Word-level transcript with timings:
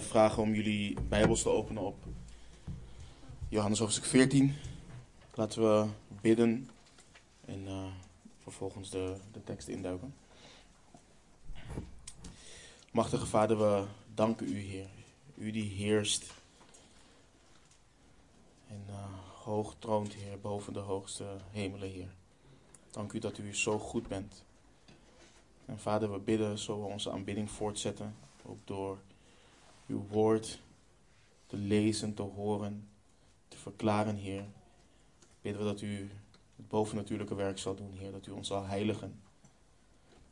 vragen 0.00 0.42
om 0.42 0.54
jullie 0.54 1.00
Bijbels 1.08 1.42
te 1.42 1.48
openen 1.48 1.82
op 1.82 2.04
Johannes 3.48 3.78
hoofdstuk 3.78 4.04
14. 4.04 4.54
Laten 5.34 5.62
we 5.62 5.88
bidden 6.20 6.68
en 7.44 7.64
uh, 7.66 7.86
vervolgens 8.38 8.90
de, 8.90 9.16
de 9.32 9.44
tekst 9.44 9.68
induiken. 9.68 10.14
Machtige 12.92 13.26
Vader, 13.26 13.58
we 13.58 13.84
danken 14.14 14.46
u, 14.52 14.58
Heer. 14.58 14.88
U 15.34 15.50
die 15.50 15.70
heerst 15.70 16.32
en 18.68 18.84
uh, 18.88 19.04
hoog 19.44 19.74
troont, 19.78 20.12
Heer, 20.12 20.40
boven 20.40 20.72
de 20.72 20.78
hoogste 20.78 21.36
hemelen, 21.50 21.90
Heer. 21.90 22.14
Dank 22.90 23.12
u 23.12 23.18
dat 23.18 23.38
u 23.38 23.54
zo 23.54 23.78
goed 23.78 24.08
bent. 24.08 24.44
En 25.66 25.78
Vader, 25.78 26.12
we 26.12 26.18
bidden 26.18 26.58
zo 26.58 26.80
we 26.80 26.86
onze 26.86 27.10
aanbidding 27.10 27.50
voortzetten, 27.50 28.14
ook 28.42 28.58
door 28.64 28.98
uw 29.90 30.06
woord 30.08 30.60
te 31.46 31.56
lezen, 31.56 32.14
te 32.14 32.22
horen, 32.22 32.88
te 33.48 33.56
verklaren, 33.56 34.16
Heer. 34.16 34.44
Bidden 35.40 35.62
we 35.62 35.68
dat 35.68 35.80
u 35.80 36.10
het 36.56 36.68
bovennatuurlijke 36.68 37.34
werk 37.34 37.58
zal 37.58 37.74
doen, 37.74 37.92
Heer. 37.92 38.12
Dat 38.12 38.26
u 38.26 38.30
ons 38.30 38.46
zal 38.46 38.64
heiligen. 38.64 39.20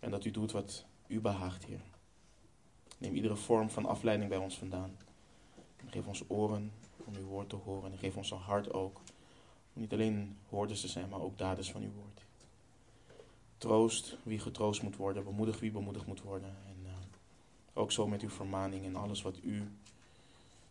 En 0.00 0.10
dat 0.10 0.24
u 0.24 0.30
doet 0.30 0.52
wat 0.52 0.84
u 1.06 1.20
behaagt, 1.20 1.64
Heer. 1.64 1.80
Neem 2.98 3.14
iedere 3.14 3.36
vorm 3.36 3.70
van 3.70 3.86
afleiding 3.86 4.28
bij 4.28 4.38
ons 4.38 4.58
vandaan. 4.58 4.96
Geef 5.86 6.06
ons 6.06 6.24
oren 6.26 6.72
om 7.04 7.14
uw 7.14 7.26
woord 7.26 7.48
te 7.48 7.56
horen. 7.56 7.92
En 7.92 7.98
geef 7.98 8.16
ons 8.16 8.30
een 8.30 8.38
hart 8.38 8.72
ook. 8.72 9.00
Om 9.74 9.80
niet 9.80 9.92
alleen 9.92 10.36
hoorders 10.48 10.80
te 10.80 10.88
zijn, 10.88 11.08
maar 11.08 11.20
ook 11.20 11.38
daders 11.38 11.70
van 11.70 11.82
uw 11.82 11.92
woord. 11.92 12.22
Troost 13.58 14.16
wie 14.22 14.38
getroost 14.38 14.82
moet 14.82 14.96
worden. 14.96 15.24
Bemoedig 15.24 15.60
wie 15.60 15.70
bemoedigd 15.70 16.06
moet 16.06 16.22
worden. 16.22 16.48
En 16.48 16.77
ook 17.78 17.92
zo 17.92 18.06
met 18.06 18.22
uw 18.22 18.30
vermaning 18.30 18.84
en 18.84 18.96
alles 18.96 19.22
wat 19.22 19.38
u 19.42 19.68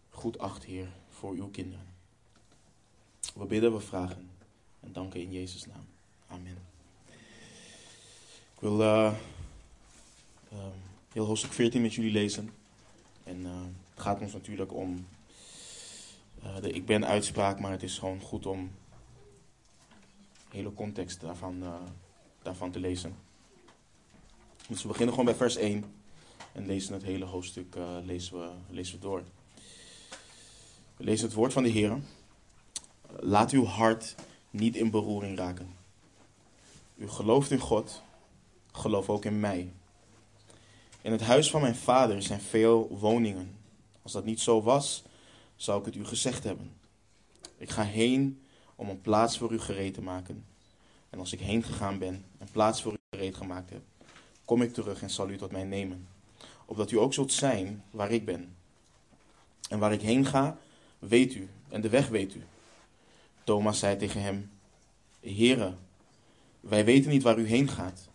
goed 0.09 0.39
acht, 0.39 0.63
Heer, 0.63 0.87
voor 1.09 1.33
uw 1.33 1.49
kinderen. 1.49 1.85
We 3.35 3.45
bidden, 3.45 3.73
we 3.73 3.79
vragen 3.79 4.29
en 4.79 4.93
danken 4.93 5.21
in 5.21 5.31
Jezus' 5.31 5.65
naam. 5.65 5.85
Amen. 6.27 6.57
Ik 8.53 8.59
wil 8.59 8.81
uh, 8.81 9.13
uh, 10.53 10.59
heel 11.11 11.25
hoofdstuk 11.25 11.51
14 11.51 11.81
met 11.81 11.93
jullie 11.93 12.11
lezen. 12.11 12.49
En 13.23 13.39
uh, 13.39 13.51
het 13.93 14.03
gaat 14.03 14.19
ons 14.19 14.33
natuurlijk 14.33 14.73
om 14.73 15.07
de 16.61 16.71
ik 16.71 16.85
ben 16.85 17.05
uitspraak, 17.05 17.59
maar 17.59 17.71
het 17.71 17.83
is 17.83 17.97
gewoon 17.97 18.21
goed 18.21 18.45
om 18.45 18.71
de 20.49 20.57
hele 20.57 20.73
context 20.73 21.21
daarvan, 21.21 21.63
daarvan 22.41 22.71
te 22.71 22.79
lezen. 22.79 23.15
Dus 24.67 24.81
we 24.81 24.87
beginnen 24.87 25.13
gewoon 25.15 25.29
bij 25.29 25.39
vers 25.39 25.55
1 25.55 25.96
en 26.57 26.65
lezen 26.65 26.93
het 26.93 27.03
hele 27.03 27.25
hoofdstuk 27.25 27.75
lezen 28.03 28.39
we, 28.39 28.49
lezen 28.69 28.95
we 28.95 29.01
door. 29.01 29.23
We 30.97 31.03
lezen 31.03 31.25
het 31.25 31.35
woord 31.35 31.53
van 31.53 31.63
de 31.63 31.69
Heer. 31.69 31.99
Laat 33.19 33.51
uw 33.51 33.65
hart 33.65 34.15
niet 34.49 34.75
in 34.75 34.91
beroering 34.91 35.37
raken. 35.37 35.75
U 36.95 37.07
gelooft 37.07 37.51
in 37.51 37.59
God, 37.59 38.01
geloof 38.71 39.09
ook 39.09 39.25
in 39.25 39.39
mij. 39.39 39.73
In 41.01 41.11
het 41.11 41.21
huis 41.21 41.49
van 41.49 41.61
mijn 41.61 41.75
vader 41.75 42.21
zijn 42.21 42.41
veel 42.41 42.97
woningen. 42.99 43.55
Als 44.01 44.11
dat 44.11 44.25
niet 44.25 44.39
zo 44.39 44.61
was, 44.61 45.03
zou 45.55 45.79
ik 45.79 45.85
het 45.85 45.95
u 45.95 46.05
gezegd 46.05 46.43
hebben. 46.43 46.71
Ik 47.57 47.69
ga 47.69 47.83
heen 47.83 48.41
om 48.75 48.89
een 48.89 49.01
plaats 49.01 49.37
voor 49.37 49.51
u 49.53 49.59
gereed 49.59 49.93
te 49.93 50.01
maken. 50.01 50.45
En 51.09 51.19
als 51.19 51.33
ik 51.33 51.39
heen 51.39 51.63
gegaan 51.63 51.97
ben 51.97 52.25
en 52.37 52.47
plaats 52.51 52.81
voor 52.81 52.93
u 52.93 52.97
gereed 53.09 53.35
gemaakt 53.35 53.69
heb, 53.69 53.81
kom 54.45 54.61
ik 54.61 54.73
terug 54.73 55.01
en 55.01 55.09
zal 55.09 55.29
u 55.29 55.37
tot 55.37 55.51
mij 55.51 55.63
nemen. 55.63 56.07
Opdat 56.69 56.91
u 56.91 56.97
ook 56.97 57.13
zult 57.13 57.31
zijn 57.31 57.83
waar 57.91 58.11
ik 58.11 58.25
ben. 58.25 58.55
En 59.69 59.79
waar 59.79 59.93
ik 59.93 60.01
heen 60.01 60.25
ga, 60.25 60.57
weet 60.99 61.35
u, 61.35 61.49
en 61.69 61.81
de 61.81 61.89
weg 61.89 62.07
weet 62.07 62.35
u. 62.35 62.43
Thomas 63.43 63.79
zei 63.79 63.97
tegen 63.97 64.21
hem: 64.21 64.51
Heere, 65.19 65.73
wij 66.59 66.85
weten 66.85 67.11
niet 67.11 67.23
waar 67.23 67.37
u 67.37 67.47
heen 67.47 67.69
gaat. 67.69 68.07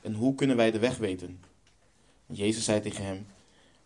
En 0.00 0.14
hoe 0.14 0.34
kunnen 0.34 0.56
wij 0.56 0.70
de 0.70 0.78
weg 0.78 0.96
weten? 0.96 1.40
Jezus 2.26 2.64
zei 2.64 2.80
tegen 2.80 3.04
hem: 3.04 3.26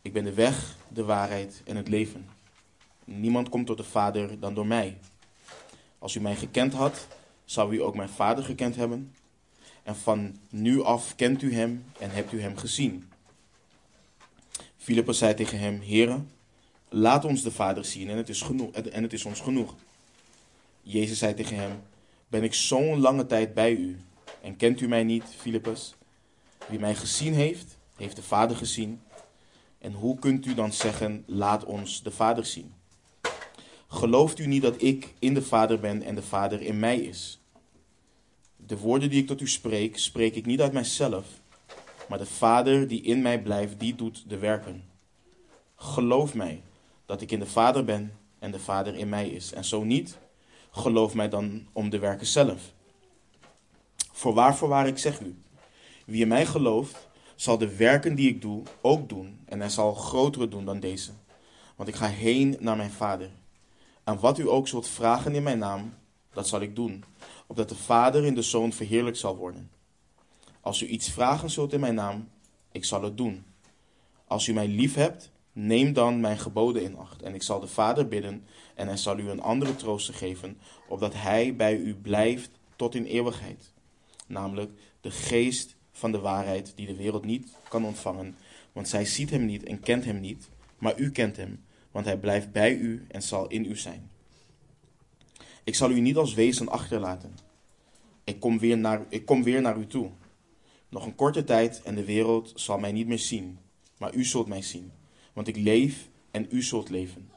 Ik 0.02 0.12
ben 0.12 0.24
de 0.24 0.34
weg, 0.34 0.76
de 0.88 1.04
waarheid 1.04 1.62
en 1.64 1.76
het 1.76 1.88
leven. 1.88 2.28
Niemand 3.04 3.48
komt 3.48 3.66
tot 3.66 3.76
de 3.76 3.84
Vader 3.84 4.40
dan 4.40 4.54
door 4.54 4.66
mij. 4.66 4.98
Als 5.98 6.14
u 6.14 6.20
mij 6.20 6.36
gekend 6.36 6.72
had, 6.72 7.06
zou 7.44 7.74
u 7.74 7.82
ook 7.82 7.94
mijn 7.94 8.08
Vader 8.08 8.44
gekend 8.44 8.76
hebben. 8.76 9.14
En 9.82 9.96
van 9.96 10.36
nu 10.50 10.82
af 10.82 11.14
kent 11.16 11.42
u 11.42 11.54
hem 11.54 11.84
en 11.98 12.10
hebt 12.10 12.32
u 12.32 12.40
hem 12.40 12.56
gezien. 12.56 13.08
Filippus 14.84 15.18
zei 15.18 15.34
tegen 15.34 15.58
hem: 15.58 15.80
Heere, 15.84 16.20
laat 16.88 17.24
ons 17.24 17.42
de 17.42 17.50
Vader 17.50 17.84
zien 17.84 18.08
en 18.08 18.16
het 18.16 18.28
is, 18.28 18.42
genoeg, 18.42 18.70
en 18.70 19.02
het 19.02 19.12
is 19.12 19.24
ons 19.24 19.40
genoeg. 19.40 19.74
Jezus 20.82 21.18
zei 21.18 21.34
tegen 21.34 21.56
hem: 21.56 21.82
Ben 22.28 22.42
ik 22.42 22.54
zo'n 22.54 23.00
lange 23.00 23.26
tijd 23.26 23.54
bij 23.54 23.72
u 23.72 23.96
en 24.42 24.56
kent 24.56 24.80
u 24.80 24.88
mij 24.88 25.04
niet, 25.04 25.24
Filippus? 25.36 25.94
Wie 26.68 26.78
mij 26.78 26.94
gezien 26.94 27.34
heeft, 27.34 27.76
heeft 27.96 28.16
de 28.16 28.22
Vader 28.22 28.56
gezien. 28.56 29.00
En 29.78 29.92
hoe 29.92 30.18
kunt 30.18 30.46
u 30.46 30.54
dan 30.54 30.72
zeggen: 30.72 31.22
Laat 31.26 31.64
ons 31.64 32.02
de 32.02 32.10
Vader 32.10 32.46
zien? 32.46 32.72
Gelooft 33.88 34.38
u 34.38 34.46
niet 34.46 34.62
dat 34.62 34.82
ik 34.82 35.14
in 35.18 35.34
de 35.34 35.42
Vader 35.42 35.80
ben 35.80 36.02
en 36.02 36.14
de 36.14 36.22
Vader 36.22 36.60
in 36.60 36.78
mij 36.78 36.98
is? 36.98 37.40
De 38.56 38.78
woorden 38.78 39.10
die 39.10 39.20
ik 39.20 39.26
tot 39.26 39.40
u 39.40 39.48
spreek, 39.48 39.98
spreek 39.98 40.34
ik 40.34 40.46
niet 40.46 40.60
uit 40.60 40.72
mijzelf, 40.72 41.26
maar 42.08 42.18
de 42.18 42.26
Vader 42.26 42.88
die 42.88 43.02
in 43.02 43.22
mij 43.22 43.42
blijft, 43.42 43.80
die 43.80 43.94
doet 43.94 44.28
de 44.28 44.38
werken. 44.38 44.84
Geloof 45.76 46.34
mij 46.34 46.62
dat 47.06 47.20
ik 47.20 47.30
in 47.30 47.38
de 47.38 47.46
Vader 47.46 47.84
ben 47.84 48.12
en 48.38 48.50
de 48.50 48.58
Vader 48.58 48.94
in 48.94 49.08
mij 49.08 49.28
is. 49.28 49.52
En 49.52 49.64
zo 49.64 49.84
niet, 49.84 50.18
geloof 50.70 51.14
mij 51.14 51.28
dan 51.28 51.66
om 51.72 51.90
de 51.90 51.98
werken 51.98 52.26
zelf. 52.26 52.72
Voorwaar, 54.12 54.56
voorwaar, 54.56 54.86
ik 54.86 54.98
zeg 54.98 55.20
u, 55.20 55.38
wie 56.06 56.22
in 56.22 56.28
mij 56.28 56.46
gelooft, 56.46 57.08
zal 57.34 57.58
de 57.58 57.76
werken 57.76 58.14
die 58.14 58.28
ik 58.28 58.40
doe 58.40 58.62
ook 58.80 59.08
doen, 59.08 59.40
en 59.44 59.60
hij 59.60 59.68
zal 59.68 59.94
grotere 59.94 60.48
doen 60.48 60.64
dan 60.64 60.80
deze. 60.80 61.10
Want 61.76 61.88
ik 61.88 61.94
ga 61.94 62.06
heen 62.06 62.56
naar 62.60 62.76
mijn 62.76 62.90
Vader. 62.90 63.30
En 64.04 64.20
wat 64.20 64.38
u 64.38 64.48
ook 64.48 64.68
zult 64.68 64.88
vragen 64.88 65.34
in 65.34 65.42
mijn 65.42 65.58
naam, 65.58 65.94
dat 66.32 66.48
zal 66.48 66.60
ik 66.60 66.76
doen, 66.76 67.04
opdat 67.46 67.68
de 67.68 67.74
Vader 67.74 68.24
in 68.24 68.34
de 68.34 68.42
Zoon 68.42 68.72
verheerlijk 68.72 69.16
zal 69.16 69.36
worden. 69.36 69.70
Als 70.64 70.82
u 70.82 70.86
iets 70.86 71.10
vragen 71.10 71.50
zult 71.50 71.72
in 71.72 71.80
mijn 71.80 71.94
naam, 71.94 72.28
ik 72.72 72.84
zal 72.84 73.02
het 73.02 73.16
doen. 73.16 73.44
Als 74.26 74.46
u 74.46 74.52
mij 74.52 74.68
lief 74.68 74.94
hebt, 74.94 75.30
neem 75.52 75.92
dan 75.92 76.20
mijn 76.20 76.38
geboden 76.38 76.82
in 76.82 76.96
acht. 76.96 77.22
En 77.22 77.34
ik 77.34 77.42
zal 77.42 77.60
de 77.60 77.66
Vader 77.66 78.08
bidden, 78.08 78.46
en 78.74 78.86
hij 78.86 78.96
zal 78.96 79.18
u 79.18 79.30
een 79.30 79.40
andere 79.40 79.76
trooster 79.76 80.14
geven, 80.14 80.58
opdat 80.88 81.14
hij 81.14 81.56
bij 81.56 81.76
u 81.76 81.94
blijft 81.94 82.50
tot 82.76 82.94
in 82.94 83.04
eeuwigheid. 83.04 83.72
Namelijk 84.26 84.70
de 85.00 85.10
geest 85.10 85.76
van 85.92 86.12
de 86.12 86.18
waarheid 86.18 86.72
die 86.76 86.86
de 86.86 86.96
wereld 86.96 87.24
niet 87.24 87.52
kan 87.68 87.84
ontvangen, 87.84 88.36
want 88.72 88.88
zij 88.88 89.04
ziet 89.04 89.30
hem 89.30 89.44
niet 89.44 89.62
en 89.62 89.80
kent 89.80 90.04
hem 90.04 90.20
niet, 90.20 90.48
maar 90.78 90.98
u 90.98 91.10
kent 91.10 91.36
hem, 91.36 91.64
want 91.90 92.04
hij 92.04 92.18
blijft 92.18 92.52
bij 92.52 92.74
u 92.76 93.04
en 93.08 93.22
zal 93.22 93.48
in 93.48 93.64
u 93.64 93.76
zijn. 93.76 94.10
Ik 95.64 95.74
zal 95.74 95.90
u 95.90 96.00
niet 96.00 96.16
als 96.16 96.34
wezen 96.34 96.68
achterlaten. 96.68 97.34
Ik 98.24 98.40
kom 98.40 98.58
weer 98.58 98.78
naar, 98.78 99.04
ik 99.08 99.24
kom 99.24 99.42
weer 99.42 99.60
naar 99.60 99.76
u 99.76 99.86
toe. 99.86 100.10
Nog 100.94 101.06
een 101.06 101.14
korte 101.14 101.44
tijd 101.44 101.82
en 101.82 101.94
de 101.94 102.04
wereld 102.04 102.52
zal 102.54 102.78
mij 102.78 102.92
niet 102.92 103.06
meer 103.06 103.18
zien, 103.18 103.58
maar 103.98 104.14
u 104.14 104.24
zult 104.24 104.48
mij 104.48 104.62
zien, 104.62 104.92
want 105.32 105.48
ik 105.48 105.56
leef 105.56 106.08
en 106.30 106.46
u 106.50 106.62
zult 106.62 106.88
leven. 106.88 107.30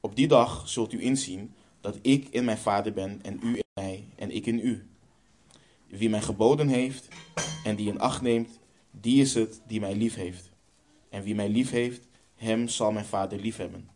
Op 0.00 0.16
die 0.16 0.26
dag 0.26 0.68
zult 0.68 0.92
u 0.92 1.02
inzien 1.02 1.54
dat 1.80 1.98
ik 2.02 2.28
in 2.28 2.44
mijn 2.44 2.58
Vader 2.58 2.92
ben 2.92 3.18
en 3.22 3.40
u 3.42 3.56
in 3.56 3.64
mij 3.74 4.04
en 4.16 4.30
ik 4.30 4.46
in 4.46 4.58
u. 4.58 4.86
Wie 5.86 6.10
mij 6.10 6.22
geboden 6.22 6.68
heeft 6.68 7.08
en 7.64 7.76
die 7.76 7.88
in 7.88 8.00
acht 8.00 8.22
neemt, 8.22 8.58
die 8.90 9.20
is 9.20 9.34
het 9.34 9.60
die 9.66 9.80
mij 9.80 9.94
lief 9.94 10.14
heeft. 10.14 10.50
En 11.08 11.22
wie 11.22 11.34
mij 11.34 11.48
lief 11.48 11.70
heeft, 11.70 12.08
hem 12.34 12.68
zal 12.68 12.92
mijn 12.92 13.04
Vader 13.04 13.40
lief 13.40 13.56
hebben. 13.56 13.88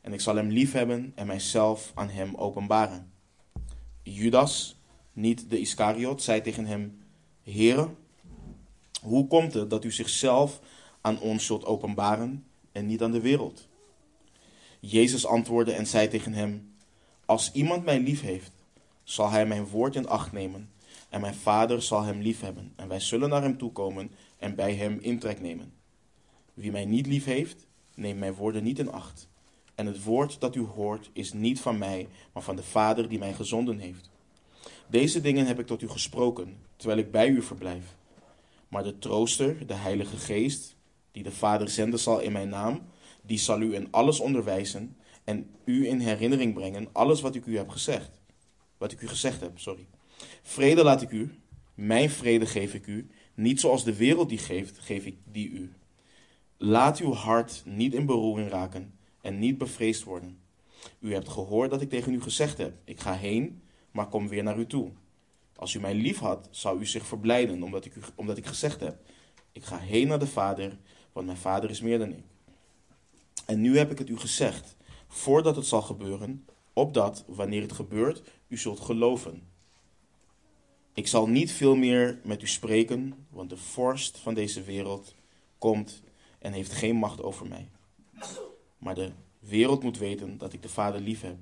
En 0.00 0.12
ik 0.12 0.20
zal 0.20 0.36
hem 0.36 0.48
lief 0.48 0.72
hebben 0.72 1.12
en 1.14 1.26
mijzelf 1.26 1.92
aan 1.94 2.08
hem 2.08 2.34
openbaren. 2.34 3.12
Judas, 4.02 4.80
niet 5.12 5.50
de 5.50 5.60
Iscariot, 5.60 6.22
zei 6.22 6.40
tegen 6.40 6.66
hem: 6.66 7.02
Heere, 7.42 7.90
hoe 9.02 9.26
komt 9.26 9.54
het 9.54 9.70
dat 9.70 9.84
u 9.84 9.92
zichzelf 9.92 10.60
aan 11.00 11.20
ons 11.20 11.46
zult 11.46 11.64
openbaren 11.64 12.44
en 12.72 12.86
niet 12.86 13.02
aan 13.02 13.12
de 13.12 13.20
wereld? 13.20 13.68
Jezus 14.80 15.26
antwoordde 15.26 15.72
en 15.72 15.86
zei 15.86 16.08
tegen 16.08 16.32
hem: 16.32 16.74
Als 17.26 17.52
iemand 17.52 17.84
mij 17.84 18.00
lief 18.00 18.20
heeft, 18.20 18.52
zal 19.02 19.30
hij 19.30 19.46
mijn 19.46 19.66
woord 19.66 19.96
in 19.96 20.08
acht 20.08 20.32
nemen, 20.32 20.70
en 21.08 21.20
mijn 21.20 21.34
vader 21.34 21.82
zal 21.82 22.02
hem 22.02 22.20
lief 22.20 22.40
hebben, 22.40 22.72
en 22.76 22.88
wij 22.88 23.00
zullen 23.00 23.28
naar 23.28 23.42
hem 23.42 23.58
toekomen 23.58 24.10
en 24.38 24.54
bij 24.54 24.74
hem 24.74 24.98
intrek 25.00 25.40
nemen. 25.40 25.72
Wie 26.54 26.70
mij 26.70 26.84
niet 26.84 27.06
lief 27.06 27.24
heeft, 27.24 27.66
neemt 27.94 28.18
mijn 28.18 28.34
woorden 28.34 28.62
niet 28.62 28.78
in 28.78 28.92
acht. 28.92 29.28
En 29.74 29.86
het 29.86 30.04
woord 30.04 30.40
dat 30.40 30.54
u 30.54 30.60
hoort 30.60 31.10
is 31.12 31.32
niet 31.32 31.60
van 31.60 31.78
mij, 31.78 32.08
maar 32.32 32.42
van 32.42 32.56
de 32.56 32.62
Vader 32.62 33.08
die 33.08 33.18
mij 33.18 33.32
gezonden 33.32 33.78
heeft. 33.78 34.10
Deze 34.88 35.20
dingen 35.20 35.46
heb 35.46 35.58
ik 35.58 35.66
tot 35.66 35.82
u 35.82 35.88
gesproken, 35.88 36.56
terwijl 36.76 36.98
ik 36.98 37.10
bij 37.10 37.28
u 37.28 37.42
verblijf. 37.42 37.84
Maar 38.72 38.82
de 38.82 38.98
trooster, 38.98 39.66
de 39.66 39.74
Heilige 39.74 40.16
Geest, 40.16 40.76
die 41.10 41.22
de 41.22 41.30
Vader 41.30 41.68
zenden 41.68 41.98
zal 41.98 42.20
in 42.20 42.32
mijn 42.32 42.48
naam, 42.48 42.82
Die 43.22 43.38
zal 43.38 43.60
u 43.60 43.74
in 43.74 43.88
alles 43.90 44.20
onderwijzen 44.20 44.96
en 45.24 45.50
u 45.64 45.86
in 45.86 45.98
herinnering 45.98 46.54
brengen 46.54 46.88
alles 46.92 47.20
wat 47.20 47.34
ik 47.34 47.46
u 47.46 47.56
heb 47.56 47.68
gezegd. 47.68 48.20
Wat 48.78 48.92
ik 48.92 49.00
u 49.00 49.08
gezegd 49.08 49.40
heb, 49.40 49.58
sorry. 49.58 49.86
Vrede 50.42 50.82
laat 50.82 51.02
ik 51.02 51.10
u, 51.10 51.34
mijn 51.74 52.10
vrede 52.10 52.46
geef 52.46 52.74
ik 52.74 52.86
u, 52.86 53.10
niet 53.34 53.60
zoals 53.60 53.84
de 53.84 53.96
wereld 53.96 54.28
die 54.28 54.38
geeft, 54.38 54.78
geef 54.78 55.04
ik 55.04 55.16
die 55.24 55.50
u. 55.50 55.72
Laat 56.56 56.98
uw 56.98 57.12
hart 57.12 57.62
niet 57.64 57.94
in 57.94 58.06
beroering 58.06 58.50
raken 58.50 58.94
en 59.20 59.38
niet 59.38 59.58
bevreesd 59.58 60.02
worden. 60.02 60.38
U 61.00 61.12
hebt 61.12 61.28
gehoord 61.28 61.70
dat 61.70 61.80
ik 61.80 61.88
tegen 61.88 62.14
u 62.14 62.20
gezegd 62.20 62.58
heb: 62.58 62.74
Ik 62.84 63.00
ga 63.00 63.14
heen, 63.14 63.62
maar 63.90 64.08
kom 64.08 64.28
weer 64.28 64.42
naar 64.42 64.58
u 64.58 64.66
toe. 64.66 64.90
Als 65.62 65.74
u 65.74 65.80
mij 65.80 65.94
lief 65.94 66.18
had, 66.18 66.48
zou 66.50 66.80
u 66.80 66.86
zich 66.86 67.06
verblijden, 67.06 67.62
omdat 67.62 67.84
ik, 67.84 67.96
u, 67.96 68.00
omdat 68.14 68.36
ik 68.36 68.46
gezegd 68.46 68.80
heb: 68.80 68.96
Ik 69.52 69.64
ga 69.64 69.78
heen 69.78 70.08
naar 70.08 70.18
de 70.18 70.26
Vader, 70.26 70.78
want 71.12 71.26
mijn 71.26 71.38
Vader 71.38 71.70
is 71.70 71.80
meer 71.80 71.98
dan 71.98 72.12
ik. 72.12 72.24
En 73.46 73.60
nu 73.60 73.78
heb 73.78 73.90
ik 73.90 73.98
het 73.98 74.08
u 74.08 74.18
gezegd, 74.18 74.76
voordat 75.08 75.56
het 75.56 75.66
zal 75.66 75.82
gebeuren, 75.82 76.46
opdat, 76.72 77.24
wanneer 77.26 77.62
het 77.62 77.72
gebeurt, 77.72 78.22
u 78.48 78.56
zult 78.56 78.80
geloven. 78.80 79.48
Ik 80.94 81.06
zal 81.06 81.26
niet 81.28 81.52
veel 81.52 81.74
meer 81.74 82.20
met 82.24 82.42
u 82.42 82.46
spreken, 82.46 83.26
want 83.30 83.50
de 83.50 83.56
vorst 83.56 84.18
van 84.18 84.34
deze 84.34 84.62
wereld 84.62 85.14
komt 85.58 86.02
en 86.38 86.52
heeft 86.52 86.72
geen 86.72 86.96
macht 86.96 87.22
over 87.22 87.48
mij. 87.48 87.68
Maar 88.78 88.94
de 88.94 89.12
wereld 89.38 89.82
moet 89.82 89.98
weten 89.98 90.38
dat 90.38 90.52
ik 90.52 90.62
de 90.62 90.68
Vader 90.68 91.00
lief 91.00 91.20
heb 91.20 91.36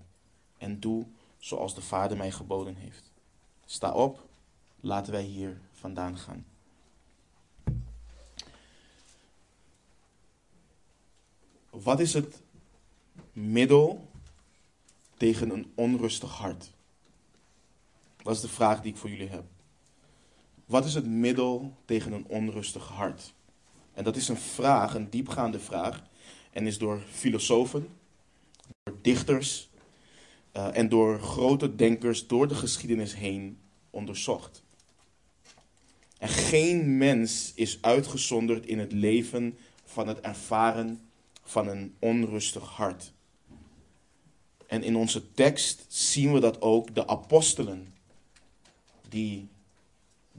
en 0.59 0.81
doe 0.81 1.07
zoals 1.39 1.75
de 1.75 1.83
Vader 1.83 2.17
mij 2.17 2.31
geboden 2.31 2.75
heeft. 2.75 3.10
Sta 3.71 3.93
op, 3.93 4.29
laten 4.81 5.13
wij 5.13 5.23
hier 5.23 5.61
vandaan 5.73 6.19
gaan. 6.19 6.47
Wat 11.71 12.01
is 12.01 12.15
het 12.15 12.43
middel 13.33 14.09
tegen 15.17 15.51
een 15.51 15.73
onrustig 15.75 16.31
hart? 16.31 16.71
Dat 18.23 18.35
is 18.35 18.41
de 18.41 18.49
vraag 18.49 18.81
die 18.81 18.93
ik 18.93 18.99
voor 18.99 19.11
jullie 19.11 19.29
heb. 19.29 19.45
Wat 20.65 20.85
is 20.85 20.95
het 20.95 21.07
middel 21.07 21.77
tegen 21.85 22.13
een 22.13 22.27
onrustig 22.27 22.89
hart? 22.89 23.33
En 23.93 24.05
dat 24.05 24.17
is 24.17 24.29
een 24.29 24.37
vraag, 24.37 24.95
een 24.95 25.11
diepgaande 25.11 25.61
vraag, 25.61 26.03
en 26.51 26.67
is 26.67 26.79
door 26.79 27.01
filosofen, 27.11 27.89
door 28.83 28.97
dichters 29.01 29.71
uh, 30.57 30.77
en 30.77 30.89
door 30.89 31.21
grote 31.21 31.75
denkers 31.75 32.27
door 32.27 32.49
de 32.49 32.55
geschiedenis 32.55 33.15
heen 33.15 33.59
onderzocht. 33.91 34.63
En 36.19 36.29
geen 36.29 36.99
mens 36.99 37.53
is 37.55 37.79
uitgezonderd 37.83 38.67
in 38.67 38.79
het 38.79 38.93
leven 38.93 39.59
van 39.85 40.09
het 40.09 40.21
ervaren 40.21 41.11
van 41.43 41.69
een 41.69 41.95
onrustig 41.99 42.69
hart. 42.69 43.13
En 44.67 44.83
in 44.83 44.97
onze 44.97 45.33
tekst 45.33 45.85
zien 45.89 46.33
we 46.33 46.41
dat 46.41 46.61
ook 46.61 46.95
de 46.95 47.07
apostelen, 47.07 47.95
die 49.09 49.49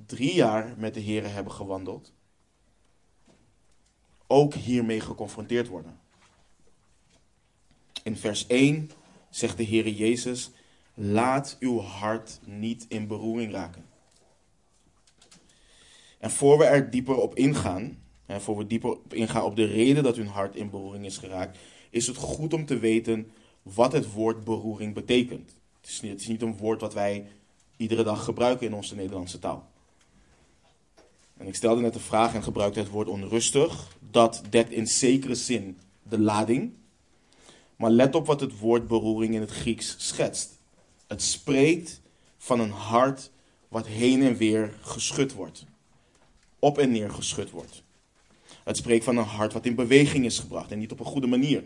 drie 0.05 0.33
jaar 0.33 0.73
met 0.77 0.93
de 0.93 0.99
Heer 0.99 1.33
hebben 1.33 1.53
gewandeld, 1.53 2.13
ook 4.27 4.53
hiermee 4.53 4.99
geconfronteerd 4.99 5.67
worden. 5.67 5.99
In 8.03 8.17
vers 8.17 8.47
1 8.47 8.91
zegt 9.29 9.57
de 9.57 9.63
Heer 9.63 9.89
Jezus: 9.89 10.51
Laat 10.93 11.57
uw 11.59 11.79
hart 11.79 12.39
niet 12.45 12.85
in 12.87 13.07
beroering 13.07 13.51
raken. 13.51 13.85
En 16.19 16.31
voor 16.31 16.57
we 16.57 16.63
er 16.63 16.89
dieper 16.89 17.15
op 17.15 17.35
ingaan, 17.35 17.97
en 18.25 18.41
voor 18.41 18.57
we 18.57 18.67
dieper 18.67 18.89
op 18.89 19.13
ingaan 19.13 19.43
op 19.43 19.55
de 19.55 19.65
reden 19.65 20.03
dat 20.03 20.15
hun 20.15 20.27
hart 20.27 20.55
in 20.55 20.69
beroering 20.69 21.05
is 21.05 21.17
geraakt, 21.17 21.57
is 21.89 22.07
het 22.07 22.17
goed 22.17 22.53
om 22.53 22.65
te 22.65 22.79
weten 22.79 23.31
wat 23.61 23.91
het 23.91 24.13
woord 24.13 24.43
beroering 24.43 24.93
betekent. 24.93 25.55
Het 25.81 25.89
is 25.89 26.01
niet, 26.01 26.11
het 26.11 26.21
is 26.21 26.27
niet 26.27 26.41
een 26.41 26.57
woord 26.57 26.81
wat 26.81 26.93
wij 26.93 27.27
iedere 27.77 28.03
dag 28.03 28.23
gebruiken 28.23 28.67
in 28.67 28.73
onze 28.73 28.95
Nederlandse 28.95 29.39
taal. 29.39 29.69
En 31.37 31.47
ik 31.47 31.55
stelde 31.55 31.81
net 31.81 31.93
de 31.93 31.99
vraag 31.99 32.33
en 32.33 32.43
gebruikte 32.43 32.79
het 32.79 32.89
woord 32.89 33.07
onrustig. 33.07 33.97
Dat 34.11 34.41
dekt 34.49 34.71
in 34.71 34.87
zekere 34.87 35.35
zin 35.35 35.79
de 36.03 36.19
lading. 36.19 36.73
Maar 37.75 37.89
let 37.89 38.15
op 38.15 38.25
wat 38.25 38.39
het 38.39 38.59
woord 38.59 38.87
beroering 38.87 39.33
in 39.33 39.41
het 39.41 39.51
Grieks 39.51 39.95
schetst. 39.97 40.59
Het 41.11 41.21
spreekt 41.21 42.01
van 42.37 42.59
een 42.59 42.71
hart 42.71 43.31
wat 43.67 43.87
heen 43.87 44.21
en 44.21 44.35
weer 44.35 44.73
geschud 44.81 45.33
wordt. 45.33 45.65
Op 46.59 46.77
en 46.77 46.91
neer 46.91 47.09
geschud 47.11 47.49
wordt. 47.49 47.83
Het 48.63 48.77
spreekt 48.77 49.03
van 49.03 49.17
een 49.17 49.23
hart 49.23 49.53
wat 49.53 49.65
in 49.65 49.75
beweging 49.75 50.25
is 50.25 50.39
gebracht 50.39 50.71
en 50.71 50.79
niet 50.79 50.91
op 50.91 50.99
een 50.99 51.05
goede 51.05 51.27
manier. 51.27 51.63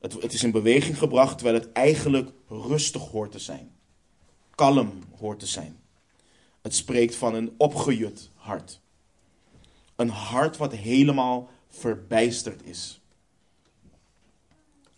Het, 0.00 0.12
het 0.12 0.32
is 0.32 0.42
in 0.42 0.50
beweging 0.50 0.98
gebracht 0.98 1.38
terwijl 1.38 1.58
het 1.60 1.72
eigenlijk 1.72 2.30
rustig 2.48 3.02
hoort 3.02 3.32
te 3.32 3.38
zijn. 3.38 3.72
Kalm 4.54 5.02
hoort 5.18 5.38
te 5.38 5.46
zijn. 5.46 5.80
Het 6.62 6.74
spreekt 6.74 7.14
van 7.14 7.34
een 7.34 7.54
opgejut 7.56 8.30
hart. 8.34 8.80
Een 9.96 10.10
hart 10.10 10.56
wat 10.56 10.72
helemaal 10.72 11.50
verbijsterd 11.68 12.62
is. 12.64 13.00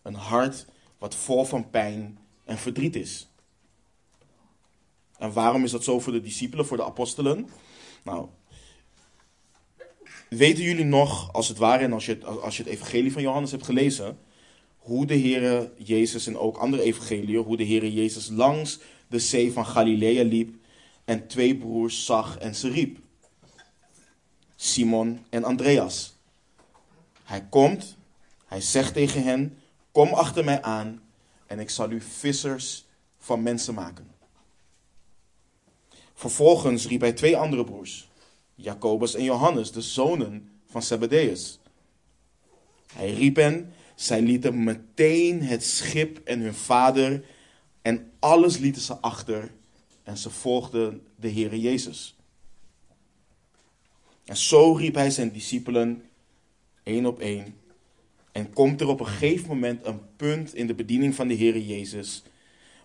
Een 0.03 0.15
hart 0.15 0.67
wat 0.99 1.15
vol 1.15 1.45
van 1.45 1.71
pijn 1.71 2.19
en 2.45 2.59
verdriet 2.59 2.97
is. 2.97 3.29
En 5.19 5.33
waarom 5.33 5.65
is 5.65 5.71
dat 5.71 5.85
zo 5.85 6.01
voor 6.01 6.13
de 6.13 6.21
discipelen, 6.21 6.67
voor 6.67 6.77
de 6.77 6.85
apostelen? 6.85 7.49
Nou, 8.03 8.29
weten 10.29 10.65
jullie 10.65 10.85
nog, 10.85 11.33
als 11.33 11.49
het 11.49 11.59
ware, 11.59 11.85
en 11.85 11.93
als 11.93 12.07
je 12.07 12.25
als 12.25 12.57
je 12.57 12.63
het 12.63 12.73
evangelie 12.73 13.13
van 13.13 13.23
Johannes 13.23 13.51
hebt 13.51 13.65
gelezen, 13.65 14.19
hoe 14.79 15.07
de 15.07 15.19
Heere 15.19 15.73
Jezus 15.79 16.27
en 16.27 16.39
ook 16.39 16.57
andere 16.57 16.83
evangeliën, 16.83 17.43
hoe 17.43 17.57
de 17.57 17.67
Heere 17.67 17.93
Jezus 17.93 18.29
langs 18.29 18.79
de 19.09 19.19
zee 19.19 19.53
van 19.53 19.67
Galilea 19.67 20.25
liep 20.25 20.55
en 21.05 21.27
twee 21.27 21.57
broers 21.57 22.05
zag 22.05 22.39
en 22.39 22.55
ze 22.55 22.69
riep. 22.69 22.99
Simon 24.57 25.25
en 25.31 25.45
Andreas. 25.45 26.17
Hij 27.23 27.47
komt, 27.51 27.97
hij 28.47 28.61
zegt 28.61 28.95
tegen 28.95 29.23
hen, 29.23 29.59
kom 29.93 30.13
achter 30.13 30.45
mij 30.45 30.63
aan 30.63 31.03
en 31.47 31.59
ik 31.59 31.71
zal 31.71 31.91
u 31.91 32.01
vissers 32.01 32.87
van 33.19 33.43
mensen 33.43 33.75
maken. 33.75 34.07
Vervolgens 36.15 36.87
riep 36.87 37.01
hij 37.01 37.13
twee 37.13 37.37
andere 37.37 37.65
broers, 37.65 38.09
Jacobus 38.55 39.15
en 39.15 39.25
Johannes, 39.25 39.73
de 39.73 39.81
zonen 39.81 40.49
van 40.67 40.83
Zebedeus. 40.83 41.59
Hij 42.93 43.15
riep 43.15 43.37
hen, 43.37 43.73
zij 43.95 44.23
lieten 44.23 44.65
meteen 44.65 45.43
het 45.43 45.65
schip 45.65 46.19
en 46.25 46.41
hun 46.41 46.55
vader 46.55 47.25
en 47.83 48.13
alles 48.19 48.59
lieten 48.59 48.83
ze 48.83 48.95
achter 48.95 49.53
en 50.03 50.19
ze 50.19 50.31
volgden 50.31 51.07
de 51.17 51.31
Heere 51.31 51.61
Jezus. 51.61 52.17
En 54.25 54.37
zo 54.37 54.73
riep 54.73 54.95
hij 54.95 55.11
zijn 55.11 55.33
discipelen 55.33 56.03
één 56.83 57.07
op 57.07 57.19
één. 57.19 57.55
En 58.35 58.53
komt 58.53 58.81
er 58.81 58.89
op 58.89 59.01
een 59.01 59.07
gegeven 59.07 59.49
moment 59.49 59.87
een 59.87 60.01
punt 60.17 60.55
in 60.55 60.67
de 60.67 60.75
bediening 60.75 61.15
van 61.15 61.29
de 61.29 61.37
Heere 61.37 61.67
Jezus, 61.67 62.23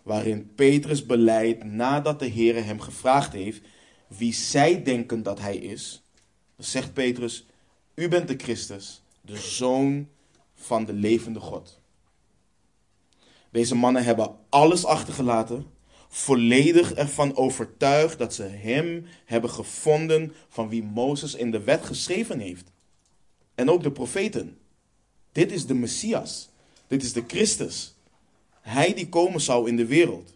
waarin 0.03 0.51
Petrus 0.55 1.05
beleidt 1.05 1.63
nadat 1.63 2.19
de 2.19 2.29
Heere 2.29 2.59
hem 2.59 2.79
gevraagd 2.79 3.33
heeft 3.33 3.61
wie 4.07 4.33
zij 4.33 4.83
denken 4.83 5.23
dat 5.23 5.39
hij 5.39 5.57
is. 5.57 6.01
Dan 6.55 6.65
zegt 6.65 6.93
Petrus, 6.93 7.45
u 7.95 8.07
bent 8.07 8.27
de 8.27 8.35
Christus, 8.37 9.01
de 9.21 9.37
Zoon 9.37 10.07
van 10.53 10.85
de 10.85 10.93
levende 10.93 11.39
God. 11.39 11.79
Deze 13.51 13.75
mannen 13.75 14.03
hebben 14.03 14.35
alles 14.49 14.85
achtergelaten 14.85 15.65
volledig 16.07 16.93
ervan 16.93 17.35
overtuigd 17.35 18.17
dat 18.17 18.33
ze 18.33 18.43
hem 18.43 19.05
hebben 19.25 19.49
gevonden 19.49 20.33
van 20.47 20.69
wie 20.69 20.83
Mozes 20.83 21.35
in 21.35 21.51
de 21.51 21.63
wet 21.63 21.85
geschreven 21.85 22.39
heeft. 22.39 22.71
En 23.55 23.69
ook 23.69 23.83
de 23.83 23.91
profeten. 23.91 24.58
Dit 25.31 25.51
is 25.51 25.65
de 25.65 25.73
Messias. 25.73 26.49
Dit 26.87 27.03
is 27.03 27.13
de 27.13 27.23
Christus. 27.27 27.93
Hij 28.61 28.93
die 28.93 29.09
komen 29.09 29.41
zou 29.41 29.67
in 29.67 29.75
de 29.75 29.85
wereld. 29.85 30.33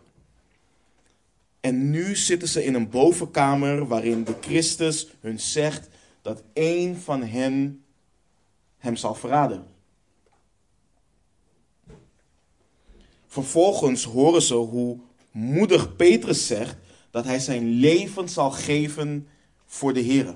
En 1.60 1.90
nu 1.90 2.16
zitten 2.16 2.48
ze 2.48 2.64
in 2.64 2.74
een 2.74 2.90
bovenkamer 2.90 3.88
waarin 3.88 4.24
de 4.24 4.36
Christus 4.42 5.08
hun 5.20 5.40
zegt 5.40 5.88
dat 6.22 6.44
één 6.54 6.98
van 6.98 7.24
hen 7.24 7.84
hem 8.78 8.96
zal 8.96 9.16
verraden. 9.16 9.66
Vervolgens 13.28 14.04
horen 14.04 14.42
ze 14.42 14.54
hoe 14.54 15.00
moedig 15.32 15.96
Petrus 15.96 16.48
zegt 16.48 16.76
dat 17.12 17.26
hij 17.26 17.40
zijn 17.40 17.70
leven 17.70 18.30
zal 18.30 18.52
geven 18.52 19.28
voor 19.66 19.94
de 19.94 20.00
Heer. 20.00 20.36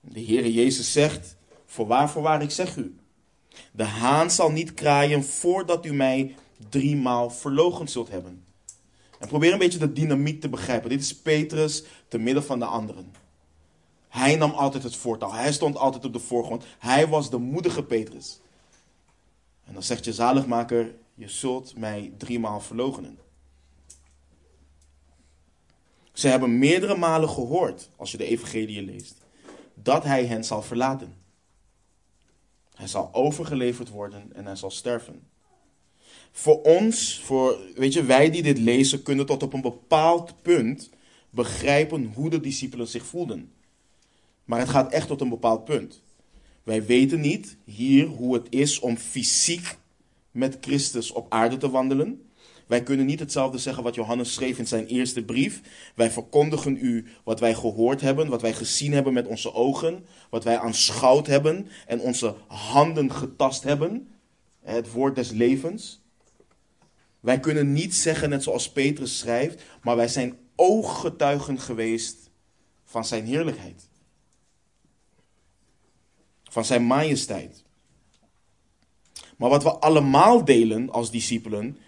De 0.00 0.20
Heer 0.20 0.48
Jezus 0.48 0.92
zegt, 0.92 1.33
voorwaar, 1.74 2.10
voorwaar, 2.10 2.42
ik 2.42 2.50
zeg 2.50 2.76
u. 2.76 2.96
De 3.72 3.84
haan 3.84 4.30
zal 4.30 4.50
niet 4.50 4.74
kraaien 4.74 5.24
voordat 5.24 5.86
u 5.86 5.92
mij 5.92 6.34
driemaal 6.68 7.30
verlogen 7.30 7.88
zult 7.88 8.08
hebben. 8.08 8.44
En 9.18 9.28
probeer 9.28 9.52
een 9.52 9.58
beetje 9.58 9.78
de 9.78 9.92
dynamiek 9.92 10.40
te 10.40 10.48
begrijpen. 10.48 10.90
Dit 10.90 11.00
is 11.00 11.16
Petrus 11.16 11.84
te 12.08 12.18
midden 12.18 12.44
van 12.44 12.58
de 12.58 12.64
anderen. 12.64 13.12
Hij 14.08 14.36
nam 14.36 14.50
altijd 14.50 14.82
het 14.82 14.96
voortouw. 14.96 15.30
Hij 15.30 15.52
stond 15.52 15.76
altijd 15.76 16.04
op 16.04 16.12
de 16.12 16.18
voorgrond. 16.18 16.64
Hij 16.78 17.08
was 17.08 17.30
de 17.30 17.38
moedige 17.38 17.82
Petrus. 17.82 18.40
En 19.64 19.72
dan 19.72 19.82
zegt 19.82 20.04
je 20.04 20.12
zaligmaker, 20.12 20.94
je 21.14 21.28
zult 21.28 21.76
mij 21.76 22.12
driemaal 22.16 22.60
verloochenen. 22.60 23.18
Ze 26.12 26.28
hebben 26.28 26.58
meerdere 26.58 26.96
malen 26.96 27.28
gehoord, 27.28 27.90
als 27.96 28.10
je 28.10 28.16
de 28.16 28.26
evangelie 28.26 28.82
leest, 28.82 29.16
dat 29.74 30.04
hij 30.04 30.26
hen 30.26 30.44
zal 30.44 30.62
verlaten. 30.62 31.23
Hij 32.74 32.86
zal 32.86 33.08
overgeleverd 33.12 33.88
worden 33.88 34.32
en 34.32 34.46
hij 34.46 34.56
zal 34.56 34.70
sterven. 34.70 35.22
Voor 36.32 36.62
ons, 36.62 37.20
voor, 37.24 37.58
weet 37.74 37.92
je, 37.92 38.04
wij 38.04 38.30
die 38.30 38.42
dit 38.42 38.58
lezen, 38.58 39.02
kunnen 39.02 39.26
tot 39.26 39.42
op 39.42 39.52
een 39.52 39.60
bepaald 39.60 40.42
punt 40.42 40.90
begrijpen 41.30 42.12
hoe 42.14 42.30
de 42.30 42.40
discipelen 42.40 42.88
zich 42.88 43.06
voelden. 43.06 43.52
Maar 44.44 44.58
het 44.58 44.68
gaat 44.68 44.92
echt 44.92 45.06
tot 45.06 45.20
een 45.20 45.28
bepaald 45.28 45.64
punt. 45.64 46.02
Wij 46.62 46.86
weten 46.86 47.20
niet 47.20 47.56
hier 47.64 48.06
hoe 48.06 48.34
het 48.34 48.46
is 48.50 48.78
om 48.78 48.96
fysiek 48.96 49.78
met 50.30 50.58
Christus 50.60 51.10
op 51.10 51.26
aarde 51.28 51.56
te 51.56 51.70
wandelen. 51.70 52.28
Wij 52.66 52.82
kunnen 52.82 53.06
niet 53.06 53.20
hetzelfde 53.20 53.58
zeggen 53.58 53.82
wat 53.82 53.94
Johannes 53.94 54.34
schreef 54.34 54.58
in 54.58 54.66
zijn 54.66 54.86
eerste 54.86 55.24
brief. 55.24 55.60
Wij 55.94 56.10
verkondigen 56.10 56.76
u 56.80 57.06
wat 57.24 57.40
wij 57.40 57.54
gehoord 57.54 58.00
hebben, 58.00 58.28
wat 58.28 58.42
wij 58.42 58.52
gezien 58.52 58.92
hebben 58.92 59.12
met 59.12 59.26
onze 59.26 59.54
ogen, 59.54 60.06
wat 60.30 60.44
wij 60.44 60.58
aanschouwd 60.58 61.26
hebben 61.26 61.68
en 61.86 62.00
onze 62.00 62.34
handen 62.46 63.12
getast 63.12 63.62
hebben. 63.62 64.08
Het 64.62 64.92
woord 64.92 65.14
des 65.14 65.30
levens. 65.30 66.02
Wij 67.20 67.40
kunnen 67.40 67.72
niet 67.72 67.94
zeggen, 67.94 68.30
net 68.30 68.42
zoals 68.42 68.72
Petrus 68.72 69.18
schrijft, 69.18 69.62
maar 69.82 69.96
wij 69.96 70.08
zijn 70.08 70.38
ooggetuigen 70.56 71.60
geweest 71.60 72.30
van 72.84 73.04
zijn 73.04 73.24
heerlijkheid. 73.24 73.88
Van 76.42 76.64
zijn 76.64 76.86
majesteit. 76.86 77.64
Maar 79.36 79.50
wat 79.50 79.62
we 79.62 79.70
allemaal 79.70 80.44
delen 80.44 80.90
als 80.90 81.10
discipelen, 81.10 81.78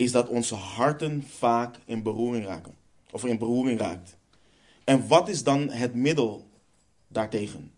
is 0.00 0.12
dat 0.12 0.28
onze 0.28 0.54
harten 0.54 1.24
vaak 1.38 1.76
in 1.84 2.02
beroering 2.02 2.46
raken. 2.46 2.74
Of 3.10 3.24
in 3.24 3.38
beroering 3.38 3.80
raakt. 3.80 4.16
En 4.84 5.08
wat 5.08 5.28
is 5.28 5.42
dan 5.42 5.70
het 5.70 5.94
middel 5.94 6.46
daartegen? 7.08 7.72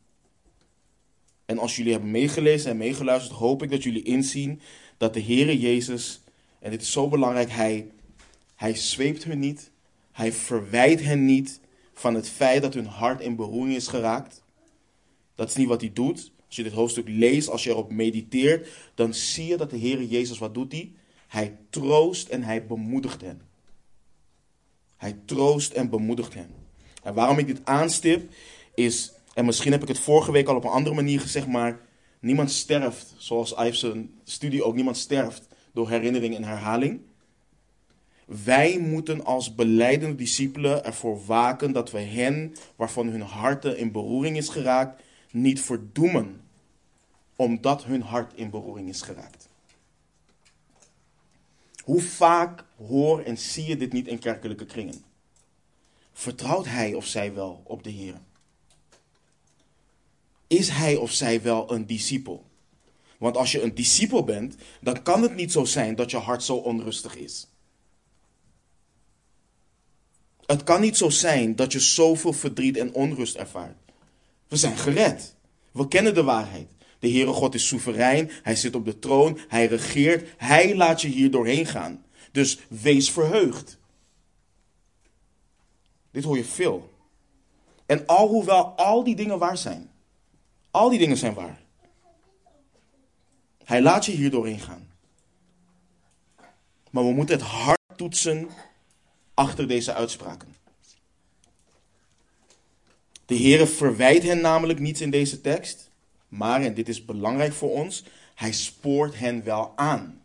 En 1.45 1.59
als 1.59 1.77
jullie 1.77 1.93
hebben 1.93 2.11
meegelezen 2.11 2.71
en 2.71 2.77
meegeluisterd, 2.77 3.39
hoop 3.39 3.63
ik 3.63 3.71
dat 3.71 3.83
jullie 3.83 4.03
inzien 4.03 4.61
dat 4.97 5.15
de 5.15 5.23
Heere 5.23 5.59
Jezus, 5.59 6.21
en 6.59 6.71
dit 6.71 6.83
is 6.83 6.93
zo 6.93 7.09
belangrijk, 7.09 7.51
hij, 7.51 7.91
hij 8.55 8.75
zweept 8.75 9.25
hun 9.25 9.39
niet, 9.39 9.71
hij 10.13 10.33
verwijt 10.33 11.03
hen 11.03 11.25
niet 11.25 11.61
van 11.93 12.15
het 12.15 12.29
feit 12.29 12.63
dat 12.63 12.75
hun 12.75 12.87
hart 12.87 13.21
in 13.21 13.37
beroering 13.37 13.77
is 13.77 13.87
geraakt. 13.87 14.43
Dat 15.35 15.49
is 15.49 15.57
niet 15.57 15.69
wat 15.69 15.81
hij 15.81 15.93
doet. 15.93 16.31
Als 16.47 16.57
je 16.57 16.63
dit 16.63 16.73
hoofdstuk 16.73 17.09
leest, 17.09 17.49
als 17.49 17.65
je 17.65 17.71
erop 17.71 17.91
mediteert, 17.91 18.69
dan 18.95 19.15
zie 19.15 19.47
je 19.47 19.57
dat 19.57 19.71
de 19.71 19.79
Heere 19.79 20.09
Jezus, 20.09 20.39
wat 20.39 20.55
doet 20.55 20.73
hij? 20.73 20.93
Hij 21.33 21.59
troost 21.71 22.29
en 22.29 22.43
hij 22.43 22.67
bemoedigt 22.67 23.21
hen. 23.21 23.43
Hij 24.97 25.19
troost 25.25 25.73
en 25.73 25.91
bemoedigt 25.91 26.35
hen. 26.35 26.51
En 27.03 27.15
waarom 27.15 27.39
ik 27.39 27.47
dit 27.47 27.61
aanstip 27.65 28.33
is, 28.75 29.13
en 29.35 29.45
misschien 29.45 29.73
heb 29.73 29.83
ik 29.83 29.89
het 29.89 29.99
vorige 29.99 30.33
week 30.33 30.49
al 30.49 30.57
op 30.57 30.65
een 30.65 30.71
andere 30.71 30.95
manier 30.95 31.21
gezegd, 31.21 31.47
maar 31.47 31.81
niemand 32.21 32.51
sterft, 32.51 33.15
zoals 33.17 33.55
zijn 33.71 34.15
studie 34.25 34.65
ook, 34.65 34.75
niemand 34.75 34.97
sterft 34.97 35.49
door 35.73 35.89
herinnering 35.89 36.37
en 36.37 36.45
herhaling. 36.45 37.01
Wij 38.45 38.79
moeten 38.79 39.25
als 39.25 39.55
beleidende 39.55 40.17
discipelen 40.17 40.85
ervoor 40.85 41.25
waken 41.25 41.73
dat 41.73 41.91
we 41.91 42.01
hen, 42.01 42.55
waarvan 42.77 43.09
hun 43.09 43.23
harten 43.23 43.79
in 43.79 43.93
beroering 43.93 44.37
is 44.37 44.49
geraakt, 44.49 45.03
niet 45.31 45.61
verdoemen, 45.61 46.41
omdat 47.37 47.85
hun 47.85 48.03
hart 48.03 48.35
in 48.35 48.51
beroering 48.51 48.89
is 48.89 49.03
geraakt. 49.03 49.42
Hoe 51.83 52.01
vaak 52.01 52.65
hoor 52.77 53.21
en 53.23 53.39
zie 53.39 53.67
je 53.67 53.77
dit 53.77 53.93
niet 53.93 54.09
in 54.09 54.19
kerkelijke 54.19 54.67
kringen? 54.67 55.05
Vertrouwt 56.13 56.67
hij 56.67 56.95
of 56.95 57.07
zij 57.07 57.35
wel 57.35 57.63
op 57.65 57.83
de 57.83 57.91
Heer? 57.91 58.21
Is 60.47 60.69
hij 60.69 60.97
of 60.97 61.13
zij 61.13 61.43
wel 61.43 61.73
een 61.73 61.87
discipel? 61.87 62.45
Want 63.19 63.37
als 63.37 63.53
je 63.53 63.63
een 63.63 63.75
discipel 63.75 64.25
bent, 64.25 64.57
dan 64.81 65.03
kan 65.03 65.23
het 65.23 65.35
niet 65.35 65.53
zo 65.53 65.65
zijn 65.65 65.95
dat 65.95 66.11
je 66.11 66.17
hart 66.17 66.43
zo 66.43 66.57
onrustig 66.57 67.17
is. 67.17 67.47
Het 70.47 70.63
kan 70.65 70.81
niet 70.81 70.97
zo 70.97 71.11
zijn 71.11 71.57
dat 71.57 71.73
je 71.73 71.81
zoveel 71.81 72.33
verdriet 72.33 72.77
en 72.77 72.95
onrust 72.95 73.35
ervaart. 73.35 73.77
We 74.49 74.57
zijn 74.57 74.77
gered. 74.77 75.35
We 75.71 75.89
kennen 75.89 76.15
de 76.15 76.23
waarheid. 76.23 76.69
De 77.03 77.11
Heere 77.11 77.33
God 77.33 77.55
is 77.55 77.67
soeverein, 77.67 78.31
hij 78.43 78.57
zit 78.57 78.75
op 78.75 78.85
de 78.85 78.99
troon, 78.99 79.39
hij 79.49 79.67
regeert, 79.67 80.35
hij 80.37 80.77
laat 80.77 81.01
je 81.01 81.09
hier 81.09 81.31
doorheen 81.31 81.67
gaan. 81.67 82.05
Dus 82.33 82.59
wees 82.69 83.11
verheugd. 83.11 83.79
Dit 86.11 86.25
hoor 86.25 86.37
je 86.37 86.45
veel. 86.45 86.93
En 87.87 88.07
alhoewel 88.07 88.65
al 88.65 89.05
die 89.05 89.17
dingen 89.17 89.39
waar 89.39 89.57
zijn, 89.57 89.91
al 90.71 90.91
die 90.91 90.99
dingen 90.99 91.17
zijn 91.17 91.35
waar. 91.35 91.61
Hij 93.65 93.83
laat 93.83 94.05
je 94.05 94.13
hier 94.13 94.31
doorheen 94.31 94.61
gaan. 94.61 94.91
Maar 96.91 97.05
we 97.05 97.13
moeten 97.13 97.39
het 97.39 97.45
hart 97.45 97.81
toetsen 97.97 98.49
achter 99.35 99.69
deze 99.69 99.95
uitspraken. 99.95 100.55
De 103.27 103.37
Heere 103.37 103.67
verwijt 103.67 104.23
hen 104.23 104.41
namelijk 104.41 104.79
niets 104.79 105.01
in 105.01 105.11
deze 105.11 105.41
tekst. 105.41 105.91
Maar, 106.33 106.63
en 106.63 106.75
dit 106.75 106.89
is 106.89 107.05
belangrijk 107.05 107.53
voor 107.53 107.71
ons, 107.71 108.05
hij 108.35 108.53
spoort 108.53 109.19
hen 109.19 109.45
wel 109.45 109.73
aan. 109.77 110.23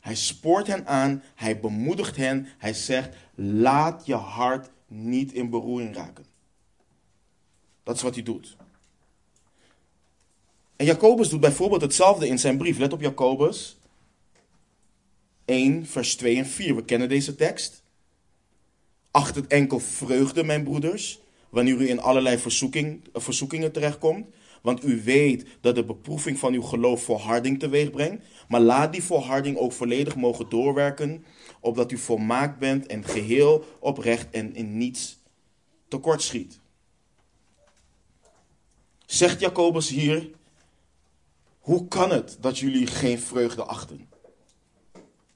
Hij 0.00 0.14
spoort 0.14 0.66
hen 0.66 0.86
aan, 0.86 1.22
hij 1.34 1.60
bemoedigt 1.60 2.16
hen, 2.16 2.48
hij 2.58 2.72
zegt, 2.72 3.16
laat 3.34 4.06
je 4.06 4.14
hart 4.14 4.70
niet 4.86 5.32
in 5.32 5.50
beroering 5.50 5.94
raken. 5.94 6.24
Dat 7.82 7.96
is 7.96 8.02
wat 8.02 8.14
hij 8.14 8.22
doet. 8.22 8.56
En 10.76 10.86
Jacobus 10.86 11.28
doet 11.28 11.40
bijvoorbeeld 11.40 11.82
hetzelfde 11.82 12.28
in 12.28 12.38
zijn 12.38 12.56
brief. 12.56 12.78
Let 12.78 12.92
op 12.92 13.00
Jacobus 13.00 13.78
1, 15.44 15.86
vers 15.86 16.16
2 16.16 16.36
en 16.36 16.46
4. 16.46 16.76
We 16.76 16.84
kennen 16.84 17.08
deze 17.08 17.34
tekst. 17.34 17.82
Acht 19.10 19.34
het 19.34 19.46
enkel 19.46 19.80
vreugde, 19.80 20.44
mijn 20.44 20.64
broeders, 20.64 21.20
wanneer 21.48 21.80
u 21.80 21.88
in 21.88 22.00
allerlei 22.00 22.38
verzoeking, 22.38 23.08
verzoekingen 23.12 23.72
terechtkomt 23.72 24.26
want 24.64 24.84
u 24.84 25.02
weet 25.02 25.46
dat 25.60 25.74
de 25.74 25.84
beproeving 25.84 26.38
van 26.38 26.52
uw 26.52 26.62
geloof 26.62 27.02
volharding 27.02 27.58
teweeg 27.58 27.90
brengt. 27.90 28.24
Maar 28.48 28.60
laat 28.60 28.92
die 28.92 29.02
volharding 29.02 29.56
ook 29.56 29.72
volledig 29.72 30.16
mogen 30.16 30.48
doorwerken, 30.48 31.24
opdat 31.60 31.92
u 31.92 31.98
volmaakt 31.98 32.58
bent 32.58 32.86
en 32.86 33.04
geheel 33.04 33.64
oprecht 33.80 34.30
en 34.30 34.54
in 34.54 34.76
niets 34.76 35.18
tekort 35.88 36.22
schiet. 36.22 36.60
Zegt 39.06 39.40
Jacobus 39.40 39.88
hier, 39.88 40.30
hoe 41.58 41.88
kan 41.88 42.10
het 42.10 42.36
dat 42.40 42.58
jullie 42.58 42.86
geen 42.86 43.18
vreugde 43.18 43.64
achten? 43.64 44.08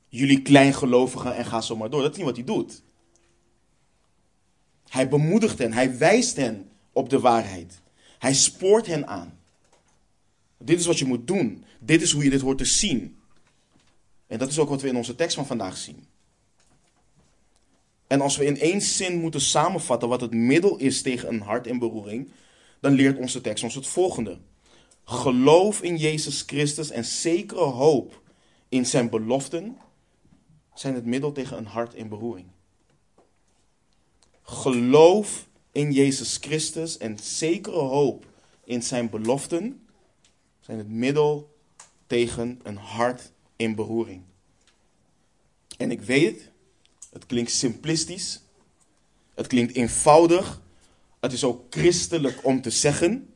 Jullie 0.09 0.43
kleingelovigen 0.43 1.37
en 1.37 1.45
ga 1.45 1.61
zo 1.61 1.77
maar 1.77 1.91
door. 1.91 2.03
Dat 2.03 2.11
is 2.11 2.17
niet 2.17 2.27
wat 2.27 2.37
hij 2.37 2.45
doet. 2.45 2.83
Hij 4.89 5.09
bemoedigt 5.09 5.59
hen, 5.59 5.73
hij 5.73 5.99
wijst 5.99 6.37
hen 6.37 6.71
op 6.93 7.09
de 7.11 7.21
waarheid. 7.21 7.81
Hij 8.19 8.35
spoort 8.35 8.87
hen 8.87 9.07
aan. 9.07 9.39
Dit 10.59 10.81
is 10.81 10.87
wat 10.87 10.99
je 10.99 11.05
moet 11.05 11.27
doen. 11.27 11.65
Dit 11.79 12.03
is 12.03 12.13
hoe 12.13 12.25
je 12.25 12.31
dit 12.31 12.41
hoort 12.41 12.59
te 12.59 12.65
zien. 12.65 13.17
En 14.27 14.39
dat 14.39 14.49
is 14.49 14.59
ook 14.59 14.69
wat 14.69 14.83
we 14.83 14.89
in 14.89 14.97
onze 14.97 15.15
tekst 15.15 15.37
van 15.37 15.47
vandaag 15.47 15.77
zien. 15.77 16.07
En 18.07 18.21
als 18.21 18.37
we 18.37 18.45
in 18.45 18.59
één 18.59 18.81
zin 18.81 19.21
moeten 19.21 19.41
samenvatten 19.41 20.09
wat 20.09 20.21
het 20.21 20.33
middel 20.33 20.77
is 20.77 21.03
tegen 21.03 21.29
een 21.29 21.41
hart 21.41 21.67
in 21.67 21.79
beroering, 21.79 22.31
dan 22.81 22.93
leert 22.93 23.19
onze 23.19 23.41
tekst 23.41 23.65
ons 23.65 23.75
het 23.75 23.87
volgende. 23.87 24.39
Geloof 25.05 25.83
in 25.83 25.97
Jezus 25.97 26.43
Christus 26.47 26.91
en 26.91 27.05
zekere 27.05 27.65
hoop 27.65 28.23
in 28.69 28.87
zijn 28.87 29.11
beloften 29.11 29.77
zijn 30.75 30.95
het 30.95 31.05
middel 31.05 31.33
tegen 31.33 31.57
een 31.57 31.67
hart 31.67 31.95
in 31.95 32.09
beroering. 32.09 32.47
Geloof 34.43 35.48
in 35.79 35.93
Jezus 35.93 36.37
Christus 36.41 36.97
en 36.97 37.19
zekere 37.23 37.79
hoop 37.79 38.27
in 38.65 38.83
zijn 38.83 39.11
beloften 39.11 39.81
zijn 40.61 40.79
het 40.79 40.89
middel 40.89 41.57
tegen 42.07 42.61
een 42.63 42.77
hart 42.77 43.31
in 43.57 43.75
beroering. 43.75 44.23
En 45.77 45.91
ik 45.91 46.01
weet, 46.01 46.51
het 47.13 47.27
klinkt 47.27 47.51
simplistisch, 47.51 48.43
het 49.35 49.47
klinkt 49.47 49.75
eenvoudig, 49.75 50.63
het 51.21 51.33
is 51.33 51.45
ook 51.45 51.63
christelijk 51.71 52.45
om 52.45 52.61
te 52.63 52.71
zeggen. 52.71 53.33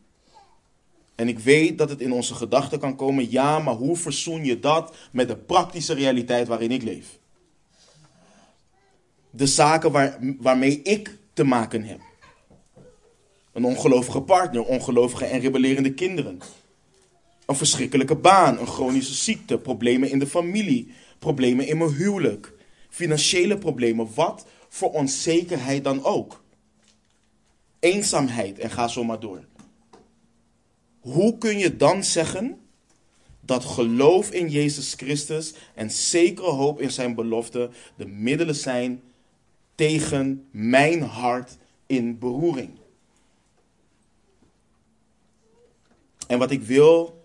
En 1.14 1.28
ik 1.28 1.38
weet 1.38 1.78
dat 1.78 1.88
het 1.88 2.00
in 2.00 2.12
onze 2.12 2.34
gedachten 2.34 2.78
kan 2.78 2.96
komen, 2.96 3.30
ja, 3.30 3.58
maar 3.58 3.74
hoe 3.74 3.96
verzoen 3.96 4.44
je 4.44 4.60
dat 4.60 4.96
met 5.12 5.28
de 5.28 5.36
praktische 5.36 5.94
realiteit 5.94 6.48
waarin 6.48 6.70
ik 6.70 6.82
leef? 6.82 7.18
De 9.30 9.46
zaken 9.46 9.92
waar, 9.92 10.18
waarmee 10.38 10.82
ik 10.82 11.18
te 11.32 11.44
maken 11.44 11.82
heb. 11.82 12.10
Een 13.52 13.64
ongelovige 13.64 14.20
partner, 14.22 14.64
ongelovige 14.64 15.24
en 15.24 15.40
rebellerende 15.40 15.94
kinderen. 15.94 16.40
Een 17.46 17.56
verschrikkelijke 17.56 18.16
baan, 18.16 18.58
een 18.58 18.66
chronische 18.66 19.14
ziekte, 19.14 19.58
problemen 19.58 20.10
in 20.10 20.18
de 20.18 20.26
familie, 20.26 20.92
problemen 21.18 21.66
in 21.66 21.78
mijn 21.78 21.94
huwelijk, 21.94 22.52
financiële 22.88 23.58
problemen, 23.58 24.08
wat 24.14 24.46
voor 24.68 24.92
onzekerheid 24.92 25.84
dan 25.84 26.04
ook. 26.04 26.42
Eenzaamheid 27.78 28.58
en 28.58 28.70
ga 28.70 28.88
zo 28.88 29.04
maar 29.04 29.20
door. 29.20 29.44
Hoe 31.00 31.38
kun 31.38 31.58
je 31.58 31.76
dan 31.76 32.04
zeggen 32.04 32.60
dat 33.40 33.64
geloof 33.64 34.30
in 34.30 34.48
Jezus 34.48 34.94
Christus 34.94 35.54
en 35.74 35.90
zekere 35.90 36.50
hoop 36.50 36.80
in 36.80 36.90
zijn 36.90 37.14
belofte 37.14 37.70
de 37.96 38.06
middelen 38.06 38.54
zijn 38.54 39.02
tegen 39.74 40.48
mijn 40.50 41.02
hart 41.02 41.56
in 41.86 42.18
beroering? 42.18 42.70
En 46.32 46.38
wat 46.38 46.50
ik 46.50 46.62
wil 46.62 47.24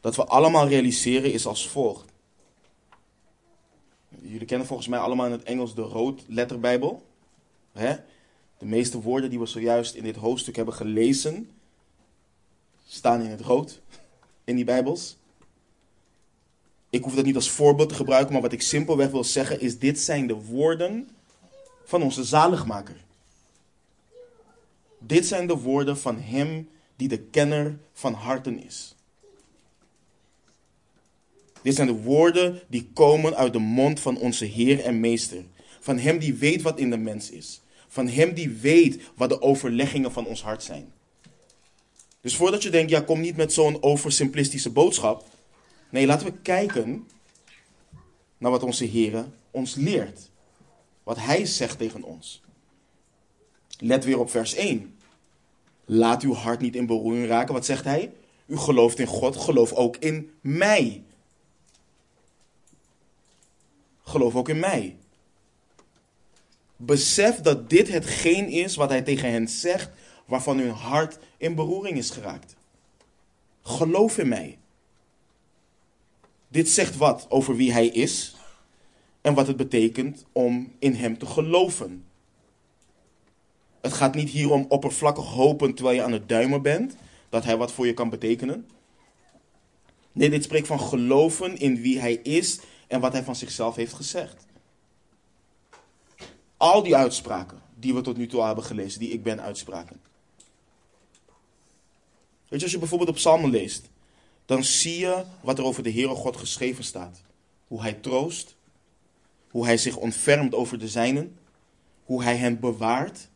dat 0.00 0.16
we 0.16 0.24
allemaal 0.24 0.68
realiseren 0.68 1.32
is 1.32 1.46
als 1.46 1.68
volgt. 1.68 2.12
Jullie 4.20 4.46
kennen 4.46 4.66
volgens 4.66 4.88
mij 4.88 4.98
allemaal 4.98 5.26
in 5.26 5.32
het 5.32 5.42
Engels 5.42 5.74
de 5.74 5.82
roodletterbijbel. 5.82 7.06
Hè? 7.72 7.96
De 8.58 8.66
meeste 8.66 9.00
woorden 9.00 9.30
die 9.30 9.38
we 9.38 9.46
zojuist 9.46 9.94
in 9.94 10.02
dit 10.02 10.16
hoofdstuk 10.16 10.56
hebben 10.56 10.74
gelezen, 10.74 11.50
staan 12.86 13.22
in 13.22 13.30
het 13.30 13.40
rood 13.40 13.80
in 14.44 14.56
die 14.56 14.64
Bijbels. 14.64 15.16
Ik 16.90 17.02
hoef 17.02 17.14
dat 17.14 17.24
niet 17.24 17.34
als 17.34 17.50
voorbeeld 17.50 17.88
te 17.88 17.94
gebruiken, 17.94 18.32
maar 18.32 18.42
wat 18.42 18.52
ik 18.52 18.62
simpelweg 18.62 19.10
wil 19.10 19.24
zeggen 19.24 19.60
is: 19.60 19.78
dit 19.78 19.98
zijn 19.98 20.26
de 20.26 20.34
woorden 20.34 21.08
van 21.84 22.02
onze 22.02 22.24
zaligmaker. 22.24 23.04
Dit 24.98 25.26
zijn 25.26 25.46
de 25.46 25.56
woorden 25.56 25.98
van 25.98 26.18
Hem 26.18 26.68
die 26.98 27.08
de 27.08 27.18
kenner 27.18 27.78
van 27.92 28.12
harten 28.12 28.64
is. 28.64 28.94
Dit 31.62 31.74
zijn 31.74 31.86
de 31.86 32.02
woorden 32.02 32.62
die 32.68 32.90
komen 32.92 33.36
uit 33.36 33.52
de 33.52 33.58
mond 33.58 34.00
van 34.00 34.18
onze 34.18 34.44
Heer 34.44 34.80
en 34.80 35.00
Meester. 35.00 35.44
Van 35.80 35.98
Hem 35.98 36.18
die 36.18 36.34
weet 36.34 36.62
wat 36.62 36.78
in 36.78 36.90
de 36.90 36.96
mens 36.96 37.30
is. 37.30 37.60
Van 37.88 38.08
Hem 38.08 38.34
die 38.34 38.48
weet 38.48 39.00
wat 39.14 39.28
de 39.28 39.42
overleggingen 39.42 40.12
van 40.12 40.26
ons 40.26 40.42
hart 40.42 40.62
zijn. 40.62 40.92
Dus 42.20 42.36
voordat 42.36 42.62
je 42.62 42.70
denkt, 42.70 42.90
ja, 42.90 43.00
kom 43.00 43.20
niet 43.20 43.36
met 43.36 43.52
zo'n 43.52 43.82
oversimplistische 43.82 44.70
boodschap. 44.70 45.24
Nee, 45.90 46.06
laten 46.06 46.26
we 46.26 46.32
kijken 46.42 47.08
naar 48.38 48.50
wat 48.50 48.62
onze 48.62 48.84
Heer 48.84 49.26
ons 49.50 49.74
leert. 49.74 50.30
Wat 51.02 51.16
Hij 51.16 51.46
zegt 51.46 51.78
tegen 51.78 52.02
ons. 52.02 52.42
Let 53.78 54.04
weer 54.04 54.18
op 54.18 54.30
vers 54.30 54.54
1. 54.54 54.97
Laat 55.90 56.22
uw 56.22 56.32
hart 56.32 56.60
niet 56.60 56.76
in 56.76 56.86
beroering 56.86 57.26
raken. 57.26 57.54
Wat 57.54 57.64
zegt 57.64 57.84
Hij? 57.84 58.12
U 58.46 58.56
gelooft 58.56 58.98
in 58.98 59.06
God, 59.06 59.36
geloof 59.36 59.72
ook 59.72 59.96
in 59.96 60.30
mij. 60.40 61.02
Geloof 64.02 64.34
ook 64.34 64.48
in 64.48 64.58
mij. 64.58 64.96
Besef 66.76 67.40
dat 67.40 67.70
dit 67.70 67.88
hetgeen 67.88 68.48
is 68.48 68.76
wat 68.76 68.88
hij 68.88 69.02
tegen 69.02 69.30
hen 69.30 69.48
zegt, 69.48 69.90
waarvan 70.24 70.58
hun 70.58 70.70
hart 70.70 71.18
in 71.36 71.54
beroering 71.54 71.98
is 71.98 72.10
geraakt. 72.10 72.56
Geloof 73.62 74.18
in 74.18 74.28
mij. 74.28 74.58
Dit 76.48 76.68
zegt 76.68 76.96
wat 76.96 77.26
over 77.28 77.56
wie 77.56 77.72
hij 77.72 77.86
is 77.86 78.36
en 79.20 79.34
wat 79.34 79.46
het 79.46 79.56
betekent 79.56 80.24
om 80.32 80.72
in 80.78 80.94
hem 80.94 81.18
te 81.18 81.26
geloven. 81.26 82.07
Het 83.80 83.92
gaat 83.92 84.14
niet 84.14 84.30
hier 84.30 84.50
om 84.50 84.66
oppervlakkig 84.68 85.24
hopen 85.24 85.74
terwijl 85.74 85.96
je 85.96 86.02
aan 86.02 86.12
het 86.12 86.28
duimen 86.28 86.62
bent, 86.62 86.96
dat 87.28 87.44
hij 87.44 87.56
wat 87.56 87.72
voor 87.72 87.86
je 87.86 87.94
kan 87.94 88.10
betekenen. 88.10 88.68
Nee, 90.12 90.30
dit 90.30 90.44
spreekt 90.44 90.66
van 90.66 90.80
geloven 90.80 91.58
in 91.58 91.80
wie 91.80 92.00
hij 92.00 92.14
is 92.14 92.60
en 92.86 93.00
wat 93.00 93.12
hij 93.12 93.22
van 93.22 93.36
zichzelf 93.36 93.76
heeft 93.76 93.92
gezegd. 93.92 94.46
Al 96.56 96.82
die 96.82 96.96
uitspraken 96.96 97.62
die 97.74 97.94
we 97.94 98.00
tot 98.00 98.16
nu 98.16 98.26
toe 98.26 98.42
hebben 98.42 98.64
gelezen, 98.64 99.00
die 99.00 99.10
ik 99.10 99.22
ben 99.22 99.40
uitspraken. 99.40 100.00
Weet 102.48 102.58
je, 102.58 102.62
als 102.62 102.72
je 102.72 102.78
bijvoorbeeld 102.78 103.10
op 103.10 103.16
Psalmen 103.16 103.50
leest, 103.50 103.90
dan 104.46 104.64
zie 104.64 104.98
je 104.98 105.24
wat 105.40 105.58
er 105.58 105.64
over 105.64 105.82
de 105.82 105.92
Heere 105.92 106.14
God 106.14 106.36
geschreven 106.36 106.84
staat. 106.84 107.22
Hoe 107.66 107.80
hij 107.80 107.92
troost, 107.92 108.56
hoe 109.50 109.64
hij 109.64 109.76
zich 109.76 109.96
ontfermt 109.96 110.54
over 110.54 110.78
de 110.78 110.88
zijnen, 110.88 111.38
hoe 112.04 112.22
hij 112.22 112.36
hen 112.36 112.60
bewaart, 112.60 113.27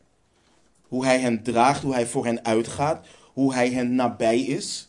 hoe 0.92 1.04
hij 1.04 1.20
hen 1.20 1.42
draagt, 1.42 1.82
hoe 1.82 1.92
hij 1.92 2.06
voor 2.06 2.24
hen 2.24 2.44
uitgaat, 2.44 3.06
hoe 3.32 3.54
hij 3.54 3.70
hen 3.70 3.94
nabij 3.94 4.40
is. 4.40 4.88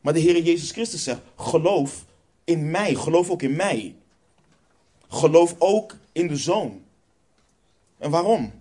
Maar 0.00 0.12
de 0.12 0.20
Heere 0.20 0.42
Jezus 0.42 0.70
Christus 0.70 1.04
zegt, 1.04 1.20
geloof 1.36 2.04
in 2.44 2.70
mij, 2.70 2.94
geloof 2.94 3.30
ook 3.30 3.42
in 3.42 3.56
mij. 3.56 3.94
Geloof 5.08 5.54
ook 5.58 5.96
in 6.12 6.26
de 6.26 6.36
Zoon. 6.36 6.82
En 7.98 8.10
waarom? 8.10 8.52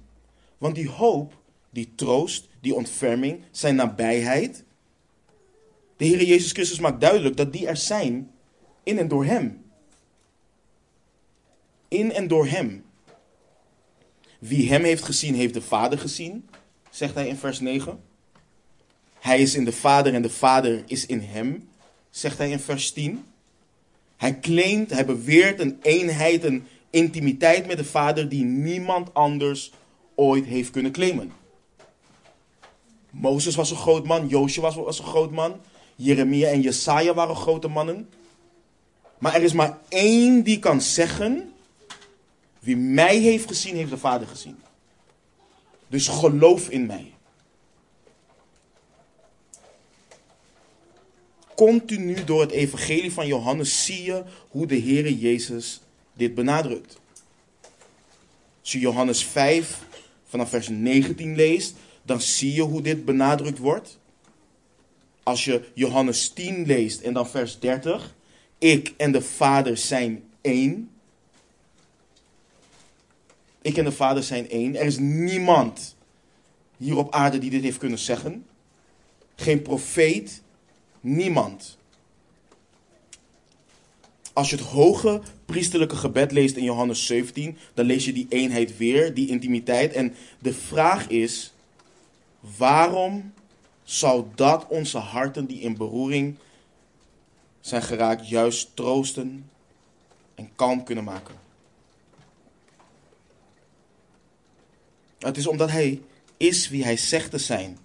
Want 0.57 0.75
die 0.75 0.89
hoop, 0.89 1.33
die 1.69 1.91
troost, 1.95 2.47
die 2.61 2.75
ontferming, 2.75 3.43
zijn 3.51 3.75
nabijheid. 3.75 4.63
De 5.97 6.05
Heer 6.05 6.23
Jezus 6.23 6.51
Christus 6.51 6.79
maakt 6.79 7.01
duidelijk 7.01 7.37
dat 7.37 7.53
die 7.53 7.67
er 7.67 7.77
zijn 7.77 8.31
in 8.83 8.99
en 8.99 9.07
door 9.07 9.25
Hem. 9.25 9.65
In 11.87 12.11
en 12.11 12.27
door 12.27 12.47
Hem. 12.47 12.84
Wie 14.47 14.69
Hem 14.69 14.83
heeft 14.83 15.03
gezien, 15.03 15.35
heeft 15.35 15.53
de 15.53 15.61
Vader 15.61 15.99
gezien, 15.99 16.49
zegt 16.89 17.13
hij 17.13 17.27
in 17.27 17.37
vers 17.37 17.59
9. 17.59 17.99
Hij 19.19 19.39
is 19.39 19.55
in 19.55 19.65
de 19.65 19.71
Vader 19.71 20.13
en 20.13 20.21
de 20.21 20.29
Vader 20.29 20.83
is 20.87 21.05
in 21.05 21.19
Hem, 21.19 21.69
zegt 22.09 22.37
hij 22.37 22.49
in 22.49 22.59
vers 22.59 22.91
10. 22.91 23.25
Hij 24.17 24.39
claimt, 24.39 24.89
hij 24.89 25.05
beweert 25.05 25.59
een 25.59 25.79
eenheid, 25.81 26.43
een 26.43 26.63
intimiteit 26.89 27.67
met 27.67 27.77
de 27.77 27.83
Vader 27.83 28.29
die 28.29 28.43
niemand 28.43 29.13
anders 29.13 29.71
ooit 30.15 30.45
heeft 30.45 30.69
kunnen 30.69 30.91
claimen. 30.91 31.31
Mozes 33.09 33.55
was 33.55 33.71
een 33.71 33.77
groot 33.77 34.05
man, 34.05 34.29
was, 34.29 34.75
was 34.75 34.99
een 34.99 35.05
groot 35.05 35.31
man, 35.31 35.55
Jeremia 35.95 36.47
en 36.47 36.61
Jesaja 36.61 37.13
waren 37.13 37.35
grote 37.35 37.67
mannen. 37.67 38.09
Maar 39.17 39.35
er 39.35 39.43
is 39.43 39.53
maar 39.53 39.77
één 39.89 40.43
die 40.43 40.59
kan 40.59 40.81
zeggen, 40.81 41.53
wie 42.65 42.77
mij 42.77 43.17
heeft 43.17 43.47
gezien, 43.47 43.75
heeft 43.75 43.89
de 43.89 43.97
Vader 43.97 44.27
gezien. 44.27 44.57
Dus 45.87 46.07
geloof 46.07 46.69
in 46.69 46.85
mij. 46.85 47.13
Continu 51.55 52.23
door 52.23 52.41
het 52.41 52.51
evangelie 52.51 53.13
van 53.13 53.27
Johannes 53.27 53.85
zie 53.85 54.03
je 54.03 54.23
hoe 54.49 54.67
de 54.67 54.79
Heere 54.79 55.17
Jezus 55.17 55.81
dit 56.13 56.35
benadrukt. 56.35 56.99
Als 58.61 58.71
je 58.71 58.79
Johannes 58.79 59.23
5 59.25 59.81
vanaf 60.23 60.49
vers 60.49 60.69
19 60.69 61.35
leest, 61.35 61.75
dan 62.03 62.21
zie 62.21 62.53
je 62.53 62.61
hoe 62.61 62.81
dit 62.81 63.05
benadrukt 63.05 63.57
wordt. 63.57 63.99
Als 65.23 65.45
je 65.45 65.61
Johannes 65.73 66.29
10 66.29 66.65
leest 66.65 67.01
en 67.01 67.13
dan 67.13 67.29
vers 67.29 67.59
30, 67.59 68.15
ik 68.57 68.93
en 68.97 69.11
de 69.11 69.21
Vader 69.21 69.77
zijn 69.77 70.23
één. 70.41 70.89
Ik 73.65 73.77
en 73.77 73.83
de 73.83 73.91
Vader 73.91 74.23
zijn 74.23 74.49
één. 74.49 74.75
Er 74.75 74.85
is 74.85 74.97
niemand 74.97 75.95
hier 76.77 76.97
op 76.97 77.13
aarde 77.13 77.37
die 77.37 77.49
dit 77.49 77.63
heeft 77.63 77.77
kunnen 77.77 77.99
zeggen. 77.99 78.45
Geen 79.35 79.61
profeet, 79.61 80.41
niemand. 81.01 81.77
Als 84.33 84.49
je 84.49 84.55
het 84.55 84.65
hoge 84.65 85.21
priesterlijke 85.45 85.95
gebed 85.95 86.31
leest 86.31 86.55
in 86.55 86.63
Johannes 86.63 87.05
17, 87.05 87.57
dan 87.73 87.85
lees 87.85 88.05
je 88.05 88.13
die 88.13 88.25
eenheid 88.29 88.77
weer, 88.77 89.13
die 89.13 89.27
intimiteit. 89.27 89.93
En 89.93 90.15
de 90.39 90.53
vraag 90.53 91.07
is, 91.07 91.53
waarom 92.57 93.33
zou 93.83 94.25
dat 94.35 94.67
onze 94.67 94.97
harten 94.97 95.45
die 95.45 95.59
in 95.59 95.77
beroering 95.77 96.35
zijn 97.59 97.81
geraakt, 97.81 98.29
juist 98.29 98.75
troosten 98.75 99.49
en 100.35 100.49
kalm 100.55 100.83
kunnen 100.83 101.03
maken? 101.03 101.44
Het 105.19 105.37
is 105.37 105.47
omdat 105.47 105.71
hij 105.71 106.01
is 106.37 106.69
wie 106.69 106.83
hij 106.83 106.97
zegt 106.97 107.31
te 107.31 107.37
zijn. 107.37 107.77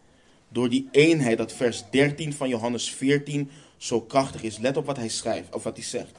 Door 0.48 0.68
die 0.68 0.88
eenheid, 0.90 1.38
dat 1.38 1.52
vers 1.52 1.84
13 1.90 2.32
van 2.32 2.48
Johannes 2.48 2.90
14 2.90 3.50
zo 3.76 4.00
krachtig 4.00 4.42
is. 4.42 4.58
Let 4.58 4.76
op 4.76 4.86
wat 4.86 4.96
hij 4.96 5.08
schrijft, 5.08 5.54
of 5.54 5.62
wat 5.62 5.76
hij 5.76 5.84
zegt. 5.84 6.18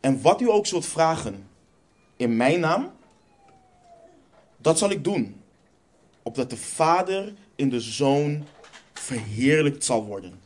En 0.00 0.22
wat 0.22 0.40
u 0.40 0.50
ook 0.50 0.66
zult 0.66 0.86
vragen 0.86 1.48
in 2.16 2.36
mijn 2.36 2.60
naam, 2.60 2.92
dat 4.56 4.78
zal 4.78 4.90
ik 4.90 5.04
doen. 5.04 5.40
Opdat 6.22 6.50
de 6.50 6.56
Vader 6.56 7.34
in 7.54 7.68
de 7.68 7.80
Zoon 7.80 8.44
verheerlijkt 8.92 9.84
zal 9.84 10.04
worden. 10.04 10.40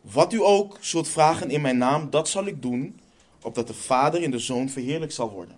Wat 0.00 0.32
u 0.32 0.42
ook 0.42 0.76
zult 0.80 1.08
vragen 1.08 1.50
in 1.50 1.60
mijn 1.60 1.78
naam, 1.78 2.10
dat 2.10 2.28
zal 2.28 2.46
ik 2.46 2.62
doen, 2.62 3.00
opdat 3.42 3.66
de 3.66 3.74
Vader 3.74 4.22
in 4.22 4.30
de 4.30 4.38
Zoon 4.38 4.68
verheerlijkt 4.68 5.14
zal 5.14 5.30
worden. 5.30 5.57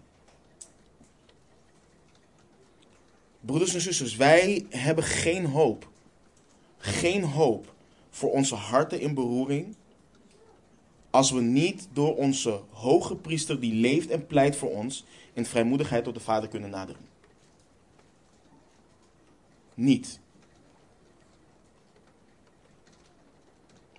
Broeders 3.41 3.75
en 3.75 3.81
zusters, 3.81 4.17
wij 4.17 4.67
hebben 4.69 5.05
geen 5.05 5.47
hoop. 5.47 5.89
Geen 6.79 7.23
hoop 7.23 7.75
voor 8.11 8.31
onze 8.31 8.55
harten 8.55 9.01
in 9.01 9.15
beroering. 9.15 9.77
Als 11.11 11.31
we 11.31 11.41
niet 11.41 11.89
door 11.93 12.17
onze 12.17 12.61
hoge 12.71 13.17
priester 13.17 13.61
die 13.61 13.75
leeft 13.75 14.11
en 14.11 14.27
pleit 14.27 14.57
voor 14.57 14.71
ons 14.71 15.05
in 15.33 15.47
vrijmoedigheid 15.47 16.05
tot 16.05 16.15
de 16.15 16.21
Vader 16.21 16.49
kunnen 16.49 16.71
naderen. 16.71 17.03
Niet. 19.75 20.21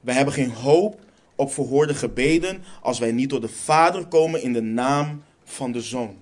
Wij 0.02 0.16
hebben 0.16 0.34
geen 0.34 0.52
hoop 0.52 1.00
op 1.36 1.52
verhoorde 1.52 1.94
gebeden 1.94 2.64
als 2.82 3.00
wij 3.00 3.12
niet 3.12 3.30
door 3.30 3.42
de 3.42 3.50
Vader 3.50 4.08
komen 4.08 4.42
in 4.42 4.54
de 4.54 4.62
naam 4.62 5.24
van 5.44 5.72
de 5.72 5.82
Zoon. 5.82 6.18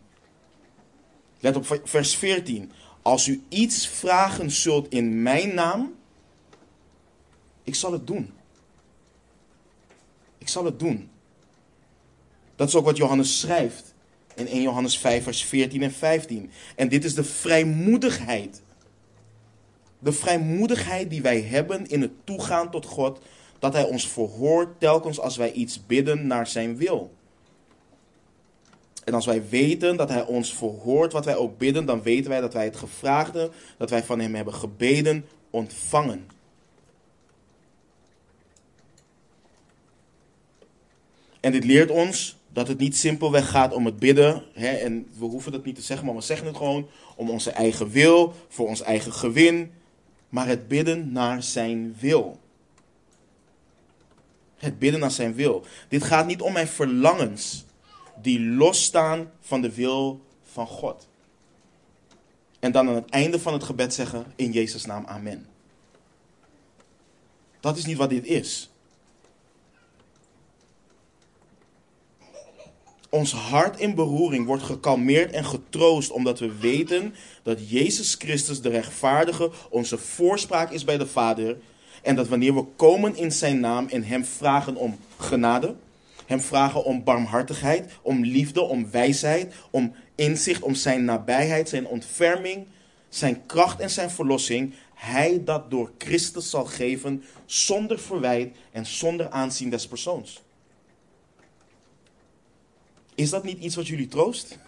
Let 1.40 1.56
op 1.56 1.82
vers 1.84 2.16
14. 2.16 2.72
Als 3.10 3.28
u 3.28 3.44
iets 3.48 3.88
vragen 3.88 4.52
zult 4.52 4.90
in 4.90 5.22
mijn 5.22 5.54
naam, 5.54 5.96
ik 7.64 7.76
zal 7.76 7.92
het 7.92 8.08
doen. 8.08 8.34
Ik 10.38 10.48
zal 10.48 10.66
het 10.66 10.80
doen. 10.80 11.10
Dat 12.56 12.68
is 12.68 12.76
ook 12.76 12.86
wat 12.86 12.98
Johannes 12.98 13.40
schrijft 13.40 13.94
in 14.36 14.48
1 14.48 14.62
Johannes 14.62 14.98
5, 14.98 15.24
vers 15.24 15.44
14 15.44 15.82
en 15.82 15.92
15. 15.92 16.52
En 16.76 16.90
dit 16.90 17.04
is 17.04 17.14
de 17.14 17.24
vrijmoedigheid. 17.24 18.62
De 20.00 20.12
vrijmoedigheid 20.12 21.10
die 21.10 21.22
wij 21.22 21.42
hebben 21.42 21.88
in 21.88 22.02
het 22.02 22.26
toegaan 22.26 22.72
tot 22.72 22.86
God, 22.86 23.20
dat 23.60 23.74
Hij 23.74 23.84
ons 23.84 24.08
verhoort 24.08 24.80
telkens 24.80 25.20
als 25.20 25.38
wij 25.38 25.52
iets 25.52 25.86
bidden 25.86 26.28
naar 26.28 26.48
Zijn 26.48 26.78
wil. 26.78 27.16
En 29.10 29.16
als 29.16 29.26
wij 29.26 29.50
weten 29.50 29.98
dat 29.98 30.10
Hij 30.10 30.26
ons 30.26 30.54
verhoort 30.54 31.14
wat 31.14 31.26
wij 31.26 31.36
ook 31.36 31.58
bidden, 31.58 31.86
dan 31.86 32.02
weten 32.02 32.30
wij 32.30 32.42
dat 32.42 32.54
wij 32.54 32.64
het 32.64 32.76
gevraagde, 32.76 33.52
dat 33.78 33.90
wij 33.90 34.04
van 34.04 34.20
Hem 34.20 34.36
hebben 34.36 34.54
gebeden, 34.54 35.26
ontvangen. 35.50 36.28
En 41.40 41.52
dit 41.52 41.64
leert 41.64 41.92
ons 41.92 42.38
dat 42.54 42.68
het 42.68 42.78
niet 42.78 42.98
simpelweg 42.98 43.50
gaat 43.50 43.74
om 43.74 43.86
het 43.86 44.00
bidden. 44.00 44.44
Hè, 44.54 44.68
en 44.68 45.08
we 45.18 45.26
hoeven 45.26 45.52
dat 45.52 45.66
niet 45.66 45.76
te 45.76 45.82
zeggen, 45.82 46.06
maar 46.06 46.16
we 46.16 46.22
zeggen 46.22 46.48
het 46.48 46.58
gewoon 46.58 46.88
om 47.16 47.30
onze 47.30 47.52
eigen 47.52 47.90
wil, 47.90 48.34
voor 48.48 48.68
ons 48.68 48.82
eigen 48.82 49.14
gewin. 49.14 49.72
Maar 50.30 50.48
het 50.48 50.68
bidden 50.68 51.12
naar 51.12 51.44
zijn 51.44 51.96
wil. 52.00 52.40
Het 54.58 54.80
bidden 54.80 55.00
naar 55.00 55.12
zijn 55.12 55.34
wil. 55.34 55.66
Dit 55.88 56.04
gaat 56.04 56.28
niet 56.28 56.42
om 56.42 56.54
mijn 56.54 56.68
verlangens 56.68 57.68
die 58.22 58.40
losstaan 58.40 59.32
van 59.40 59.62
de 59.62 59.74
wil 59.74 60.22
van 60.44 60.68
God. 60.68 61.08
En 62.60 62.72
dan 62.72 62.88
aan 62.88 62.96
het 62.96 63.10
einde 63.10 63.40
van 63.40 63.54
het 63.54 63.64
gebed 63.64 63.94
zeggen 63.94 64.34
in 64.36 64.52
Jezus' 64.52 64.86
naam 64.86 65.06
amen. 65.06 65.48
Dat 67.60 67.78
is 67.78 67.86
niet 67.86 67.98
wat 67.98 68.10
dit 68.10 68.26
is. 68.26 68.70
Ons 73.10 73.32
hart 73.32 73.80
in 73.80 73.96
beroering 73.96 74.46
wordt 74.46 74.64
gekalmeerd 74.64 75.32
en 75.32 75.46
getroost 75.46 76.12
omdat 76.12 76.40
we 76.40 76.56
weten 76.60 77.16
dat 77.44 77.70
Jezus 77.70 78.16
Christus 78.16 78.62
de 78.62 78.70
rechtvaardige 78.70 79.52
onze 79.70 79.98
voorspraak 79.98 80.72
is 80.72 80.84
bij 80.84 80.98
de 80.98 81.08
Vader. 81.08 81.58
En 82.02 82.16
dat 82.16 82.28
wanneer 82.28 82.56
we 82.56 82.66
komen 82.76 83.16
in 83.16 83.32
zijn 83.32 83.60
naam 83.60 83.88
en 83.88 84.04
hem 84.04 84.26
vragen 84.26 84.76
om 84.76 84.98
genade, 85.18 85.76
hem 86.30 86.42
vragen 86.42 86.84
om 86.84 87.04
barmhartigheid, 87.04 87.92
om 88.02 88.24
liefde, 88.24 88.62
om 88.62 88.92
wijsheid, 88.92 89.54
om 89.70 89.94
inzicht, 90.16 90.62
om 90.62 90.76
zijn 90.76 91.06
nabijheid, 91.06 91.70
zijn 91.70 91.88
ontferming, 91.88 92.68
zijn 93.10 93.46
kracht 93.46 93.80
en 93.80 93.90
zijn 93.90 94.10
verlossing, 94.10 94.74
hij 94.94 95.44
dat 95.44 95.72
door 95.72 95.92
Christus 95.98 96.50
zal 96.50 96.66
geven 96.66 97.24
zonder 97.46 98.00
verwijt 98.00 98.56
en 98.72 98.86
zonder 98.86 99.30
aanzien 99.30 99.70
des 99.70 99.88
persoons. 99.88 100.42
Is 103.16 103.30
dat 103.30 103.44
niet 103.44 103.60
iets 103.60 103.76
wat 103.76 103.88
jullie 103.88 104.08
troost? 104.08 104.60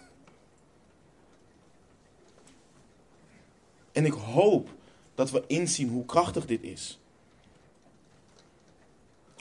En 3.92 4.04
ik 4.04 4.12
hoop 4.12 4.68
dat 5.14 5.30
we 5.30 5.44
inzien 5.46 5.88
hoe 5.88 6.04
krachtig 6.04 6.46
dit 6.46 6.62
is. 6.62 7.01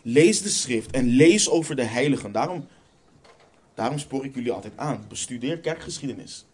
Lees 0.01 0.41
de 0.41 0.49
schrift 0.49 0.91
en 0.91 1.07
lees 1.07 1.49
over 1.49 1.75
de 1.75 1.83
heiligen. 1.83 2.31
Daarom, 2.31 2.67
daarom 3.73 3.99
spoor 3.99 4.25
ik 4.25 4.35
jullie 4.35 4.51
altijd 4.51 4.77
aan. 4.77 5.05
Bestudeer 5.09 5.59
kerkgeschiedenis. 5.59 6.45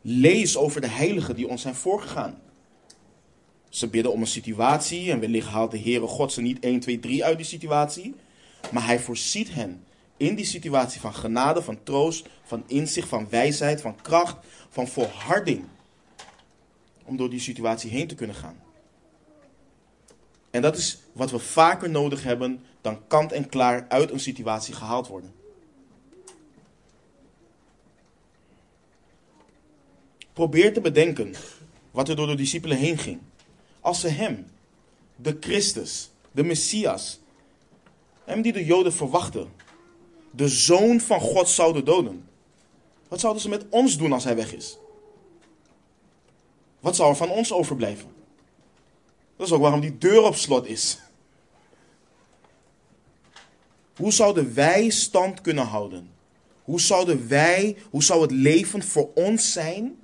Lees 0.00 0.56
over 0.56 0.80
de 0.80 0.88
heiligen 0.88 1.36
die 1.36 1.48
ons 1.48 1.62
zijn 1.62 1.74
voorgegaan. 1.74 2.40
Ze 3.68 3.88
bidden 3.88 4.12
om 4.12 4.20
een 4.20 4.26
situatie 4.26 5.10
en 5.10 5.20
wellicht 5.20 5.48
haalt 5.48 5.70
de 5.70 5.80
Heere 5.80 6.06
God 6.06 6.32
ze 6.32 6.40
niet 6.40 6.58
1, 6.58 6.80
2, 6.80 7.00
3 7.00 7.24
uit 7.24 7.36
die 7.36 7.46
situatie. 7.46 8.14
Maar 8.72 8.86
hij 8.86 9.00
voorziet 9.00 9.54
hen 9.54 9.84
in 10.16 10.34
die 10.34 10.44
situatie 10.44 11.00
van 11.00 11.14
genade, 11.14 11.62
van 11.62 11.82
troost, 11.82 12.28
van 12.42 12.62
inzicht, 12.66 13.08
van 13.08 13.28
wijsheid, 13.30 13.80
van 13.80 13.96
kracht, 14.02 14.36
van 14.68 14.88
volharding. 14.88 15.64
Om 17.04 17.16
door 17.16 17.30
die 17.30 17.40
situatie 17.40 17.90
heen 17.90 18.06
te 18.06 18.14
kunnen 18.14 18.36
gaan. 18.36 18.67
En 20.50 20.62
dat 20.62 20.76
is 20.76 20.98
wat 21.12 21.30
we 21.30 21.38
vaker 21.38 21.90
nodig 21.90 22.22
hebben 22.22 22.64
dan 22.80 23.06
kant 23.06 23.32
en 23.32 23.48
klaar 23.48 23.86
uit 23.88 24.10
een 24.10 24.20
situatie 24.20 24.74
gehaald 24.74 25.06
worden. 25.06 25.32
Probeer 30.32 30.72
te 30.72 30.80
bedenken 30.80 31.34
wat 31.90 32.08
er 32.08 32.16
door 32.16 32.26
de 32.26 32.34
discipelen 32.34 32.76
heen 32.76 32.98
ging. 32.98 33.20
Als 33.80 34.00
ze 34.00 34.08
hem, 34.08 34.46
de 35.16 35.36
Christus, 35.40 36.10
de 36.32 36.44
Messias, 36.44 37.20
hem 38.24 38.42
die 38.42 38.52
de 38.52 38.64
Joden 38.64 38.92
verwachten, 38.92 39.52
de 40.30 40.48
zoon 40.48 41.00
van 41.00 41.20
God 41.20 41.48
zouden 41.48 41.84
doden. 41.84 42.28
Wat 43.08 43.20
zouden 43.20 43.42
ze 43.42 43.48
met 43.48 43.64
ons 43.68 43.98
doen 43.98 44.12
als 44.12 44.24
hij 44.24 44.36
weg 44.36 44.52
is? 44.52 44.78
Wat 46.80 46.96
zou 46.96 47.10
er 47.10 47.16
van 47.16 47.30
ons 47.30 47.52
overblijven? 47.52 48.17
Dat 49.38 49.46
is 49.46 49.52
ook 49.52 49.60
waarom 49.60 49.80
die 49.80 49.98
deur 49.98 50.22
op 50.22 50.34
slot 50.34 50.66
is. 50.66 50.98
Hoe 53.96 54.12
zouden 54.12 54.54
wij 54.54 54.88
stand 54.90 55.40
kunnen 55.40 55.64
houden? 55.66 56.10
Hoe 56.62 56.80
zouden 56.80 57.28
wij, 57.28 57.76
hoe 57.90 58.02
zou 58.02 58.22
het 58.22 58.30
leven 58.30 58.82
voor 58.82 59.10
ons 59.14 59.52
zijn 59.52 59.98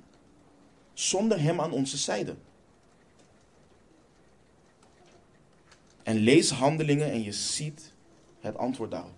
zonder 0.93 1.41
hem 1.41 1.61
aan 1.61 1.71
onze 1.71 1.97
zijde? 1.97 2.35
En 6.03 6.15
lees 6.15 6.49
handelingen 6.49 7.11
en 7.11 7.23
je 7.23 7.31
ziet 7.31 7.93
het 8.39 8.57
antwoord 8.57 8.91
daarop. 8.91 9.13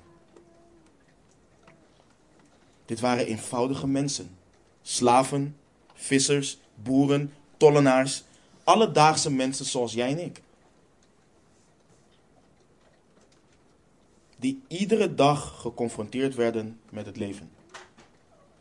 Dit 2.85 2.99
waren 2.99 3.25
eenvoudige 3.25 3.87
mensen. 3.87 4.37
Slaven, 4.81 5.57
vissers, 5.93 6.57
boeren, 6.75 7.33
tollenaars. 7.57 8.23
Alledaagse 8.67 9.31
mensen 9.31 9.65
zoals 9.65 9.93
jij 9.93 10.11
en 10.11 10.19
ik. 10.19 10.41
Die 14.37 14.61
iedere 14.67 15.15
dag 15.15 15.61
geconfronteerd 15.61 16.35
werden 16.35 16.79
met 16.89 17.05
het 17.05 17.17
leven. 17.17 17.49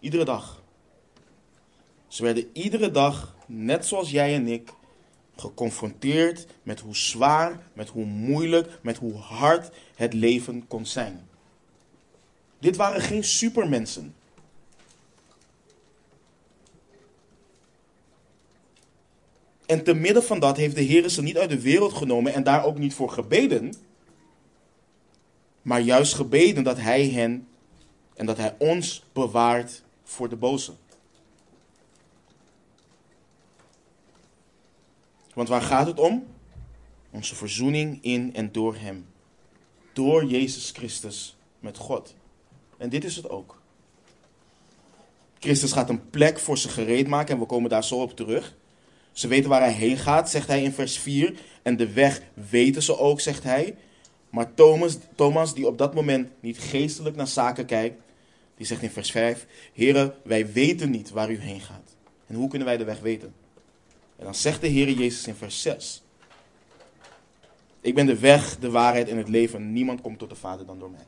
Iedere 0.01 0.25
dag. 0.25 0.63
Ze 2.09 2.23
werden 2.23 2.51
iedere 2.53 2.91
dag, 2.91 3.35
net 3.47 3.87
zoals 3.87 4.11
jij 4.11 4.35
en 4.35 4.47
ik, 4.47 4.73
geconfronteerd 5.37 6.47
met 6.63 6.81
hoe 6.81 6.97
zwaar, 6.97 7.67
met 7.73 7.89
hoe 7.89 8.05
moeilijk, 8.05 8.79
met 8.83 8.97
hoe 8.97 9.15
hard 9.15 9.71
het 9.95 10.13
leven 10.13 10.67
kon 10.67 10.87
zijn. 10.87 11.29
Dit 12.59 12.77
waren 12.77 13.01
geen 13.01 13.25
supermensen. 13.25 14.15
En 19.67 19.85
te 19.85 19.95
midden 19.95 20.23
van 20.23 20.41
dat 20.41 20.57
heeft 20.57 20.75
de 20.75 20.83
Heer 20.83 21.09
ze 21.09 21.23
niet 21.23 21.39
uit 21.39 21.51
de 21.51 21.61
wereld 21.61 21.93
genomen 21.93 22.35
en 22.35 22.43
daar 22.43 22.65
ook 22.65 22.79
niet 22.79 22.95
voor 22.95 23.11
gebeden. 23.11 23.75
Maar 25.63 25.81
juist 25.81 26.15
gebeden 26.15 26.65
dat 26.65 26.79
Hij 26.79 27.09
hen 27.09 27.49
en 28.15 28.27
dat 28.27 28.37
Hij 28.37 28.55
ons 28.59 29.05
bewaart 29.13 29.83
voor 30.05 30.29
de 30.29 30.37
boze. 30.37 30.73
Want 35.35 35.49
waar 35.49 35.63
gaat 35.63 35.87
het 35.87 36.01
om? 36.01 36.27
Onze 37.11 37.35
verzoening 37.35 37.99
in 38.03 38.35
en 38.35 38.53
door 38.53 38.77
Hem. 38.77 39.07
Door 39.93 40.25
Jezus 40.25 40.71
Christus 40.71 41.37
met 41.59 41.77
God. 41.77 42.15
En 42.77 42.89
dit 42.89 43.05
is 43.05 43.17
het 43.17 43.29
ook. 43.29 43.61
Christus 45.39 45.73
gaat 45.73 45.89
een 45.89 46.11
plek 46.11 46.39
voor 46.39 46.59
ze 46.59 46.69
gereed 46.69 47.07
maken 47.09 47.35
en 47.35 47.41
we 47.41 47.47
komen 47.47 47.71
daar 47.71 47.85
zo 47.85 48.03
op 48.03 48.17
terug. 48.17 48.55
Ze 49.17 49.29
weten 49.29 49.51
waar 49.51 49.61
hij 49.61 49.73
heen 49.73 49.97
gaat, 49.97 50.31
zegt 50.31 50.49
hij 50.49 50.63
in 50.63 50.73
vers 50.73 50.99
4. 50.99 51.35
En 51.63 51.77
de 51.77 51.93
weg 51.93 52.21
weten 52.35 52.83
ze 52.83 52.99
ook, 52.99 53.21
zegt 53.21 53.43
hij. 53.43 53.77
Maar 54.31 54.55
Thomas, 54.55 54.99
Thomas, 55.15 55.55
die 55.55 55.67
op 55.67 55.79
dat 55.79 55.95
moment 55.95 56.31
niet 56.41 56.59
geestelijk 56.59 57.17
naar 57.17 57.27
zaken 57.27 57.67
kijkt, 57.67 58.01
die 58.57 58.67
zegt 58.67 58.83
in 58.83 58.91
vers 58.91 59.11
5: 59.11 59.47
Heren, 59.73 60.15
wij 60.25 60.53
weten 60.53 60.91
niet 60.91 61.11
waar 61.11 61.31
u 61.31 61.39
heen 61.39 61.61
gaat. 61.61 61.97
En 62.27 62.35
hoe 62.35 62.49
kunnen 62.49 62.67
wij 62.67 62.77
de 62.77 62.85
weg 62.85 63.01
weten? 63.01 63.35
En 64.17 64.25
dan 64.25 64.35
zegt 64.35 64.61
de 64.61 64.67
Heer 64.67 64.91
Jezus 64.91 65.27
in 65.27 65.35
vers 65.35 65.63
6. 65.63 66.03
Ik 67.81 67.95
ben 67.95 68.07
de 68.07 68.19
weg, 68.19 68.59
de 68.59 68.71
waarheid 68.71 69.09
en 69.09 69.17
het 69.17 69.29
leven. 69.29 69.73
Niemand 69.73 70.01
komt 70.01 70.19
tot 70.19 70.29
de 70.29 70.37
Vader 70.37 70.67
dan 70.67 70.79
door 70.79 70.91
mij. 70.91 71.07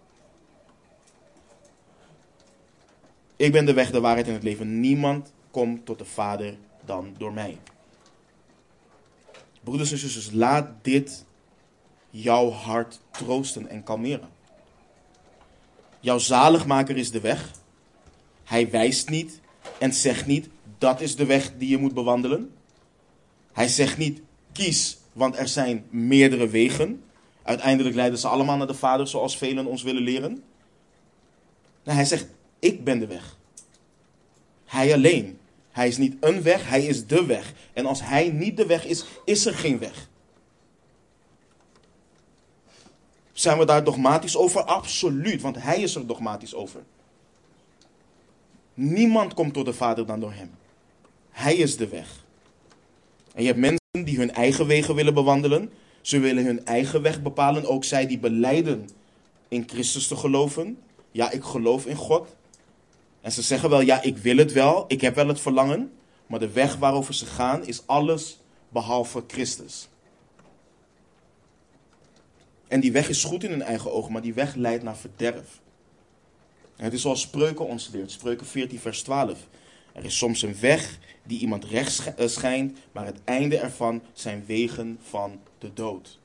Ik 3.36 3.52
ben 3.52 3.64
de 3.66 3.72
weg, 3.72 3.90
de 3.90 4.00
waarheid 4.00 4.26
en 4.26 4.34
het 4.34 4.42
leven. 4.42 4.80
Niemand 4.80 5.32
komt 5.50 5.86
tot 5.86 5.98
de 5.98 6.04
Vader 6.04 6.56
dan 6.84 7.14
door 7.18 7.32
mij. 7.32 7.58
Broeders 9.68 9.92
en 9.92 9.98
zusters, 9.98 10.30
laat 10.32 10.70
dit 10.82 11.24
jouw 12.10 12.50
hart 12.50 13.00
troosten 13.10 13.68
en 13.68 13.82
kalmeren. 13.82 14.28
Jouw 16.00 16.18
zaligmaker 16.18 16.96
is 16.96 17.10
de 17.10 17.20
weg. 17.20 17.50
Hij 18.44 18.70
wijst 18.70 19.08
niet 19.08 19.40
en 19.78 19.92
zegt 19.92 20.26
niet, 20.26 20.48
dat 20.78 21.00
is 21.00 21.16
de 21.16 21.26
weg 21.26 21.52
die 21.58 21.68
je 21.68 21.78
moet 21.78 21.94
bewandelen. 21.94 22.52
Hij 23.52 23.68
zegt 23.68 23.98
niet, 23.98 24.20
kies, 24.52 24.98
want 25.12 25.36
er 25.36 25.48
zijn 25.48 25.86
meerdere 25.90 26.48
wegen. 26.48 27.02
Uiteindelijk 27.42 27.94
leiden 27.94 28.18
ze 28.18 28.28
allemaal 28.28 28.56
naar 28.56 28.66
de 28.66 28.74
Vader, 28.74 29.08
zoals 29.08 29.36
velen 29.36 29.66
ons 29.66 29.82
willen 29.82 30.02
leren. 30.02 30.42
Nee, 31.84 31.94
hij 31.94 32.04
zegt, 32.04 32.26
ik 32.58 32.84
ben 32.84 32.98
de 32.98 33.06
weg. 33.06 33.36
Hij 34.64 34.92
alleen. 34.94 35.37
Hij 35.78 35.88
is 35.88 35.96
niet 35.96 36.16
een 36.20 36.42
weg, 36.42 36.68
hij 36.68 36.84
is 36.84 37.06
de 37.06 37.26
weg. 37.26 37.52
En 37.72 37.86
als 37.86 38.02
hij 38.02 38.30
niet 38.30 38.56
de 38.56 38.66
weg 38.66 38.86
is, 38.86 39.04
is 39.24 39.46
er 39.46 39.54
geen 39.54 39.78
weg. 39.78 40.08
Zijn 43.32 43.58
we 43.58 43.64
daar 43.64 43.84
dogmatisch 43.84 44.36
over? 44.36 44.62
Absoluut, 44.62 45.42
want 45.42 45.62
hij 45.62 45.80
is 45.80 45.94
er 45.94 46.06
dogmatisch 46.06 46.54
over. 46.54 46.82
Niemand 48.74 49.34
komt 49.34 49.54
tot 49.54 49.64
de 49.64 49.72
Vader 49.72 50.06
dan 50.06 50.20
door 50.20 50.32
hem. 50.32 50.50
Hij 51.30 51.56
is 51.56 51.76
de 51.76 51.88
weg. 51.88 52.24
En 53.34 53.42
je 53.42 53.48
hebt 53.48 53.60
mensen 53.60 54.04
die 54.04 54.18
hun 54.18 54.32
eigen 54.32 54.66
wegen 54.66 54.94
willen 54.94 55.14
bewandelen. 55.14 55.72
Ze 56.00 56.18
willen 56.18 56.44
hun 56.44 56.64
eigen 56.64 57.02
weg 57.02 57.22
bepalen. 57.22 57.66
Ook 57.66 57.84
zij 57.84 58.06
die 58.06 58.18
beleiden 58.18 58.88
in 59.48 59.64
Christus 59.68 60.06
te 60.06 60.16
geloven. 60.16 60.78
Ja, 61.10 61.30
ik 61.30 61.42
geloof 61.42 61.86
in 61.86 61.96
God. 61.96 62.36
En 63.20 63.32
ze 63.32 63.42
zeggen 63.42 63.70
wel, 63.70 63.80
ja, 63.80 64.02
ik 64.02 64.18
wil 64.18 64.36
het 64.36 64.52
wel. 64.52 64.84
Ik 64.88 65.00
heb 65.00 65.14
wel 65.14 65.28
het 65.28 65.40
verlangen. 65.40 65.92
Maar 66.26 66.38
de 66.38 66.52
weg 66.52 66.76
waarover 66.76 67.14
ze 67.14 67.26
gaan 67.26 67.66
is 67.66 67.86
alles 67.86 68.38
behalve 68.68 69.24
Christus. 69.26 69.88
En 72.68 72.80
die 72.80 72.92
weg 72.92 73.08
is 73.08 73.24
goed 73.24 73.44
in 73.44 73.50
hun 73.50 73.62
eigen 73.62 73.92
ogen, 73.92 74.12
maar 74.12 74.22
die 74.22 74.34
weg 74.34 74.54
leidt 74.54 74.82
naar 74.82 74.96
verderf. 74.96 75.60
En 76.76 76.84
het 76.84 76.92
is 76.92 77.00
zoals 77.00 77.20
Spreuken 77.20 77.66
ons 77.66 77.88
leert. 77.92 78.10
Spreuken 78.10 78.46
14, 78.46 78.78
vers 78.78 79.02
12. 79.02 79.38
Er 79.92 80.04
is 80.04 80.18
soms 80.18 80.42
een 80.42 80.60
weg 80.60 80.98
die 81.22 81.40
iemand 81.40 81.64
rechts 81.64 82.14
eh, 82.14 82.26
schijnt, 82.26 82.78
maar 82.92 83.06
het 83.06 83.18
einde 83.24 83.58
ervan 83.58 84.02
zijn 84.12 84.44
wegen 84.46 84.98
van 85.02 85.40
de 85.58 85.72
dood. 85.72 86.18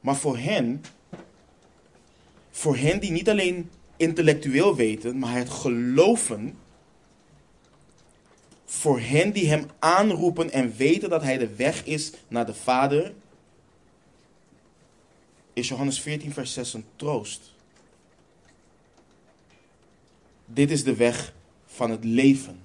Maar 0.00 0.16
voor 0.16 0.38
hen, 0.38 0.82
voor 2.62 2.76
hen 2.76 3.00
die 3.00 3.10
niet 3.10 3.28
alleen 3.28 3.70
intellectueel 3.96 4.76
weten, 4.76 5.18
maar 5.18 5.34
het 5.34 5.50
geloven, 5.50 6.58
voor 8.64 9.00
hen 9.00 9.32
die 9.32 9.48
hem 9.48 9.66
aanroepen 9.78 10.50
en 10.50 10.76
weten 10.76 11.10
dat 11.10 11.22
hij 11.22 11.38
de 11.38 11.54
weg 11.54 11.84
is 11.84 12.12
naar 12.28 12.46
de 12.46 12.54
Vader, 12.54 13.14
is 15.52 15.68
Johannes 15.68 16.00
14, 16.00 16.32
vers 16.32 16.52
6 16.52 16.74
een 16.74 16.84
troost. 16.96 17.52
Dit 20.46 20.70
is 20.70 20.84
de 20.84 20.96
weg 20.96 21.34
van 21.66 21.90
het 21.90 22.04
leven. 22.04 22.60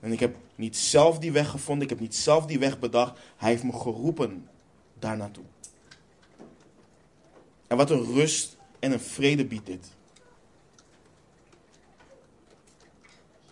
En 0.00 0.12
ik 0.12 0.20
heb 0.20 0.36
niet 0.54 0.76
zelf 0.76 1.18
die 1.18 1.32
weg 1.32 1.50
gevonden, 1.50 1.84
ik 1.84 1.90
heb 1.90 2.00
niet 2.00 2.16
zelf 2.16 2.46
die 2.46 2.58
weg 2.58 2.78
bedacht. 2.78 3.18
Hij 3.36 3.50
heeft 3.50 3.62
me 3.62 3.72
geroepen 3.72 4.48
daar 4.98 5.16
naartoe. 5.16 5.44
En 7.66 7.76
wat 7.76 7.90
een 7.90 8.04
rust 8.14 8.56
en 8.78 8.92
een 8.92 9.00
vrede 9.00 9.44
biedt 9.44 9.66
dit. 9.66 9.86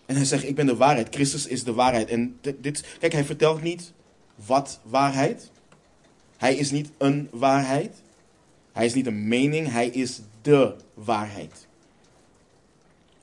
En 0.07 0.17
hij 0.17 0.25
zegt, 0.25 0.45
ik 0.45 0.55
ben 0.55 0.67
de 0.67 0.77
waarheid. 0.77 1.15
Christus 1.15 1.47
is 1.47 1.65
de 1.65 1.73
waarheid. 1.73 2.09
En 2.09 2.39
dit, 2.61 2.85
kijk, 2.99 3.13
hij 3.13 3.25
vertelt 3.25 3.63
niet 3.63 3.93
wat 4.35 4.81
waarheid. 4.83 5.51
Hij 6.37 6.55
is 6.55 6.71
niet 6.71 6.91
een 6.99 7.29
waarheid. 7.33 8.03
Hij 8.73 8.87
is 8.87 8.95
niet 8.95 9.07
een 9.07 9.29
mening. 9.29 9.71
Hij 9.71 9.89
is 9.89 10.21
de 10.43 10.75
waarheid. 10.95 11.67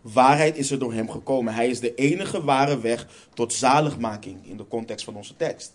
Waarheid 0.01 0.58
is 0.58 0.71
er 0.71 0.80
door 0.80 0.93
hem 0.93 1.10
gekomen. 1.10 1.54
Hij 1.54 1.69
is 1.69 1.80
de 1.80 1.95
enige 1.95 2.43
ware 2.43 2.80
weg 2.80 3.08
tot 3.34 3.54
zaligmaking 3.54 4.47
in 4.47 4.58
de 4.58 4.67
context 4.67 5.06
van 5.06 5.15
onze 5.15 5.36
tekst. 5.36 5.73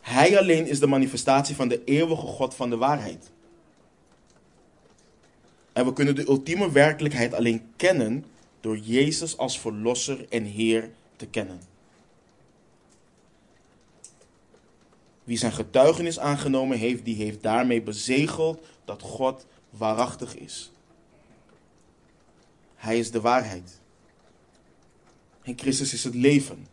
Hij 0.00 0.38
alleen 0.38 0.66
is 0.66 0.80
de 0.80 0.86
manifestatie 0.86 1.56
van 1.56 1.68
de 1.68 1.84
eeuwige 1.84 2.26
God 2.26 2.54
van 2.54 2.70
de 2.70 2.76
waarheid. 2.76 3.30
En 5.72 5.84
we 5.84 5.92
kunnen 5.92 6.14
de 6.14 6.28
ultieme 6.28 6.70
werkelijkheid 6.70 7.34
alleen 7.34 7.62
kennen 7.76 8.24
door 8.60 8.78
Jezus 8.78 9.36
als 9.36 9.60
Verlosser 9.60 10.26
en 10.28 10.44
Heer 10.44 10.90
te 11.16 11.26
kennen. 11.26 11.60
Wie 15.24 15.38
zijn 15.38 15.52
getuigenis 15.52 16.18
aangenomen 16.18 16.78
heeft, 16.78 17.04
die 17.04 17.16
heeft 17.16 17.42
daarmee 17.42 17.82
bezegeld 17.82 18.62
dat 18.84 19.02
God 19.02 19.46
waarachtig 19.70 20.36
is. 20.36 20.72
Hij 22.74 22.98
is 22.98 23.10
de 23.10 23.20
waarheid. 23.20 23.80
En 25.42 25.58
Christus 25.58 25.92
is 25.92 26.04
het 26.04 26.14
leven. 26.14 26.66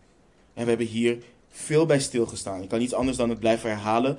En 0.53 0.63
we 0.63 0.69
hebben 0.69 0.87
hier 0.87 1.23
veel 1.49 1.85
bij 1.85 1.99
stilgestaan. 1.99 2.61
Ik 2.61 2.69
kan 2.69 2.79
niets 2.79 2.93
anders 2.93 3.17
dan 3.17 3.29
het 3.29 3.39
blijven 3.39 3.69
herhalen. 3.69 4.17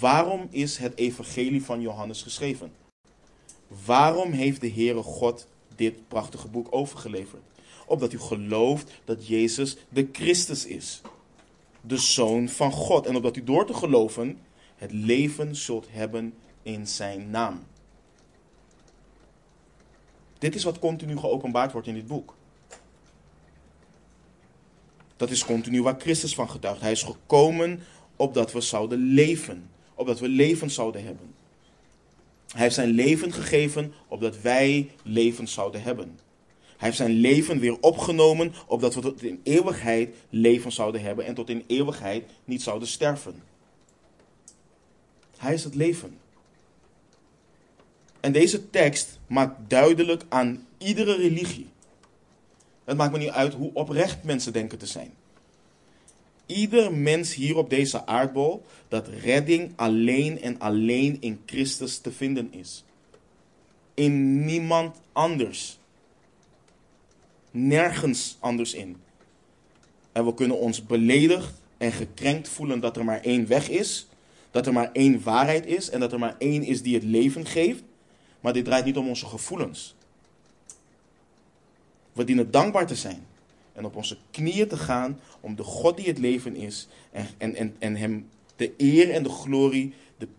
Waarom 0.00 0.48
is 0.50 0.76
het 0.76 0.96
evangelie 0.96 1.64
van 1.64 1.80
Johannes 1.80 2.22
geschreven? 2.22 2.72
Waarom 3.84 4.32
heeft 4.32 4.60
de 4.60 4.70
Heere 4.70 5.02
God 5.02 5.48
dit 5.76 6.08
prachtige 6.08 6.48
boek 6.48 6.66
overgeleverd? 6.70 7.42
Opdat 7.86 8.12
u 8.12 8.18
gelooft 8.18 8.90
dat 9.04 9.26
Jezus 9.26 9.76
de 9.88 10.08
Christus 10.12 10.66
is. 10.66 11.00
De 11.80 11.96
Zoon 11.96 12.48
van 12.48 12.72
God. 12.72 13.06
En 13.06 13.16
opdat 13.16 13.36
u 13.36 13.44
door 13.44 13.66
te 13.66 13.74
geloven 13.74 14.38
het 14.76 14.92
leven 14.92 15.56
zult 15.56 15.86
hebben 15.90 16.34
in 16.62 16.86
zijn 16.86 17.30
naam. 17.30 17.62
Dit 20.38 20.54
is 20.54 20.64
wat 20.64 20.78
continu 20.78 21.16
geopenbaard 21.16 21.72
wordt 21.72 21.86
in 21.86 21.94
dit 21.94 22.06
boek. 22.06 22.34
Dat 25.16 25.30
is 25.30 25.44
continu 25.44 25.82
waar 25.82 26.00
Christus 26.00 26.34
van 26.34 26.50
getuigt. 26.50 26.80
Hij 26.80 26.92
is 26.92 27.02
gekomen 27.02 27.82
opdat 28.16 28.52
we 28.52 28.60
zouden 28.60 28.98
leven. 28.98 29.70
Opdat 29.94 30.20
we 30.20 30.28
leven 30.28 30.70
zouden 30.70 31.04
hebben. 31.04 31.33
Hij 32.54 32.62
heeft 32.62 32.74
zijn 32.74 32.90
leven 32.90 33.32
gegeven 33.32 33.92
opdat 34.08 34.40
wij 34.40 34.90
leven 35.02 35.48
zouden 35.48 35.82
hebben. 35.82 36.18
Hij 36.60 36.88
heeft 36.88 36.96
zijn 36.96 37.10
leven 37.10 37.58
weer 37.58 37.80
opgenomen 37.80 38.52
opdat 38.66 38.94
we 38.94 39.00
tot 39.00 39.22
in 39.22 39.40
eeuwigheid 39.42 40.14
leven 40.30 40.72
zouden 40.72 41.00
hebben 41.00 41.24
en 41.24 41.34
tot 41.34 41.48
in 41.48 41.64
eeuwigheid 41.66 42.24
niet 42.44 42.62
zouden 42.62 42.88
sterven. 42.88 43.42
Hij 45.36 45.54
is 45.54 45.64
het 45.64 45.74
leven. 45.74 46.18
En 48.20 48.32
deze 48.32 48.70
tekst 48.70 49.18
maakt 49.26 49.70
duidelijk 49.70 50.22
aan 50.28 50.66
iedere 50.78 51.16
religie. 51.16 51.68
Het 52.84 52.96
maakt 52.96 53.12
me 53.12 53.18
niet 53.18 53.30
uit 53.30 53.54
hoe 53.54 53.70
oprecht 53.72 54.22
mensen 54.22 54.52
denken 54.52 54.78
te 54.78 54.86
zijn. 54.86 55.14
Ieder 56.46 56.94
mens 56.94 57.34
hier 57.34 57.56
op 57.56 57.70
deze 57.70 58.06
aardbol 58.06 58.64
dat 58.88 59.08
redding 59.08 59.72
alleen 59.76 60.40
en 60.40 60.58
alleen 60.58 61.16
in 61.20 61.40
Christus 61.46 61.98
te 61.98 62.12
vinden 62.12 62.52
is. 62.52 62.84
In 63.94 64.44
niemand 64.44 64.96
anders. 65.12 65.78
Nergens 67.50 68.36
anders 68.40 68.74
in. 68.74 68.96
En 70.12 70.24
we 70.24 70.34
kunnen 70.34 70.58
ons 70.58 70.86
beledigd 70.86 71.52
en 71.78 71.92
gekrenkt 71.92 72.48
voelen 72.48 72.80
dat 72.80 72.96
er 72.96 73.04
maar 73.04 73.20
één 73.20 73.46
weg 73.46 73.68
is, 73.68 74.06
dat 74.50 74.66
er 74.66 74.72
maar 74.72 74.92
één 74.92 75.22
waarheid 75.22 75.66
is 75.66 75.90
en 75.90 76.00
dat 76.00 76.12
er 76.12 76.18
maar 76.18 76.34
één 76.38 76.62
is 76.62 76.82
die 76.82 76.94
het 76.94 77.04
leven 77.04 77.46
geeft. 77.46 77.82
Maar 78.40 78.52
dit 78.52 78.64
draait 78.64 78.84
niet 78.84 78.96
om 78.96 79.08
onze 79.08 79.26
gevoelens. 79.26 79.94
We 82.12 82.24
dienen 82.24 82.50
dankbaar 82.50 82.86
te 82.86 82.94
zijn 82.94 83.26
en 83.74 83.84
op 83.84 83.96
onze 83.96 84.16
knieën 84.30 84.68
te 84.68 84.76
gaan 84.76 85.20
om 85.40 85.56
de 85.56 85.62
God 85.62 85.96
die 85.96 86.06
het 86.06 86.18
leven 86.18 86.56
is 86.56 86.88
en, 87.10 87.26
en, 87.38 87.54
en, 87.54 87.76
en 87.78 87.96
Hem 87.96 88.28
de 88.56 88.72
eer 88.76 89.10
en 89.10 89.22
de 89.22 89.28
glorie 89.28 89.94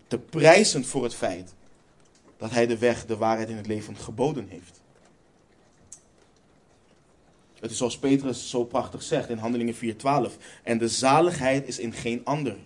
te 0.06 0.18
prijzen 0.18 0.84
voor 0.84 1.02
het 1.02 1.14
feit 1.14 1.54
dat 2.36 2.50
Hij 2.50 2.66
de 2.66 2.78
weg, 2.78 3.06
de 3.06 3.16
waarheid 3.16 3.48
in 3.48 3.56
het 3.56 3.66
leven 3.66 3.96
geboden 3.96 4.48
heeft. 4.48 4.80
Het 7.60 7.70
is 7.70 7.76
zoals 7.76 7.98
Petrus 7.98 8.50
zo 8.50 8.64
prachtig 8.64 9.02
zegt 9.02 9.28
in 9.28 9.38
Handelingen 9.38 9.74
4:12. 9.74 10.36
En 10.62 10.78
de 10.78 10.88
zaligheid 10.88 11.66
is 11.66 11.78
in 11.78 11.92
geen 11.92 12.24
ander. 12.24 12.56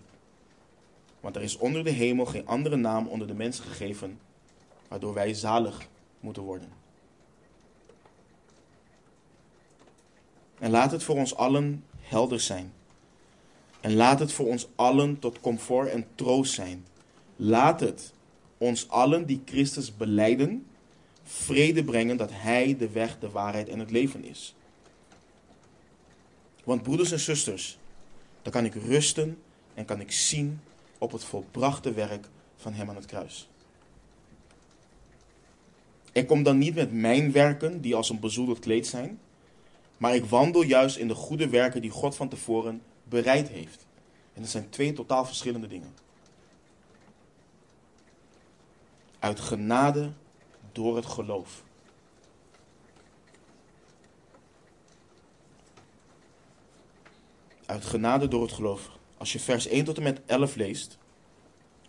Want 1.21 1.37
er 1.37 1.43
is 1.43 1.57
onder 1.57 1.85
de 1.85 1.91
hemel 1.91 2.27
geen 2.27 2.47
andere 2.47 2.77
naam 2.77 3.07
onder 3.07 3.27
de 3.27 3.35
mensen 3.35 3.65
gegeven 3.65 4.19
waardoor 4.89 5.15
wij 5.15 5.35
zalig 5.35 5.89
moeten 6.21 6.43
worden. 6.43 6.80
En 10.61 10.71
laat 10.71 10.91
het 10.91 11.03
voor 11.03 11.17
ons 11.17 11.35
allen 11.35 11.85
helder 12.01 12.41
zijn. 12.41 12.73
En 13.81 13.95
laat 13.95 14.19
het 14.19 14.33
voor 14.33 14.47
ons 14.47 14.69
allen 14.75 15.19
tot 15.19 15.41
comfort 15.41 15.89
en 15.89 16.07
troost 16.15 16.53
zijn. 16.53 16.87
Laat 17.37 17.81
het 17.81 18.13
ons 18.59 18.89
allen 18.89 19.27
die 19.27 19.43
Christus 19.45 19.97
beleiden, 19.97 20.67
vrede 21.23 21.85
brengen 21.85 22.17
dat 22.17 22.31
Hij 22.33 22.77
de 22.77 22.91
weg, 22.91 23.19
de 23.19 23.31
waarheid 23.31 23.69
en 23.69 23.79
het 23.79 23.91
leven 23.91 24.25
is. 24.25 24.55
Want 26.65 26.83
broeders 26.83 27.13
en 27.13 27.21
zusters, 27.21 27.79
dan 28.43 28.53
kan 28.53 28.65
ik 28.65 28.75
rusten 28.75 29.39
en 29.75 29.85
kan 29.85 30.01
ik 30.01 30.13
zien 30.13 30.61
op 30.99 31.13
het 31.13 31.25
volbrachte 31.25 31.93
werk 31.93 32.27
van 32.57 32.73
Hem 32.73 32.89
aan 32.89 32.97
het 32.97 33.07
kruis. 33.07 33.49
Ik 36.13 36.27
kom 36.27 36.43
dan 36.43 36.59
niet 36.59 36.75
met 36.75 36.93
mijn 36.93 37.33
werken, 37.33 37.81
die 37.81 37.95
als 37.95 38.11
een 38.11 38.21
bezoedeld 38.21 38.59
kleed 38.59 38.87
zijn, 38.87 39.19
maar 40.01 40.15
ik 40.15 40.25
wandel 40.25 40.63
juist 40.63 40.97
in 40.97 41.09
de 41.09 41.15
goede 41.15 41.49
werken 41.49 41.81
die 41.81 41.91
God 41.91 42.17
van 42.17 42.29
tevoren 42.29 42.83
bereid 43.05 43.49
heeft. 43.49 43.87
En 44.33 44.43
dat 44.43 44.51
zijn 44.51 44.71
twee 44.71 44.93
totaal 44.93 45.25
verschillende 45.25 45.67
dingen. 45.67 45.95
Uit 49.19 49.41
genade 49.41 50.13
door 50.73 50.97
het 50.97 51.07
geloof. 51.07 51.63
Uit 57.67 57.85
genade 57.85 58.29
door 58.29 58.43
het 58.43 58.53
geloof. 58.53 58.91
Als 59.17 59.33
je 59.33 59.41
vers 59.41 59.67
1 59.67 59.85
tot 59.85 59.97
en 59.97 60.03
met 60.03 60.21
11 60.27 60.55
leest, 60.55 60.99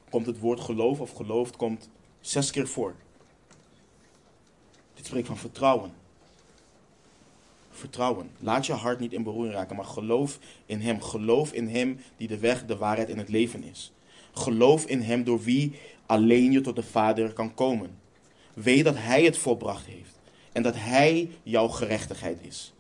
komt 0.10 0.26
het 0.26 0.40
woord 0.40 0.60
geloof 0.60 1.00
of 1.00 1.12
geloofd 1.12 1.56
komt 1.56 1.90
zes 2.20 2.52
keer 2.52 2.68
voor. 2.68 2.96
Dit 4.94 5.06
spreekt 5.06 5.28
van 5.28 5.38
vertrouwen. 5.38 6.01
Vertrouwen. 7.82 8.32
Laat 8.40 8.66
je 8.66 8.74
hart 8.74 9.00
niet 9.00 9.14
in 9.14 9.24
beroering 9.24 9.54
raken, 9.54 9.76
maar 9.76 9.86
geloof 9.86 10.40
in 10.66 10.82
Hem. 10.82 11.02
Geloof 11.02 11.54
in 11.54 11.68
Hem 11.68 12.00
die 12.18 12.28
de 12.28 12.38
weg, 12.38 12.66
de 12.66 12.78
waarheid 12.78 13.10
en 13.10 13.18
het 13.18 13.30
leven 13.30 13.64
is. 13.64 13.92
Geloof 14.34 14.86
in 14.86 15.02
Hem 15.02 15.24
door 15.24 15.44
wie 15.44 15.74
alleen 16.06 16.52
je 16.52 16.62
tot 16.62 16.76
de 16.76 16.84
Vader 16.84 17.34
kan 17.34 17.54
komen. 17.54 17.90
Weet 18.54 18.84
dat 18.84 18.96
Hij 18.98 19.24
het 19.24 19.38
volbracht 19.38 19.86
heeft 19.86 20.20
en 20.52 20.64
dat 20.64 20.76
Hij 20.76 21.30
jouw 21.44 21.68
gerechtigheid 21.68 22.38
is. 22.42 22.74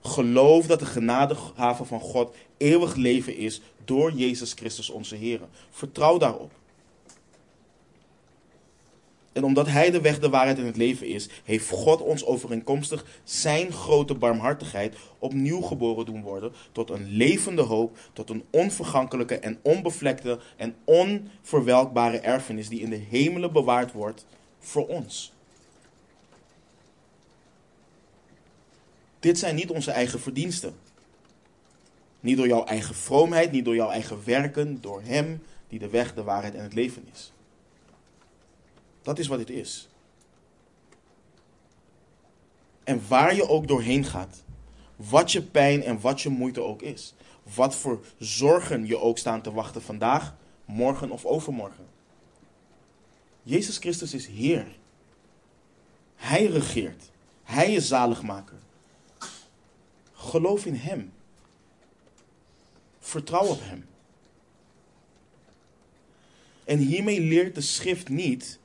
Geloof 0.00 0.66
dat 0.66 0.78
de 0.78 0.86
genadegave 0.86 1.84
van 1.84 2.00
God 2.00 2.34
eeuwig 2.56 2.94
leven 2.94 3.36
is 3.36 3.60
door 3.84 4.12
Jezus 4.12 4.52
Christus 4.52 4.90
onze 4.90 5.16
Heer. 5.16 5.40
Vertrouw 5.70 6.18
daarop. 6.18 6.52
En 9.32 9.44
omdat 9.44 9.66
Hij 9.66 9.90
de 9.90 10.00
weg, 10.00 10.18
de 10.18 10.28
waarheid 10.28 10.58
en 10.58 10.64
het 10.64 10.76
leven 10.76 11.06
is, 11.06 11.28
heeft 11.44 11.68
God 11.68 12.00
ons 12.00 12.24
overeenkomstig 12.24 13.04
Zijn 13.24 13.72
grote 13.72 14.14
barmhartigheid 14.14 14.96
opnieuw 15.18 15.60
geboren 15.60 16.06
doen 16.06 16.22
worden 16.22 16.52
tot 16.72 16.90
een 16.90 17.06
levende 17.08 17.62
hoop, 17.62 17.98
tot 18.12 18.30
een 18.30 18.44
onvergankelijke 18.50 19.38
en 19.38 19.58
onbevlekte 19.62 20.38
en 20.56 20.74
onverwelkbare 20.84 22.18
erfenis 22.18 22.68
die 22.68 22.80
in 22.80 22.90
de 22.90 23.04
hemelen 23.10 23.52
bewaard 23.52 23.92
wordt 23.92 24.26
voor 24.58 24.86
ons. 24.86 25.32
Dit 29.20 29.38
zijn 29.38 29.54
niet 29.54 29.70
onze 29.70 29.90
eigen 29.90 30.20
verdiensten. 30.20 30.74
Niet 32.20 32.36
door 32.36 32.46
jouw 32.46 32.64
eigen 32.64 32.94
vroomheid, 32.94 33.52
niet 33.52 33.64
door 33.64 33.74
jouw 33.74 33.90
eigen 33.90 34.24
werken, 34.24 34.80
door 34.80 35.02
Hem 35.02 35.42
die 35.68 35.78
de 35.78 35.88
weg, 35.88 36.14
de 36.14 36.22
waarheid 36.22 36.54
en 36.54 36.62
het 36.62 36.74
leven 36.74 37.06
is. 37.12 37.32
Dat 39.02 39.18
is 39.18 39.26
wat 39.26 39.38
het 39.38 39.50
is. 39.50 39.88
En 42.84 43.08
waar 43.08 43.34
je 43.34 43.48
ook 43.48 43.68
doorheen 43.68 44.04
gaat, 44.04 44.42
wat 44.96 45.32
je 45.32 45.42
pijn 45.42 45.82
en 45.82 46.00
wat 46.00 46.20
je 46.20 46.28
moeite 46.28 46.60
ook 46.60 46.82
is, 46.82 47.14
wat 47.54 47.74
voor 47.74 48.04
zorgen 48.18 48.86
je 48.86 48.98
ook 48.98 49.18
staan 49.18 49.42
te 49.42 49.52
wachten 49.52 49.82
vandaag, 49.82 50.34
morgen 50.64 51.10
of 51.10 51.24
overmorgen. 51.24 51.86
Jezus 53.42 53.78
Christus 53.78 54.14
is 54.14 54.26
Heer. 54.26 54.66
Hij 56.16 56.46
regeert. 56.46 57.10
Hij 57.42 57.74
is 57.74 57.88
zaligmaker. 57.88 58.58
Geloof 60.12 60.66
in 60.66 60.74
Hem. 60.74 61.12
Vertrouw 62.98 63.46
op 63.46 63.60
Hem. 63.62 63.86
En 66.64 66.78
hiermee 66.78 67.20
leert 67.20 67.54
de 67.54 67.60
schrift 67.60 68.08
niet 68.08 68.58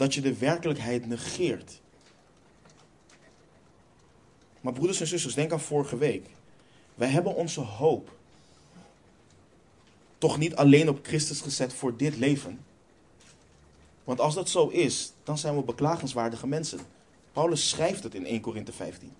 dat 0.00 0.14
je 0.14 0.20
de 0.20 0.34
werkelijkheid 0.34 1.06
negeert. 1.06 1.80
Maar 4.60 4.72
broeders 4.72 5.00
en 5.00 5.06
zusters, 5.06 5.34
denk 5.34 5.52
aan 5.52 5.60
vorige 5.60 5.98
week. 5.98 6.26
Wij 6.94 7.08
hebben 7.08 7.34
onze 7.34 7.60
hoop 7.60 8.16
toch 10.18 10.38
niet 10.38 10.56
alleen 10.56 10.88
op 10.88 10.98
Christus 11.02 11.40
gezet 11.40 11.72
voor 11.74 11.96
dit 11.96 12.16
leven. 12.16 12.60
Want 14.04 14.20
als 14.20 14.34
dat 14.34 14.48
zo 14.48 14.68
is, 14.68 15.12
dan 15.24 15.38
zijn 15.38 15.56
we 15.56 15.62
beklagenswaardige 15.62 16.46
mensen. 16.46 16.80
Paulus 17.32 17.68
schrijft 17.68 18.02
het 18.02 18.14
in 18.14 18.26
1 18.26 18.40
Korinthe 18.40 18.72
15. 18.72 19.12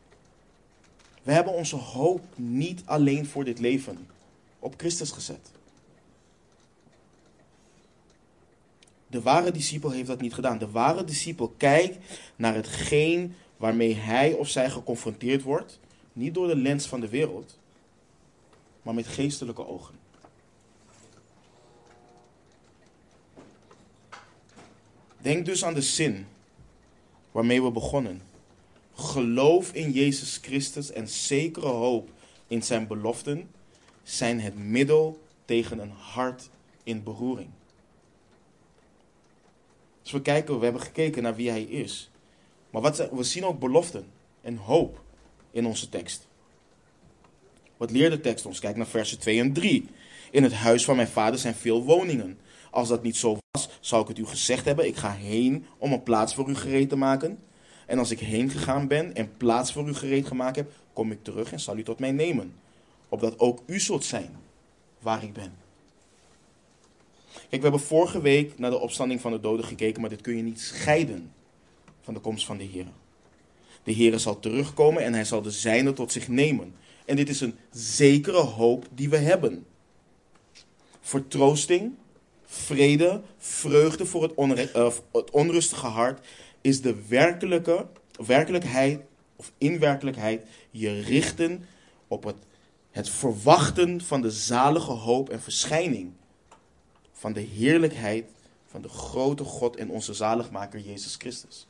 We 1.22 1.32
hebben 1.32 1.52
onze 1.52 1.76
hoop 1.76 2.24
niet 2.34 2.82
alleen 2.84 3.26
voor 3.26 3.44
dit 3.44 3.58
leven 3.58 4.06
op 4.58 4.74
Christus 4.76 5.10
gezet. 5.10 5.50
De 9.10 9.20
ware 9.20 9.50
discipel 9.50 9.90
heeft 9.90 10.06
dat 10.06 10.20
niet 10.20 10.34
gedaan. 10.34 10.58
De 10.58 10.70
ware 10.70 11.04
discipel 11.04 11.54
kijkt 11.56 11.98
naar 12.36 12.54
hetgeen 12.54 13.34
waarmee 13.56 13.94
hij 13.94 14.32
of 14.32 14.48
zij 14.48 14.70
geconfronteerd 14.70 15.42
wordt, 15.42 15.78
niet 16.12 16.34
door 16.34 16.46
de 16.46 16.56
lens 16.56 16.86
van 16.86 17.00
de 17.00 17.08
wereld, 17.08 17.58
maar 18.82 18.94
met 18.94 19.06
geestelijke 19.06 19.66
ogen. 19.66 19.94
Denk 25.18 25.46
dus 25.46 25.64
aan 25.64 25.74
de 25.74 25.82
zin 25.82 26.26
waarmee 27.30 27.62
we 27.62 27.70
begonnen. 27.70 28.22
Geloof 28.94 29.72
in 29.72 29.90
Jezus 29.90 30.38
Christus 30.42 30.92
en 30.92 31.08
zekere 31.08 31.66
hoop 31.66 32.08
in 32.46 32.62
zijn 32.62 32.86
beloften 32.86 33.50
zijn 34.02 34.40
het 34.40 34.58
middel 34.58 35.22
tegen 35.44 35.78
een 35.78 35.90
hart 35.90 36.50
in 36.82 37.02
beroering. 37.02 37.48
Dus 40.02 40.12
we, 40.12 40.22
kijken, 40.22 40.58
we 40.58 40.64
hebben 40.64 40.82
gekeken 40.82 41.22
naar 41.22 41.34
wie 41.34 41.50
hij 41.50 41.62
is. 41.62 42.10
Maar 42.70 42.82
wat, 42.82 43.08
we 43.12 43.22
zien 43.22 43.44
ook 43.44 43.58
beloften 43.58 44.06
en 44.40 44.56
hoop 44.56 45.02
in 45.50 45.66
onze 45.66 45.88
tekst. 45.88 46.28
Wat 47.76 47.90
leert 47.90 48.12
de 48.12 48.20
tekst 48.20 48.46
ons? 48.46 48.58
Kijk 48.58 48.76
naar 48.76 48.86
versen 48.86 49.18
2 49.18 49.40
en 49.40 49.52
3. 49.52 49.88
In 50.30 50.42
het 50.42 50.52
huis 50.52 50.84
van 50.84 50.96
mijn 50.96 51.08
vader 51.08 51.38
zijn 51.38 51.54
veel 51.54 51.84
woningen. 51.84 52.38
Als 52.70 52.88
dat 52.88 53.02
niet 53.02 53.16
zo 53.16 53.38
was, 53.50 53.68
zou 53.80 54.02
ik 54.02 54.08
het 54.08 54.18
u 54.18 54.26
gezegd 54.26 54.64
hebben. 54.64 54.86
Ik 54.86 54.96
ga 54.96 55.12
heen 55.12 55.66
om 55.78 55.92
een 55.92 56.02
plaats 56.02 56.34
voor 56.34 56.48
u 56.48 56.54
gereed 56.54 56.88
te 56.88 56.96
maken. 56.96 57.38
En 57.86 57.98
als 57.98 58.10
ik 58.10 58.18
heen 58.18 58.50
gegaan 58.50 58.86
ben 58.86 59.14
en 59.14 59.36
plaats 59.36 59.72
voor 59.72 59.88
u 59.88 59.94
gereed 59.94 60.26
gemaakt 60.26 60.56
heb, 60.56 60.72
kom 60.92 61.12
ik 61.12 61.22
terug 61.22 61.52
en 61.52 61.60
zal 61.60 61.76
u 61.76 61.82
tot 61.82 61.98
mij 61.98 62.12
nemen. 62.12 62.54
Opdat 63.08 63.38
ook 63.38 63.62
u 63.66 63.80
zult 63.80 64.04
zijn 64.04 64.36
waar 64.98 65.22
ik 65.22 65.32
ben. 65.32 65.59
Kijk, 67.32 67.62
we 67.62 67.68
hebben 67.68 67.80
vorige 67.80 68.20
week 68.20 68.58
naar 68.58 68.70
de 68.70 68.78
opstanding 68.78 69.20
van 69.20 69.32
de 69.32 69.40
doden 69.40 69.64
gekeken, 69.64 70.00
maar 70.00 70.10
dit 70.10 70.20
kun 70.20 70.36
je 70.36 70.42
niet 70.42 70.60
scheiden 70.60 71.32
van 72.00 72.14
de 72.14 72.20
komst 72.20 72.46
van 72.46 72.56
de 72.56 72.64
Heer. 72.64 72.86
De 73.82 73.92
Heer 73.92 74.18
zal 74.18 74.38
terugkomen 74.38 75.02
en 75.02 75.12
hij 75.12 75.24
zal 75.24 75.42
de 75.42 75.50
zijne 75.50 75.92
tot 75.92 76.12
zich 76.12 76.28
nemen. 76.28 76.74
En 77.06 77.16
dit 77.16 77.28
is 77.28 77.40
een 77.40 77.54
zekere 77.70 78.40
hoop 78.40 78.86
die 78.94 79.08
we 79.08 79.16
hebben. 79.16 79.66
Vertroosting, 81.00 81.92
vrede, 82.44 83.22
vreugde 83.38 84.06
voor 84.06 84.22
het, 84.22 84.76
uh, 84.76 84.92
het 85.12 85.30
onrustige 85.30 85.86
hart 85.86 86.26
is 86.60 86.82
de 86.82 87.06
werkelijke, 87.08 87.86
werkelijkheid 88.26 89.00
of 89.36 89.52
in 89.58 89.78
werkelijkheid 89.78 90.46
je 90.70 91.00
richten 91.00 91.64
op 92.08 92.24
het, 92.24 92.36
het 92.90 93.08
verwachten 93.08 94.00
van 94.00 94.20
de 94.20 94.30
zalige 94.30 94.92
hoop 94.92 95.30
en 95.30 95.42
verschijning 95.42 96.12
van 97.20 97.32
de 97.32 97.40
heerlijkheid 97.40 98.24
van 98.66 98.82
de 98.82 98.88
grote 98.88 99.44
God 99.44 99.76
en 99.76 99.90
onze 99.90 100.14
zaligmaker 100.14 100.80
Jezus 100.80 101.14
Christus. 101.16 101.66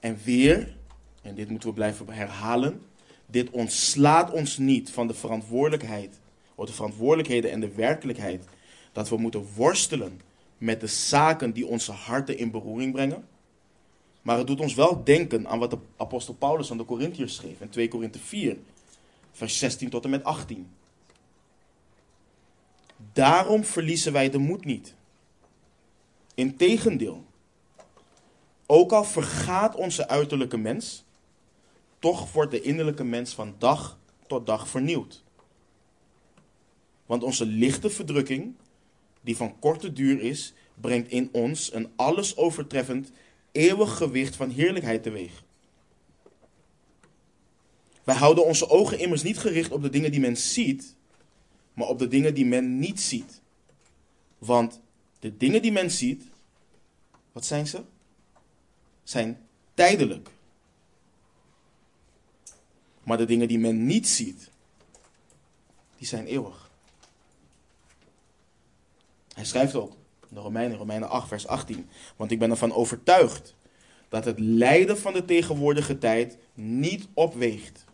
En 0.00 0.18
weer, 0.24 0.76
en 1.22 1.34
dit 1.34 1.48
moeten 1.48 1.68
we 1.68 1.74
blijven 1.74 2.08
herhalen, 2.08 2.82
dit 3.26 3.50
ontslaat 3.50 4.30
ons 4.30 4.58
niet 4.58 4.90
van 4.90 5.06
de 5.06 5.14
verantwoordelijkheid, 5.14 6.18
of 6.54 6.66
de 6.66 6.72
verantwoordelijkheden 6.72 7.50
en 7.50 7.60
de 7.60 7.74
werkelijkheid 7.74 8.44
dat 8.92 9.08
we 9.08 9.16
moeten 9.16 9.46
worstelen 9.54 10.20
met 10.58 10.80
de 10.80 10.86
zaken 10.86 11.52
die 11.52 11.66
onze 11.66 11.92
harten 11.92 12.38
in 12.38 12.50
beroering 12.50 12.92
brengen. 12.92 13.28
Maar 14.22 14.38
het 14.38 14.46
doet 14.46 14.60
ons 14.60 14.74
wel 14.74 15.04
denken 15.04 15.48
aan 15.48 15.58
wat 15.58 15.70
de 15.70 15.78
apostel 15.96 16.34
Paulus 16.34 16.70
aan 16.70 16.78
de 16.78 16.84
Corinthiërs 16.84 17.34
schreef 17.34 17.60
in 17.60 17.68
2 17.68 17.88
Korinthe 17.88 18.18
4, 18.18 18.56
vers 19.32 19.58
16 19.58 19.90
tot 19.90 20.04
en 20.04 20.10
met 20.10 20.24
18. 20.24 20.68
Daarom 23.14 23.64
verliezen 23.64 24.12
wij 24.12 24.30
de 24.30 24.38
moed 24.38 24.64
niet. 24.64 24.94
Integendeel, 26.34 27.24
ook 28.66 28.92
al 28.92 29.04
vergaat 29.04 29.74
onze 29.74 30.08
uiterlijke 30.08 30.56
mens, 30.56 31.04
toch 31.98 32.32
wordt 32.32 32.50
de 32.50 32.60
innerlijke 32.60 33.04
mens 33.04 33.34
van 33.34 33.54
dag 33.58 33.98
tot 34.26 34.46
dag 34.46 34.68
vernieuwd. 34.68 35.22
Want 37.06 37.22
onze 37.22 37.46
lichte 37.46 37.90
verdrukking, 37.90 38.54
die 39.20 39.36
van 39.36 39.58
korte 39.58 39.92
duur 39.92 40.20
is, 40.20 40.52
brengt 40.74 41.10
in 41.10 41.28
ons 41.32 41.72
een 41.72 41.92
alles 41.96 42.36
overtreffend, 42.36 43.10
eeuwig 43.52 43.96
gewicht 43.96 44.36
van 44.36 44.50
heerlijkheid 44.50 45.02
teweeg. 45.02 45.42
Wij 48.04 48.14
houden 48.14 48.44
onze 48.44 48.68
ogen 48.68 48.98
immers 48.98 49.22
niet 49.22 49.38
gericht 49.38 49.72
op 49.72 49.82
de 49.82 49.90
dingen 49.90 50.10
die 50.10 50.20
men 50.20 50.36
ziet, 50.36 50.96
maar 51.74 51.88
op 51.88 51.98
de 51.98 52.08
dingen 52.08 52.34
die 52.34 52.46
men 52.46 52.78
niet 52.78 53.00
ziet. 53.00 53.40
Want 54.38 54.80
de 55.18 55.36
dingen 55.36 55.62
die 55.62 55.72
men 55.72 55.90
ziet, 55.90 56.24
wat 57.32 57.44
zijn 57.44 57.66
ze? 57.66 57.82
Zijn 59.02 59.46
tijdelijk. 59.74 60.28
Maar 63.02 63.16
de 63.16 63.24
dingen 63.24 63.48
die 63.48 63.58
men 63.58 63.86
niet 63.86 64.08
ziet, 64.08 64.50
die 65.96 66.06
zijn 66.06 66.26
eeuwig. 66.26 66.70
Hij 69.34 69.44
schrijft 69.44 69.74
ook 69.74 69.92
in 70.28 70.34
de 70.34 70.40
Romeinen, 70.40 70.76
Romeinen 70.76 71.08
8, 71.08 71.28
vers 71.28 71.46
18. 71.46 71.88
Want 72.16 72.30
ik 72.30 72.38
ben 72.38 72.50
ervan 72.50 72.72
overtuigd 72.72 73.54
dat 74.08 74.24
het 74.24 74.38
lijden 74.38 74.98
van 74.98 75.12
de 75.12 75.24
tegenwoordige 75.24 75.98
tijd 75.98 76.38
niet 76.54 77.08
opweegt 77.14 77.84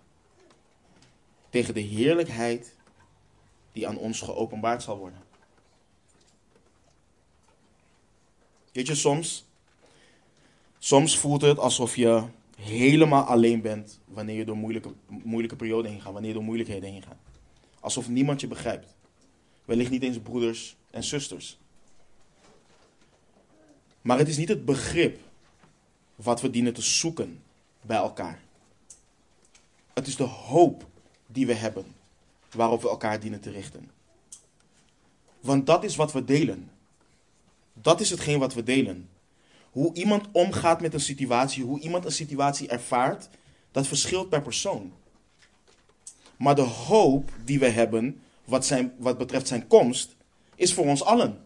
tegen 1.51 1.75
de 1.75 1.81
heerlijkheid 1.81 2.75
die 3.73 3.89
aan 3.89 3.97
ons 3.97 4.21
geopenbaard 4.21 4.83
zal 4.83 4.99
worden. 4.99 5.19
Weet 8.73 8.87
je, 8.87 8.95
soms, 8.95 9.47
soms 10.79 11.19
voelt 11.19 11.43
het 11.43 11.59
alsof 11.59 11.97
je 11.97 12.25
helemaal 12.57 13.25
alleen 13.25 13.61
bent 13.61 14.01
wanneer 14.05 14.37
je 14.37 14.45
door 14.45 14.57
moeilijke, 14.57 14.93
moeilijke 15.07 15.57
perioden 15.57 15.91
heen 15.91 16.01
gaat, 16.01 16.13
wanneer 16.13 16.31
je 16.31 16.37
door 16.37 16.45
moeilijkheden 16.45 16.91
heen 16.91 17.03
gaat. 17.03 17.19
Alsof 17.81 18.09
niemand 18.09 18.41
je 18.41 18.47
begrijpt. 18.47 18.95
Wellicht 19.65 19.91
niet 19.91 20.03
eens 20.03 20.19
broeders 20.19 20.77
en 20.91 21.05
zusters. 21.05 21.59
Maar 24.03 24.19
het 24.19 24.29
is 24.29 24.37
niet 24.37 24.49
het 24.49 24.65
begrip 24.65 25.19
wat 26.15 26.41
we 26.41 26.51
dienen 26.51 26.75
te 26.75 26.83
zoeken 26.83 27.43
bij 27.81 27.97
elkaar. 27.97 28.43
Het 29.95 30.07
is 30.07 30.17
de 30.17 30.23
hoop 30.23 30.87
die 31.27 31.47
we 31.47 31.55
hebben 31.55 31.85
waarop 32.55 32.83
we 32.83 32.89
elkaar 32.89 33.21
dienen 33.21 33.41
te 33.41 33.51
richten. 33.51 33.91
Want 35.41 35.67
dat 35.67 35.85
is 35.85 35.97
wat 35.97 36.13
we 36.13 36.25
delen. 36.25 36.71
Dat 37.73 38.01
is 38.01 38.11
hetgeen 38.11 38.39
wat 38.39 38.55
we 38.55 38.63
delen. 38.63 39.09
Hoe 39.71 39.95
iemand 39.95 40.29
omgaat 40.33 40.81
met 40.81 40.95
een 40.95 41.01
situatie, 41.01 41.65
hoe 41.65 41.81
iemand 41.81 42.05
een 42.05 42.13
situatie 42.13 42.69
ervaart, 42.69 43.29
dat 43.71 43.87
verschilt 43.87 44.29
per 44.29 44.43
persoon. 44.43 44.93
Maar 46.37 46.55
de 46.55 46.61
hoop 46.61 47.31
die 47.45 47.59
we 47.59 47.69
hebben, 47.69 48.23
wat, 48.45 48.67
zijn, 48.67 48.93
wat 48.99 49.19
betreft 49.19 49.49
zijn 49.49 49.67
komst, 49.67 50.17
is 50.55 50.75
voor 50.75 50.85
ons 50.85 51.05
allen. 51.05 51.45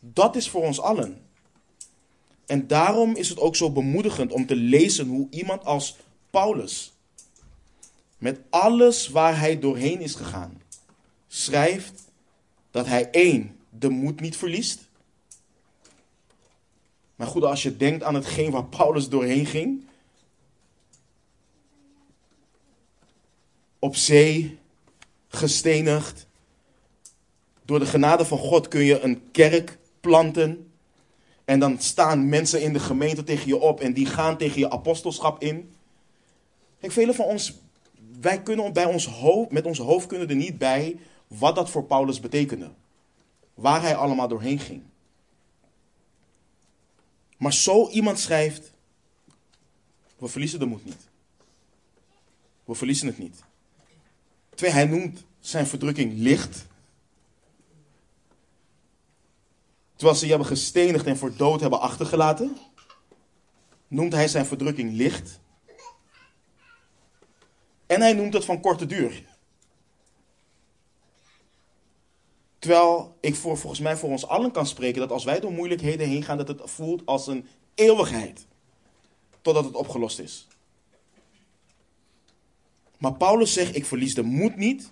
Dat 0.00 0.36
is 0.36 0.48
voor 0.48 0.62
ons 0.62 0.80
allen. 0.80 1.20
En 2.46 2.66
daarom 2.66 3.14
is 3.14 3.28
het 3.28 3.40
ook 3.40 3.56
zo 3.56 3.70
bemoedigend 3.70 4.32
om 4.32 4.46
te 4.46 4.56
lezen 4.56 5.08
hoe 5.08 5.26
iemand 5.30 5.64
als 5.64 5.96
Paulus, 6.30 6.95
met 8.18 8.40
alles 8.50 9.08
waar 9.08 9.38
hij 9.38 9.58
doorheen 9.58 10.00
is 10.00 10.14
gegaan, 10.14 10.62
schrijft 11.28 12.02
dat 12.70 12.86
hij 12.86 13.10
één, 13.10 13.56
de 13.70 13.88
moed 13.88 14.20
niet 14.20 14.36
verliest. 14.36 14.88
Maar 17.16 17.26
goed, 17.26 17.44
als 17.44 17.62
je 17.62 17.76
denkt 17.76 18.02
aan 18.02 18.14
hetgeen 18.14 18.50
waar 18.50 18.64
Paulus 18.64 19.08
doorheen 19.08 19.46
ging, 19.46 19.84
op 23.78 23.96
zee, 23.96 24.58
gestenigd. 25.28 26.26
Door 27.64 27.78
de 27.78 27.86
genade 27.86 28.24
van 28.24 28.38
God 28.38 28.68
kun 28.68 28.84
je 28.84 29.00
een 29.00 29.30
kerk 29.30 29.78
planten. 30.00 30.70
En 31.44 31.58
dan 31.58 31.80
staan 31.80 32.28
mensen 32.28 32.62
in 32.62 32.72
de 32.72 32.78
gemeente 32.78 33.24
tegen 33.24 33.46
je 33.46 33.56
op 33.56 33.80
en 33.80 33.92
die 33.92 34.06
gaan 34.06 34.36
tegen 34.36 34.58
je 34.58 34.70
apostelschap 34.70 35.42
in. 35.42 35.74
Kijk, 36.80 36.92
velen 36.92 37.14
van 37.14 37.24
ons, 37.24 37.54
wij 38.20 38.42
kunnen 38.42 38.72
bij 38.72 38.84
ons 38.84 39.08
met 39.48 39.66
ons 39.66 39.78
hoofd 39.78 40.06
kunnen 40.06 40.28
er 40.28 40.36
niet 40.36 40.58
bij 40.58 40.98
wat 41.26 41.54
dat 41.54 41.70
voor 41.70 41.84
Paulus 41.84 42.20
betekende. 42.20 42.70
Waar 43.54 43.82
hij 43.82 43.96
allemaal 43.96 44.28
doorheen 44.28 44.58
ging. 44.58 44.82
Maar 47.36 47.52
zo 47.52 47.88
iemand 47.88 48.18
schrijft, 48.18 48.72
we 50.18 50.28
verliezen 50.28 50.58
de 50.58 50.66
moed 50.66 50.84
niet. 50.84 51.08
We 52.64 52.74
verliezen 52.74 53.06
het 53.06 53.18
niet. 53.18 53.42
Twee, 54.54 54.70
hij 54.70 54.84
noemt 54.84 55.24
zijn 55.40 55.66
verdrukking 55.66 56.12
licht. 56.16 56.66
Terwijl 59.94 60.18
ze 60.18 60.24
je 60.24 60.30
hebben 60.30 60.48
gestenigd 60.48 61.06
en 61.06 61.16
voor 61.16 61.36
dood 61.36 61.60
hebben 61.60 61.80
achtergelaten, 61.80 62.56
noemt 63.88 64.12
hij 64.12 64.28
zijn 64.28 64.46
verdrukking 64.46 64.92
licht. 64.92 65.40
En 67.86 68.00
hij 68.00 68.12
noemt 68.12 68.32
het 68.32 68.44
van 68.44 68.60
korte 68.60 68.86
duur. 68.86 69.22
Terwijl 72.58 73.16
ik 73.20 73.34
voor, 73.34 73.58
volgens 73.58 73.80
mij 73.80 73.96
voor 73.96 74.10
ons 74.10 74.26
allen 74.26 74.50
kan 74.50 74.66
spreken 74.66 75.00
dat 75.00 75.10
als 75.10 75.24
wij 75.24 75.40
door 75.40 75.52
moeilijkheden 75.52 76.08
heen 76.08 76.22
gaan, 76.22 76.36
dat 76.36 76.48
het 76.48 76.60
voelt 76.64 77.06
als 77.06 77.26
een 77.26 77.46
eeuwigheid. 77.74 78.46
Totdat 79.42 79.64
het 79.64 79.74
opgelost 79.74 80.18
is. 80.18 80.46
Maar 82.98 83.14
Paulus 83.14 83.52
zegt, 83.52 83.76
ik 83.76 83.86
verlies 83.86 84.14
de 84.14 84.22
moed 84.22 84.56
niet. 84.56 84.88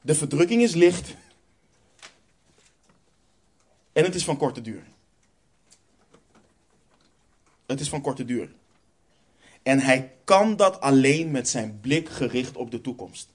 De 0.00 0.14
verdrukking 0.14 0.62
is 0.62 0.74
licht. 0.74 1.14
En 3.92 4.04
het 4.04 4.14
is 4.14 4.24
van 4.24 4.36
korte 4.36 4.60
duur. 4.60 4.86
Het 7.66 7.80
is 7.80 7.88
van 7.88 8.00
korte 8.00 8.24
duur. 8.24 8.54
En 9.62 9.80
hij 9.80 10.12
kan 10.24 10.56
dat 10.56 10.80
alleen 10.80 11.30
met 11.30 11.48
zijn 11.48 11.78
blik 11.80 12.08
gericht 12.08 12.56
op 12.56 12.70
de 12.70 12.80
toekomst. 12.80 13.32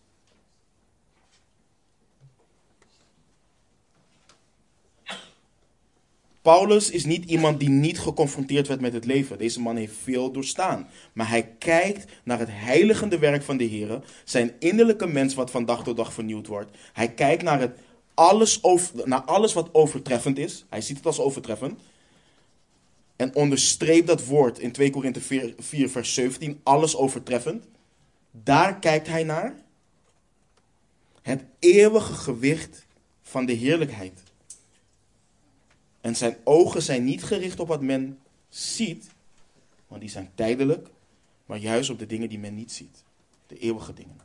Paulus 6.47 6.91
is 6.91 7.05
niet 7.05 7.25
iemand 7.25 7.59
die 7.59 7.69
niet 7.69 7.99
geconfronteerd 7.99 8.67
werd 8.67 8.81
met 8.81 8.93
het 8.93 9.05
leven. 9.05 9.37
Deze 9.37 9.61
man 9.61 9.75
heeft 9.75 9.93
veel 10.03 10.31
doorstaan. 10.31 10.87
Maar 11.13 11.29
hij 11.29 11.49
kijkt 11.57 12.11
naar 12.23 12.39
het 12.39 12.49
heiligende 12.51 13.19
werk 13.19 13.43
van 13.43 13.57
de 13.57 13.63
Heer, 13.63 14.01
zijn 14.23 14.53
innerlijke 14.59 15.07
mens 15.07 15.33
wat 15.33 15.51
van 15.51 15.65
dag 15.65 15.83
tot 15.83 15.97
dag 15.97 16.13
vernieuwd 16.13 16.47
wordt. 16.47 16.77
Hij 16.93 17.13
kijkt 17.13 17.43
naar, 17.43 17.59
het 17.59 17.77
alles 18.13 18.63
over, 18.63 19.07
naar 19.07 19.21
alles 19.21 19.53
wat 19.53 19.69
overtreffend 19.73 20.37
is. 20.37 20.65
Hij 20.69 20.81
ziet 20.81 20.97
het 20.97 21.05
als 21.05 21.19
overtreffend. 21.19 21.79
En 23.17 23.35
onderstreept 23.35 24.07
dat 24.07 24.25
woord 24.25 24.59
in 24.59 24.71
2 24.71 24.89
Korinthe 24.89 25.21
4, 25.21 25.53
4, 25.57 25.89
vers 25.89 26.13
17, 26.13 26.59
alles 26.63 26.95
overtreffend. 26.95 27.65
Daar 28.31 28.79
kijkt 28.79 29.07
hij 29.07 29.23
naar. 29.23 29.55
Het 31.21 31.43
eeuwige 31.59 32.13
gewicht 32.13 32.85
van 33.21 33.45
de 33.45 33.53
heerlijkheid. 33.53 34.23
En 36.01 36.15
zijn 36.15 36.37
ogen 36.43 36.81
zijn 36.81 37.03
niet 37.03 37.23
gericht 37.23 37.59
op 37.59 37.67
wat 37.67 37.81
men 37.81 38.19
ziet, 38.49 39.09
want 39.87 40.01
die 40.01 40.09
zijn 40.09 40.31
tijdelijk, 40.35 40.87
maar 41.45 41.57
juist 41.57 41.89
op 41.89 41.99
de 41.99 42.05
dingen 42.05 42.29
die 42.29 42.39
men 42.39 42.55
niet 42.55 42.71
ziet. 42.71 43.03
De 43.47 43.57
eeuwige 43.57 43.93
dingen. 43.93 44.17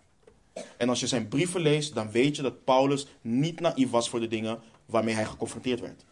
En 0.77 0.89
als 0.89 1.01
je 1.01 1.07
zijn 1.07 1.29
brieven 1.29 1.61
leest, 1.61 1.95
dan 1.95 2.11
weet 2.11 2.37
je 2.37 2.43
dat 2.43 2.65
Paulus 2.65 3.07
niet 3.21 3.61
naïef 3.61 3.91
was 3.91 4.09
voor 4.09 4.21
de 4.21 4.29
dingen 4.29 4.61
waarmee 4.87 5.15
hij 5.15 5.25
geconfronteerd 5.25 5.81
werd. 5.81 6.05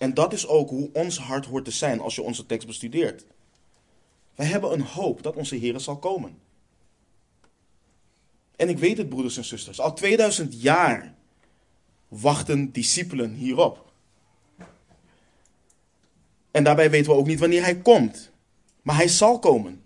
En 0.00 0.14
dat 0.14 0.32
is 0.32 0.46
ook 0.46 0.68
hoe 0.68 0.90
ons 0.92 1.18
hart 1.18 1.46
hoort 1.46 1.64
te 1.64 1.70
zijn 1.70 2.00
als 2.00 2.14
je 2.14 2.22
onze 2.22 2.46
tekst 2.46 2.66
bestudeert. 2.66 3.24
Wij 4.34 4.46
hebben 4.46 4.72
een 4.72 4.80
hoop 4.80 5.22
dat 5.22 5.36
onze 5.36 5.56
Heer 5.56 5.80
zal 5.80 5.98
komen. 5.98 6.38
En 8.56 8.68
ik 8.68 8.78
weet 8.78 8.96
het, 8.96 9.08
broeders 9.08 9.36
en 9.36 9.44
zusters, 9.44 9.80
al 9.80 9.94
2000 9.94 10.62
jaar 10.62 11.14
wachten 12.08 12.72
discipelen 12.72 13.34
hierop. 13.34 13.92
En 16.50 16.64
daarbij 16.64 16.90
weten 16.90 17.12
we 17.12 17.18
ook 17.18 17.26
niet 17.26 17.40
wanneer 17.40 17.62
hij 17.62 17.76
komt. 17.76 18.30
Maar 18.82 18.96
hij 18.96 19.08
zal 19.08 19.38
komen. 19.38 19.82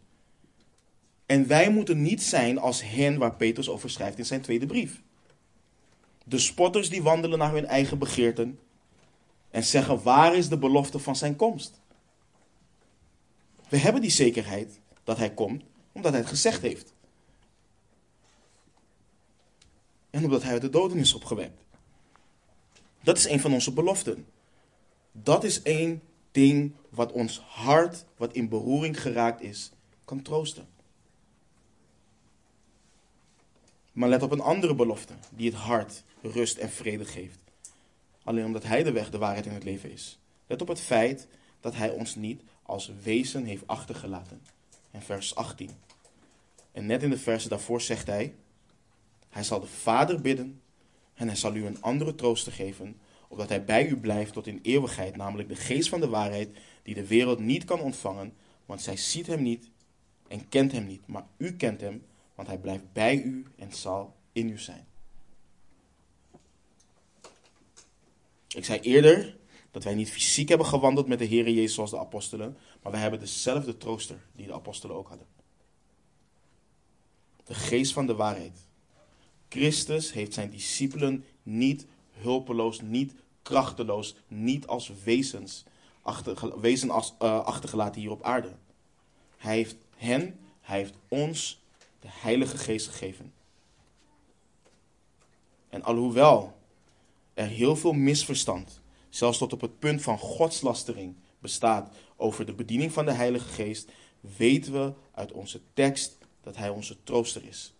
En 1.27 1.47
wij 1.47 1.71
moeten 1.71 2.03
niet 2.03 2.23
zijn 2.23 2.59
als 2.59 2.83
hen 2.83 3.19
waar 3.19 3.35
Petrus 3.37 3.69
over 3.69 3.91
schrijft 3.91 4.19
in 4.19 4.27
zijn 4.27 4.41
tweede 4.41 4.67
brief. 4.67 5.03
De 6.25 6.39
spotters 6.39 6.89
die 6.89 7.03
wandelen 7.03 7.39
naar 7.39 7.53
hun 7.53 7.67
eigen 7.67 7.99
begeerten 7.99 8.59
en 9.55 9.65
zeggen 9.65 10.03
waar 10.03 10.37
is 10.37 10.49
de 10.49 10.59
belofte 10.59 10.99
van 10.99 11.17
zijn 11.17 11.37
komst. 11.37 11.81
We 13.69 13.77
hebben 13.77 14.01
die 14.01 14.11
zekerheid 14.11 14.81
dat 15.05 15.17
hij 15.17 15.35
komt 15.35 15.63
omdat 15.93 16.11
hij 16.11 16.21
het 16.21 16.31
gezegd 16.31 16.63
heeft. 16.63 16.93
En 20.11 20.25
omdat 20.25 20.43
hij 20.43 20.53
uit 20.53 20.61
de 20.61 20.71
doden 20.71 20.99
is 20.99 21.15
opgewekt. 21.15 21.61
Dat 23.03 23.17
is 23.17 23.29
een 23.29 23.41
van 23.41 23.53
onze 23.53 23.73
beloften. 23.73 24.27
Dat 25.13 25.45
is 25.45 25.61
een 25.63 26.03
ding 26.31 26.73
wat 26.89 27.13
ons 27.13 27.39
hart, 27.39 28.05
wat 28.17 28.33
in 28.33 28.49
beroering 28.49 29.01
geraakt 29.01 29.41
is, 29.41 29.71
kan 30.05 30.23
troosten. 30.23 30.69
Maar 33.93 34.09
let 34.09 34.23
op 34.23 34.31
een 34.31 34.41
andere 34.41 34.75
belofte, 34.75 35.15
die 35.31 35.51
het 35.51 35.59
hart 35.59 36.03
rust 36.23 36.57
en 36.57 36.71
vrede 36.71 37.05
geeft. 37.05 37.44
Alleen 38.25 38.45
omdat 38.45 38.63
Hij 38.63 38.83
de 38.83 38.93
weg, 38.93 39.11
de 39.11 39.19
waarheid 39.19 39.47
en 39.47 39.55
het 39.55 39.65
leven 39.65 39.91
is. 39.91 40.19
Let 40.47 40.63
op 40.63 40.69
het 40.69 40.81
feit 40.81 41.29
dat 41.61 41.75
Hij 41.75 41.91
ons 41.91 42.15
niet 42.15 42.43
als 42.63 42.93
wezen 43.03 43.45
heeft 43.45 43.67
achtergelaten. 43.67 44.43
In 44.91 45.03
vers 45.03 45.35
18. 45.35 45.71
En 46.73 46.87
net 46.87 47.03
in 47.03 47.11
de 47.11 47.19
versen 47.19 47.51
daarvoor 47.51 47.81
zegt 47.81 48.07
Hij, 48.07 48.35
Hij 49.29 49.43
zal 49.43 49.61
de 49.61 49.67
Vader 49.67 50.21
bidden 50.21 50.61
en 51.15 51.27
Hij 51.27 51.37
zal 51.37 51.55
u 51.55 51.67
een 51.67 51.83
andere 51.83 52.15
trooster 52.15 52.53
geven, 52.53 52.97
opdat 53.29 53.49
Hij 53.49 53.65
bij 53.65 53.87
u 53.87 53.97
blijft 53.97 54.33
tot 54.33 54.47
in 54.47 54.61
eeuwigheid, 54.63 55.17
namelijk 55.17 55.49
de 55.49 55.57
geest 55.57 55.89
van 55.89 56.01
de 56.01 56.09
waarheid, 56.09 56.57
die 56.83 56.95
de 56.95 57.07
wereld 57.07 57.39
niet 57.39 57.65
kan 57.65 57.81
ontvangen, 57.81 58.35
want 58.67 58.83
zij 58.83 58.97
ziet 58.97 59.27
Hem 59.27 59.43
niet 59.43 59.71
en 60.29 60.49
kent 60.49 60.73
Hem 60.73 60.87
niet, 60.87 61.07
maar 61.07 61.27
u 61.37 61.57
kent 61.57 61.81
Hem, 61.81 62.05
want 62.35 62.49
Hij 62.49 62.59
blijft 62.59 62.93
bij 62.93 63.23
u 63.23 63.45
en 63.57 63.73
zal 63.73 64.15
in 64.33 64.49
u 64.49 64.59
zijn. 64.59 64.87
Ik 68.55 68.65
zei 68.65 68.81
eerder 68.81 69.37
dat 69.71 69.85
wij 69.85 69.95
niet 69.95 70.11
fysiek 70.11 70.49
hebben 70.49 70.67
gewandeld 70.67 71.07
met 71.07 71.19
de 71.19 71.25
Heer 71.25 71.51
Jezus 71.51 71.75
zoals 71.75 71.91
de 71.91 71.99
apostelen, 71.99 72.57
maar 72.83 72.93
wij 72.93 73.01
hebben 73.01 73.21
dezelfde 73.21 73.77
trooster 73.77 74.21
die 74.33 74.47
de 74.47 74.53
apostelen 74.53 74.97
ook 74.97 75.09
hadden. 75.09 75.27
De 77.45 77.55
geest 77.55 77.93
van 77.93 78.07
de 78.07 78.15
waarheid. 78.15 78.59
Christus 79.49 80.13
heeft 80.13 80.35
zijn 80.35 80.51
discipelen 80.51 81.25
niet 81.43 81.87
hulpeloos, 82.13 82.81
niet 82.81 83.15
krachteloos, 83.43 84.17
niet 84.29 84.67
als 84.67 84.91
wezens 85.05 85.65
wezen 86.61 86.91
als, 86.91 87.15
uh, 87.23 87.45
achtergelaten 87.45 88.01
hier 88.01 88.11
op 88.11 88.23
aarde. 88.23 88.53
Hij 89.37 89.55
heeft 89.55 89.77
hen, 89.97 90.39
hij 90.61 90.79
heeft 90.79 90.95
ons 91.09 91.61
de 92.01 92.09
Heilige 92.11 92.57
Geest 92.57 92.87
gegeven. 92.87 93.33
En 95.69 95.83
alhoewel 95.83 96.57
er 97.35 97.47
heel 97.47 97.77
veel 97.77 97.93
misverstand, 97.93 98.81
zelfs 99.09 99.39
tot 99.39 99.53
op 99.53 99.61
het 99.61 99.79
punt 99.79 100.03
van 100.03 100.19
godslastering, 100.19 101.15
bestaat 101.39 101.95
over 102.17 102.47
de 102.47 102.53
bediening 102.53 102.93
van 102.93 103.05
de 103.05 103.13
Heilige 103.13 103.49
Geest, 103.49 103.89
weten 104.21 104.73
we 104.73 104.93
uit 105.15 105.33
onze 105.33 105.61
tekst 105.75 106.19
dat 106.43 106.57
Hij 106.57 106.69
onze 106.69 106.97
trooster 107.03 107.45
is. 107.45 107.75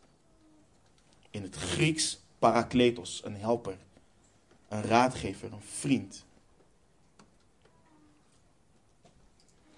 In 1.31 1.43
het 1.43 1.57
Grieks 1.57 2.19
parakletos, 2.39 3.21
een 3.25 3.37
helper, 3.37 3.77
een 4.69 4.83
raadgever, 4.83 5.53
een 5.53 5.63
vriend. 5.63 6.25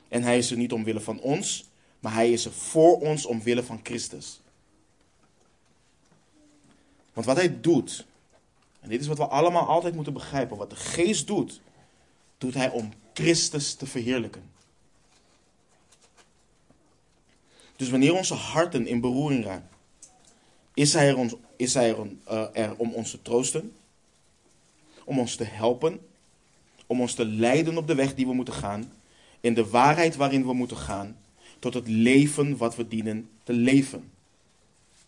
En 0.08 0.22
Hij 0.22 0.38
is 0.38 0.50
er 0.50 0.56
niet 0.56 0.72
omwille 0.72 1.00
van 1.00 1.20
ons, 1.20 1.68
maar 2.00 2.12
Hij 2.12 2.32
is 2.32 2.44
er 2.44 2.52
voor 2.52 3.00
ons 3.00 3.26
omwille 3.26 3.62
van 3.62 3.80
Christus. 3.82 4.40
Want 7.12 7.26
wat 7.26 7.36
Hij 7.36 7.60
doet, 7.60 8.06
dit 8.88 9.00
is 9.00 9.06
wat 9.06 9.18
we 9.18 9.26
allemaal 9.26 9.66
altijd 9.66 9.94
moeten 9.94 10.12
begrijpen, 10.12 10.56
wat 10.56 10.70
de 10.70 10.76
Geest 10.76 11.26
doet, 11.26 11.60
doet 12.38 12.54
Hij 12.54 12.70
om 12.70 12.92
Christus 13.14 13.74
te 13.74 13.86
verheerlijken. 13.86 14.50
Dus 17.76 17.90
wanneer 17.90 18.14
onze 18.14 18.34
harten 18.34 18.86
in 18.86 19.00
beroering 19.00 19.44
raken, 19.44 19.68
is 20.74 20.92
Hij 20.92 21.08
er, 21.08 21.32
is 21.56 21.74
hij 21.74 21.88
er, 21.88 22.06
uh, 22.30 22.46
er 22.52 22.76
om 22.76 22.92
ons 22.92 23.10
te 23.10 23.22
troosten, 23.22 23.72
om 25.04 25.18
ons 25.18 25.36
te 25.36 25.44
helpen, 25.44 26.00
om 26.86 27.00
ons 27.00 27.14
te 27.14 27.24
leiden 27.24 27.76
op 27.76 27.86
de 27.86 27.94
weg 27.94 28.14
die 28.14 28.26
we 28.26 28.32
moeten 28.32 28.54
gaan, 28.54 28.92
in 29.40 29.54
de 29.54 29.68
waarheid 29.68 30.16
waarin 30.16 30.46
we 30.46 30.52
moeten 30.52 30.76
gaan, 30.76 31.16
tot 31.58 31.74
het 31.74 31.88
leven 31.88 32.56
wat 32.56 32.76
we 32.76 32.88
dienen 32.88 33.28
te 33.42 33.52
leven. 33.52 34.10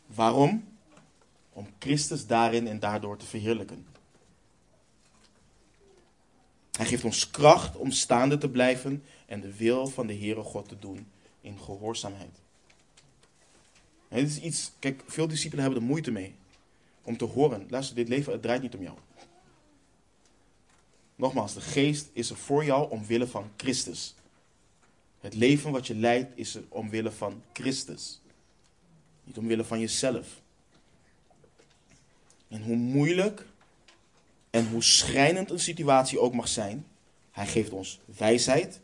Waarom? 0.07 0.65
Om 1.59 1.67
Christus 1.79 2.27
daarin 2.27 2.67
en 2.67 2.79
daardoor 2.79 3.17
te 3.17 3.27
verheerlijken. 3.27 3.87
Hij 6.73 6.87
geeft 6.87 7.05
ons 7.05 7.31
kracht 7.31 7.77
om 7.77 7.91
staande 7.91 8.39
te 8.39 8.49
blijven 8.49 9.05
en 9.27 9.41
de 9.41 9.57
wil 9.57 9.87
van 9.87 10.07
de 10.07 10.15
Heere 10.15 10.43
God 10.43 10.69
te 10.69 10.79
doen 10.79 11.07
in 11.41 11.59
gehoorzaamheid. 11.59 12.39
Dit 14.09 14.29
is 14.29 14.41
iets, 14.41 14.73
kijk, 14.79 15.03
veel 15.07 15.29
discipelen 15.29 15.65
hebben 15.65 15.83
er 15.83 15.89
moeite 15.89 16.11
mee 16.11 16.35
om 17.03 17.17
te 17.17 17.25
horen. 17.25 17.67
Luister, 17.69 17.97
dit 17.97 18.09
leven, 18.09 18.33
het 18.33 18.43
draait 18.43 18.63
niet 18.63 18.75
om 18.75 18.83
jou. 18.83 18.97
Nogmaals, 21.15 21.55
de 21.55 21.61
geest 21.61 22.09
is 22.13 22.31
er 22.31 22.37
voor 22.37 22.65
jou 22.65 22.91
omwille 22.91 23.27
van 23.27 23.51
Christus. 23.57 24.15
Het 25.21 25.35
leven 25.35 25.73
wat 25.73 25.87
je 25.87 25.95
leidt 25.95 26.33
is 26.35 26.55
er 26.55 26.63
omwille 26.69 27.11
van 27.11 27.43
Christus. 27.53 28.21
Niet 29.25 29.39
omwille 29.39 29.65
van 29.65 29.81
jezelf. 29.81 30.41
En 32.49 32.63
hoe 32.63 32.77
moeilijk 32.77 33.47
en 34.51 34.69
hoe 34.69 34.83
schrijnend 34.83 35.51
een 35.51 35.61
situatie 35.61 36.21
ook 36.21 36.35
mag 36.35 36.49
zijn, 36.49 36.87
hij 37.31 37.47
geeft 37.47 37.71
ons 37.71 38.01
wijsheid. 38.19 38.81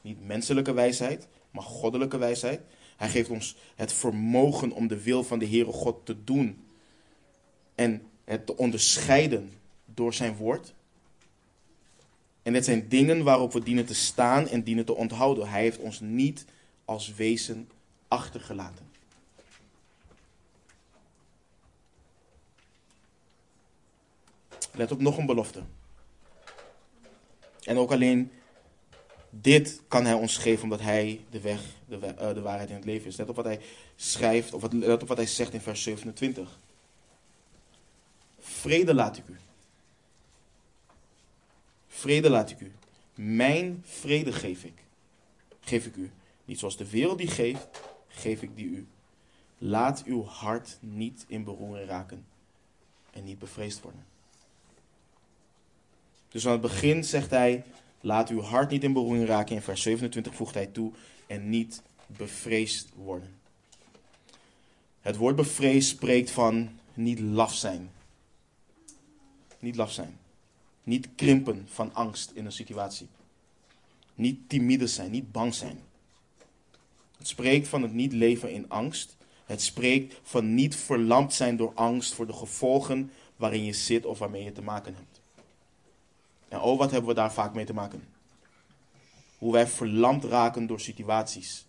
Niet 0.00 0.26
menselijke 0.26 0.72
wijsheid, 0.72 1.26
maar 1.50 1.62
goddelijke 1.62 2.18
wijsheid. 2.18 2.60
Hij 2.96 3.08
geeft 3.08 3.28
ons 3.28 3.56
het 3.74 3.92
vermogen 3.92 4.72
om 4.72 4.86
de 4.86 5.02
wil 5.02 5.24
van 5.24 5.38
de 5.38 5.48
Heere 5.48 5.72
God 5.72 6.06
te 6.06 6.24
doen. 6.24 6.64
En 7.74 8.02
het 8.24 8.46
te 8.46 8.56
onderscheiden 8.56 9.52
door 9.84 10.14
zijn 10.14 10.36
woord. 10.36 10.74
En 12.42 12.54
het 12.54 12.64
zijn 12.64 12.88
dingen 12.88 13.24
waarop 13.24 13.52
we 13.52 13.62
dienen 13.62 13.86
te 13.86 13.94
staan 13.94 14.48
en 14.48 14.62
dienen 14.62 14.84
te 14.84 14.94
onthouden. 14.94 15.48
Hij 15.48 15.62
heeft 15.62 15.78
ons 15.78 16.00
niet 16.00 16.44
als 16.84 17.14
wezen 17.14 17.68
achtergelaten. 18.08 18.85
Let 24.76 24.92
op 24.92 25.00
nog 25.00 25.18
een 25.18 25.26
belofte. 25.26 25.62
En 27.62 27.78
ook 27.78 27.92
alleen 27.92 28.30
dit 29.30 29.82
kan 29.88 30.04
hij 30.04 30.14
ons 30.14 30.36
geven 30.36 30.62
omdat 30.62 30.80
hij 30.80 31.24
de 31.30 31.40
weg, 31.40 31.60
de, 31.88 31.96
uh, 31.96 32.34
de 32.34 32.40
waarheid 32.40 32.68
in 32.68 32.74
het 32.74 32.84
leven 32.84 33.06
is. 33.06 33.16
Let 33.16 33.28
op 33.28 33.36
wat 33.36 33.44
hij 33.44 33.60
schrijft, 33.96 34.52
of 34.52 34.72
let 34.72 35.02
op 35.02 35.08
wat 35.08 35.16
hij 35.16 35.26
zegt 35.26 35.52
in 35.52 35.60
vers 35.60 35.82
27. 35.82 36.58
Vrede 38.38 38.94
laat 38.94 39.16
ik 39.16 39.28
u. 39.28 39.36
Vrede 41.86 42.30
laat 42.30 42.50
ik 42.50 42.60
u. 42.60 42.72
Mijn 43.14 43.82
vrede 43.86 44.32
geef 44.32 44.64
ik. 44.64 44.82
Geef 45.60 45.86
ik 45.86 45.96
u. 45.96 46.10
Niet 46.44 46.58
zoals 46.58 46.76
de 46.76 46.90
wereld 46.90 47.18
die 47.18 47.28
geeft, 47.28 47.66
geef 48.08 48.42
ik 48.42 48.56
die 48.56 48.66
u. 48.66 48.86
Laat 49.58 50.02
uw 50.04 50.24
hart 50.24 50.78
niet 50.80 51.24
in 51.28 51.44
beroering 51.44 51.88
raken 51.88 52.26
en 53.12 53.24
niet 53.24 53.38
bevreesd 53.38 53.80
worden. 53.80 54.04
Dus 56.36 56.46
aan 56.46 56.52
het 56.52 56.60
begin 56.60 57.04
zegt 57.04 57.30
hij: 57.30 57.64
Laat 58.00 58.28
uw 58.28 58.40
hart 58.40 58.70
niet 58.70 58.84
in 58.84 58.92
beroering 58.92 59.26
raken. 59.26 59.54
In 59.54 59.62
vers 59.62 59.82
27 59.82 60.34
voegt 60.34 60.54
hij 60.54 60.66
toe: 60.66 60.92
En 61.26 61.48
niet 61.48 61.82
bevreesd 62.06 62.88
worden. 62.94 63.34
Het 65.00 65.16
woord 65.16 65.36
bevreesd 65.36 65.88
spreekt 65.88 66.30
van 66.30 66.78
niet 66.94 67.18
laf 67.20 67.54
zijn. 67.54 67.90
Niet 69.58 69.76
laf 69.76 69.92
zijn. 69.92 70.18
Niet 70.82 71.08
krimpen 71.14 71.66
van 71.70 71.94
angst 71.94 72.30
in 72.34 72.44
een 72.44 72.52
situatie. 72.52 73.08
Niet 74.14 74.48
timide 74.48 74.86
zijn, 74.86 75.10
niet 75.10 75.32
bang 75.32 75.54
zijn. 75.54 75.78
Het 77.18 77.28
spreekt 77.28 77.68
van 77.68 77.82
het 77.82 77.92
niet 77.92 78.12
leven 78.12 78.50
in 78.50 78.68
angst. 78.68 79.16
Het 79.44 79.62
spreekt 79.62 80.20
van 80.22 80.54
niet 80.54 80.76
verlamd 80.76 81.34
zijn 81.34 81.56
door 81.56 81.72
angst 81.74 82.14
voor 82.14 82.26
de 82.26 82.32
gevolgen 82.32 83.10
waarin 83.36 83.64
je 83.64 83.72
zit 83.72 84.04
of 84.06 84.18
waarmee 84.18 84.44
je 84.44 84.52
te 84.52 84.62
maken 84.62 84.94
hebt. 84.94 85.15
En 86.48 86.60
oh, 86.60 86.78
wat 86.78 86.90
hebben 86.90 87.08
we 87.08 87.14
daar 87.14 87.32
vaak 87.32 87.54
mee 87.54 87.64
te 87.64 87.74
maken? 87.74 88.08
Hoe 89.38 89.52
wij 89.52 89.66
verlamd 89.66 90.24
raken 90.24 90.66
door 90.66 90.80
situaties. 90.80 91.66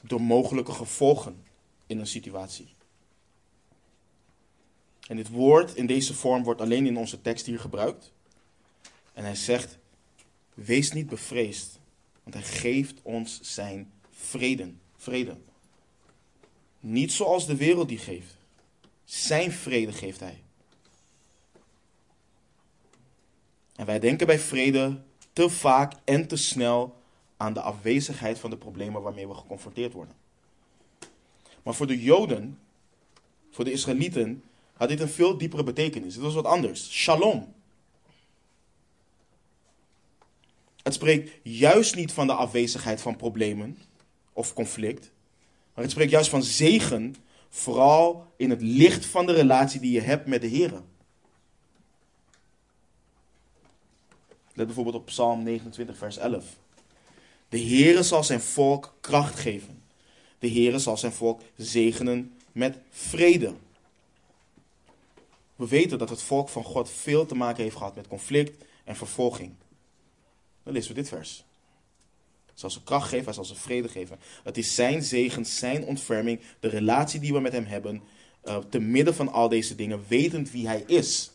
Door 0.00 0.20
mogelijke 0.20 0.72
gevolgen 0.72 1.44
in 1.86 1.98
een 1.98 2.06
situatie. 2.06 2.74
En 5.08 5.16
dit 5.16 5.28
woord 5.28 5.74
in 5.74 5.86
deze 5.86 6.14
vorm 6.14 6.42
wordt 6.42 6.60
alleen 6.60 6.86
in 6.86 6.96
onze 6.96 7.20
tekst 7.20 7.46
hier 7.46 7.60
gebruikt. 7.60 8.12
En 9.12 9.24
hij 9.24 9.34
zegt: 9.34 9.78
Wees 10.54 10.92
niet 10.92 11.06
bevreesd, 11.06 11.78
want 12.22 12.34
hij 12.34 12.44
geeft 12.44 13.02
ons 13.02 13.40
zijn 13.40 13.92
vrede. 14.10 14.72
vrede. 14.96 15.36
Niet 16.80 17.12
zoals 17.12 17.46
de 17.46 17.56
wereld 17.56 17.88
die 17.88 17.98
geeft. 17.98 18.36
Zijn 19.04 19.52
vrede 19.52 19.92
geeft 19.92 20.20
hij. 20.20 20.43
En 23.76 23.86
wij 23.86 23.98
denken 23.98 24.26
bij 24.26 24.38
vrede 24.38 25.00
te 25.32 25.48
vaak 25.48 25.92
en 26.04 26.26
te 26.26 26.36
snel 26.36 26.96
aan 27.36 27.52
de 27.52 27.60
afwezigheid 27.60 28.38
van 28.38 28.50
de 28.50 28.56
problemen 28.56 29.02
waarmee 29.02 29.28
we 29.28 29.34
geconfronteerd 29.34 29.92
worden. 29.92 30.14
Maar 31.62 31.74
voor 31.74 31.86
de 31.86 32.02
Joden, 32.02 32.58
voor 33.50 33.64
de 33.64 33.72
Israëlieten, 33.72 34.42
had 34.72 34.88
dit 34.88 35.00
een 35.00 35.08
veel 35.08 35.38
diepere 35.38 35.64
betekenis. 35.64 36.14
Het 36.14 36.22
was 36.22 36.34
wat 36.34 36.44
anders. 36.44 36.90
Shalom. 36.92 37.54
Het 40.82 40.94
spreekt 40.94 41.30
juist 41.42 41.94
niet 41.94 42.12
van 42.12 42.26
de 42.26 42.32
afwezigheid 42.32 43.00
van 43.00 43.16
problemen 43.16 43.78
of 44.32 44.54
conflict. 44.54 45.10
Maar 45.74 45.84
het 45.84 45.92
spreekt 45.92 46.10
juist 46.10 46.30
van 46.30 46.42
zegen, 46.42 47.14
vooral 47.48 48.32
in 48.36 48.50
het 48.50 48.62
licht 48.62 49.06
van 49.06 49.26
de 49.26 49.32
relatie 49.32 49.80
die 49.80 49.92
je 49.92 50.00
hebt 50.00 50.26
met 50.26 50.40
de 50.40 50.46
Heer. 50.46 50.82
Let 54.54 54.66
bijvoorbeeld 54.66 54.96
op 54.96 55.06
Psalm 55.06 55.42
29, 55.42 55.96
vers 55.96 56.16
11. 56.16 56.44
De 57.48 57.60
Heere 57.60 58.02
zal 58.02 58.24
zijn 58.24 58.40
volk 58.40 58.94
kracht 59.00 59.38
geven. 59.38 59.82
De 60.38 60.50
Heere 60.50 60.78
zal 60.78 60.96
zijn 60.96 61.12
volk 61.12 61.40
zegenen 61.56 62.34
met 62.52 62.78
vrede. 62.90 63.54
We 65.56 65.68
weten 65.68 65.98
dat 65.98 66.08
het 66.08 66.22
volk 66.22 66.48
van 66.48 66.64
God 66.64 66.90
veel 66.90 67.26
te 67.26 67.34
maken 67.34 67.62
heeft 67.62 67.76
gehad 67.76 67.94
met 67.94 68.08
conflict 68.08 68.64
en 68.84 68.96
vervolging. 68.96 69.52
Dan 70.62 70.72
lezen 70.72 70.88
we 70.88 71.00
dit 71.00 71.08
vers. 71.08 71.44
Hij 72.44 72.54
zal 72.54 72.70
ze 72.70 72.82
kracht 72.82 73.08
geven, 73.08 73.24
hij 73.24 73.34
zal 73.34 73.44
ze 73.44 73.54
vrede 73.54 73.88
geven. 73.88 74.18
Het 74.42 74.56
is 74.56 74.74
zijn 74.74 75.02
zegen, 75.02 75.46
zijn 75.46 75.84
ontferming, 75.84 76.40
de 76.60 76.68
relatie 76.68 77.20
die 77.20 77.32
we 77.32 77.40
met 77.40 77.52
hem 77.52 77.64
hebben, 77.64 78.02
uh, 78.44 78.58
te 78.58 78.78
midden 78.78 79.14
van 79.14 79.32
al 79.32 79.48
deze 79.48 79.74
dingen, 79.74 80.04
wetend 80.08 80.50
wie 80.50 80.66
hij 80.66 80.84
is, 80.86 81.30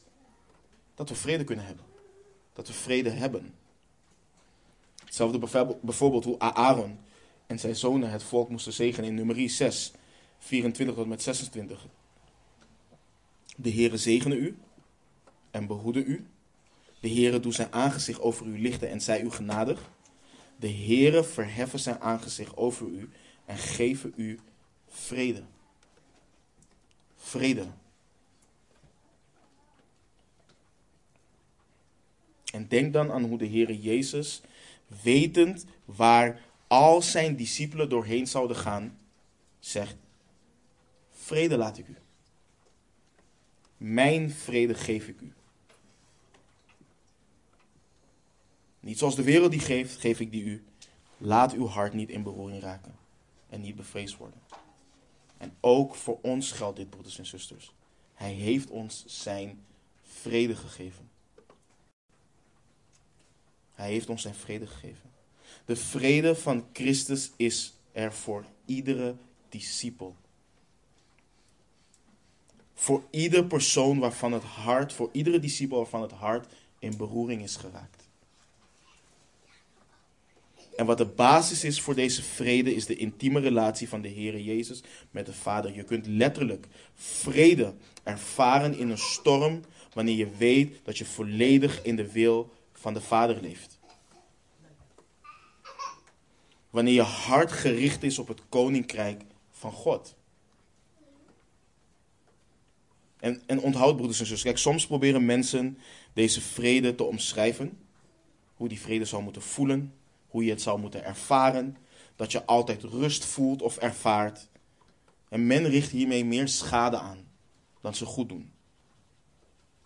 dat 0.96 1.10
we 1.10 1.16
vrede 1.16 1.44
kunnen 1.44 1.66
hebben. 1.66 1.89
Dat 2.60 2.68
we 2.68 2.74
vrede 2.74 3.10
hebben. 3.10 3.54
Hetzelfde 5.06 5.40
bijvoorbeeld 5.82 6.26
hoe 6.26 6.40
Aaron 6.40 7.00
en 7.48 7.60
zijn 7.60 7.76
zonen 7.76 8.12
het 8.12 8.24
volk 8.24 8.50
moesten 8.50 8.74
zegenen 8.74 9.10
in 9.10 9.16
nummer 9.16 9.50
6, 9.50 9.92
24 10.40 10.96
tot 10.96 11.08
met 11.08 11.24
26. 11.24 11.86
De 13.56 13.72
Heere 13.72 13.98
zegene 13.98 14.36
u 14.36 14.58
en 15.52 15.68
behoede 15.68 16.04
u. 16.04 16.28
De 17.00 17.10
Heere 17.10 17.40
doet 17.40 17.56
zijn 17.56 17.74
aangezicht 17.74 18.20
over 18.20 18.46
u 18.46 18.62
lichten 18.62 18.90
en 18.90 19.02
zij 19.02 19.22
u 19.22 19.32
genadig. 19.32 19.92
De 20.56 20.72
Heere 20.72 21.24
verheffen 21.24 21.80
zijn 21.80 22.00
aangezicht 22.00 22.58
over 22.58 22.88
u 22.88 23.10
en 23.46 23.58
geven 23.58 24.14
u 24.16 24.40
vrede. 24.88 25.44
Vrede. 27.16 27.68
En 32.52 32.68
denk 32.68 32.94
dan 32.94 33.12
aan 33.12 33.24
hoe 33.24 33.38
de 33.38 33.48
Heere 33.48 33.80
Jezus, 33.80 34.42
wetend 35.04 35.66
waar 35.86 36.42
al 36.68 37.02
zijn 37.02 37.36
discipelen 37.36 37.90
doorheen 37.90 38.28
zouden 38.28 38.58
gaan, 38.58 38.98
zegt: 39.60 39.96
Vrede 41.12 41.58
laat 41.58 41.78
ik 41.78 41.88
u. 41.88 41.96
Mijn 43.78 44.32
vrede 44.32 44.74
geef 44.74 45.08
ik 45.08 45.22
u. 45.22 45.34
Niet 48.80 48.98
zoals 48.98 49.16
de 49.16 49.24
wereld 49.24 49.52
die 49.52 49.60
geeft, 49.60 49.98
geef 49.98 50.20
ik 50.20 50.32
die 50.32 50.44
u. 50.44 50.64
Laat 51.18 51.54
uw 51.54 51.68
hart 51.68 51.94
niet 51.94 52.10
in 52.10 52.24
beroering 52.24 52.62
raken 52.62 52.96
en 53.50 53.62
niet 53.62 53.76
bevreesd 53.76 54.18
worden. 54.18 54.40
En 55.38 55.56
ook 55.60 55.96
voor 55.96 56.20
ons 56.22 56.52
geldt 56.52 56.78
dit, 56.78 56.90
broeders 56.90 57.18
en 57.18 57.26
zusters. 57.26 57.74
Hij 58.14 58.34
heeft 58.34 58.70
ons 58.70 59.04
zijn 59.06 59.66
vrede 60.04 60.56
gegeven. 60.56 61.10
Hij 63.80 63.92
heeft 63.92 64.10
ons 64.10 64.22
zijn 64.22 64.36
vrede 64.36 64.68
gegeven. 64.68 65.10
De 65.66 65.76
vrede 65.76 66.36
van 66.36 66.66
Christus 66.74 67.32
is 67.36 67.74
er 67.92 68.14
voor 68.14 68.46
iedere 68.66 69.16
discipel. 69.50 70.16
Voor 72.74 73.04
ieder 73.10 73.46
persoon 73.46 74.00
waarvan 74.00 74.32
het 74.32 74.44
hart, 74.44 74.94
voor 74.94 75.10
iedere 75.12 75.40
discipel 75.40 75.78
waarvan 75.78 76.02
het 76.02 76.12
hart 76.12 76.54
in 76.80 76.98
beroering 76.98 77.44
is 77.44 77.56
geraakt. 77.56 78.08
En 80.76 80.86
wat 80.86 80.98
de 80.98 81.06
basis 81.06 81.64
is 81.64 81.82
voor 81.82 81.96
deze 81.96 82.24
vrede 82.24 82.76
is 82.76 82.86
de 82.86 82.96
intieme 82.96 83.40
relatie 83.40 83.90
van 83.90 84.02
de 84.02 84.08
Heer 84.08 84.40
Jezus 84.40 84.84
met 85.12 85.26
de 85.26 85.34
Vader. 85.34 85.76
Je 85.76 85.84
kunt 85.84 86.08
letterlijk 86.08 86.68
vrede 86.96 87.74
ervaren 88.04 88.78
in 88.78 88.90
een 88.90 88.98
storm 88.98 89.62
wanneer 89.94 90.16
je 90.16 90.30
weet 90.38 90.80
dat 90.84 90.98
je 90.98 91.06
volledig 91.06 91.84
in 91.84 91.96
de 91.96 92.12
wil 92.12 92.58
van 92.80 92.94
de 92.94 93.02
Vader 93.02 93.42
leeft. 93.42 93.80
Wanneer 96.70 96.94
je 96.94 97.02
hart 97.02 97.52
gericht 97.52 98.04
is 98.04 98.20
op 98.20 98.28
het 98.28 98.42
koninkrijk 98.50 99.24
van 99.52 99.72
God. 99.72 100.16
En, 103.20 103.42
en 103.46 103.60
onthoud, 103.62 103.96
broeders 103.96 104.20
en 104.20 104.26
zusters, 104.26 104.42
kijk, 104.42 104.58
soms 104.58 104.88
proberen 104.88 105.26
mensen 105.26 105.78
deze 106.14 106.42
vrede 106.42 106.96
te 106.96 107.04
omschrijven. 107.04 107.78
Hoe 108.56 108.68
die 108.68 108.80
vrede 108.80 109.06
zou 109.06 109.24
moeten 109.24 109.42
voelen, 109.42 109.94
hoe 110.28 110.44
je 110.44 110.50
het 110.50 110.62
zou 110.62 110.80
moeten 110.80 111.04
ervaren. 111.04 111.78
Dat 112.16 112.32
je 112.32 112.46
altijd 112.46 112.84
rust 112.84 113.26
voelt 113.26 113.62
of 113.62 113.78
ervaart. 113.78 114.48
En 115.30 115.48
men 115.48 115.68
richt 115.68 115.92
hiermee 115.92 116.26
meer 116.26 116.48
schade 116.48 116.98
aan 116.98 117.28
dan 117.82 117.96
ze 117.96 118.06
goed 118.06 118.30
doen. 118.30 118.52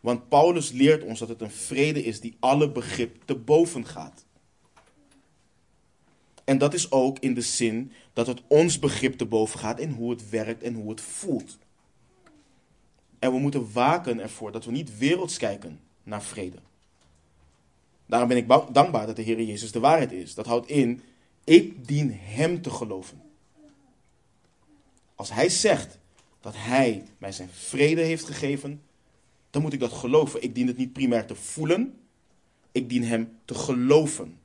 Want 0.03 0.29
Paulus 0.29 0.71
leert 0.71 1.03
ons 1.03 1.19
dat 1.19 1.29
het 1.29 1.41
een 1.41 1.51
vrede 1.51 2.03
is 2.03 2.19
die 2.19 2.35
alle 2.39 2.71
begrip 2.71 3.21
te 3.25 3.35
boven 3.35 3.85
gaat. 3.85 4.25
En 6.43 6.57
dat 6.57 6.73
is 6.73 6.91
ook 6.91 7.19
in 7.19 7.33
de 7.33 7.41
zin 7.41 7.91
dat 8.13 8.27
het 8.27 8.41
ons 8.47 8.79
begrip 8.79 9.17
te 9.17 9.25
boven 9.25 9.59
gaat 9.59 9.79
in 9.79 9.91
hoe 9.91 10.09
het 10.09 10.29
werkt 10.29 10.63
en 10.63 10.73
hoe 10.73 10.89
het 10.89 11.01
voelt. 11.01 11.57
En 13.19 13.31
we 13.31 13.39
moeten 13.39 13.71
waken 13.73 14.19
ervoor 14.19 14.51
dat 14.51 14.65
we 14.65 14.71
niet 14.71 14.97
werelds 14.97 15.37
kijken 15.37 15.79
naar 16.03 16.23
vrede. 16.23 16.57
Daarom 18.05 18.27
ben 18.27 18.37
ik 18.37 18.47
dankbaar 18.47 19.05
dat 19.05 19.15
de 19.15 19.21
Heer 19.21 19.41
Jezus 19.41 19.71
de 19.71 19.79
waarheid 19.79 20.11
is. 20.11 20.33
Dat 20.33 20.45
houdt 20.45 20.67
in, 20.67 21.01
ik 21.43 21.87
dien 21.87 22.11
Hem 22.13 22.61
te 22.61 22.69
geloven. 22.69 23.21
Als 25.15 25.31
Hij 25.31 25.49
zegt 25.49 25.97
dat 26.41 26.53
Hij 26.55 27.03
mij 27.17 27.31
zijn 27.31 27.49
vrede 27.49 28.01
heeft 28.01 28.25
gegeven, 28.25 28.81
dan 29.53 29.61
moet 29.61 29.73
ik 29.73 29.79
dat 29.79 29.93
geloven. 29.93 30.43
Ik 30.43 30.55
dien 30.55 30.67
het 30.67 30.77
niet 30.77 30.93
primair 30.93 31.25
te 31.25 31.35
voelen, 31.35 31.99
ik 32.71 32.89
dien 32.89 33.03
Hem 33.03 33.39
te 33.45 33.53
geloven. 33.53 34.39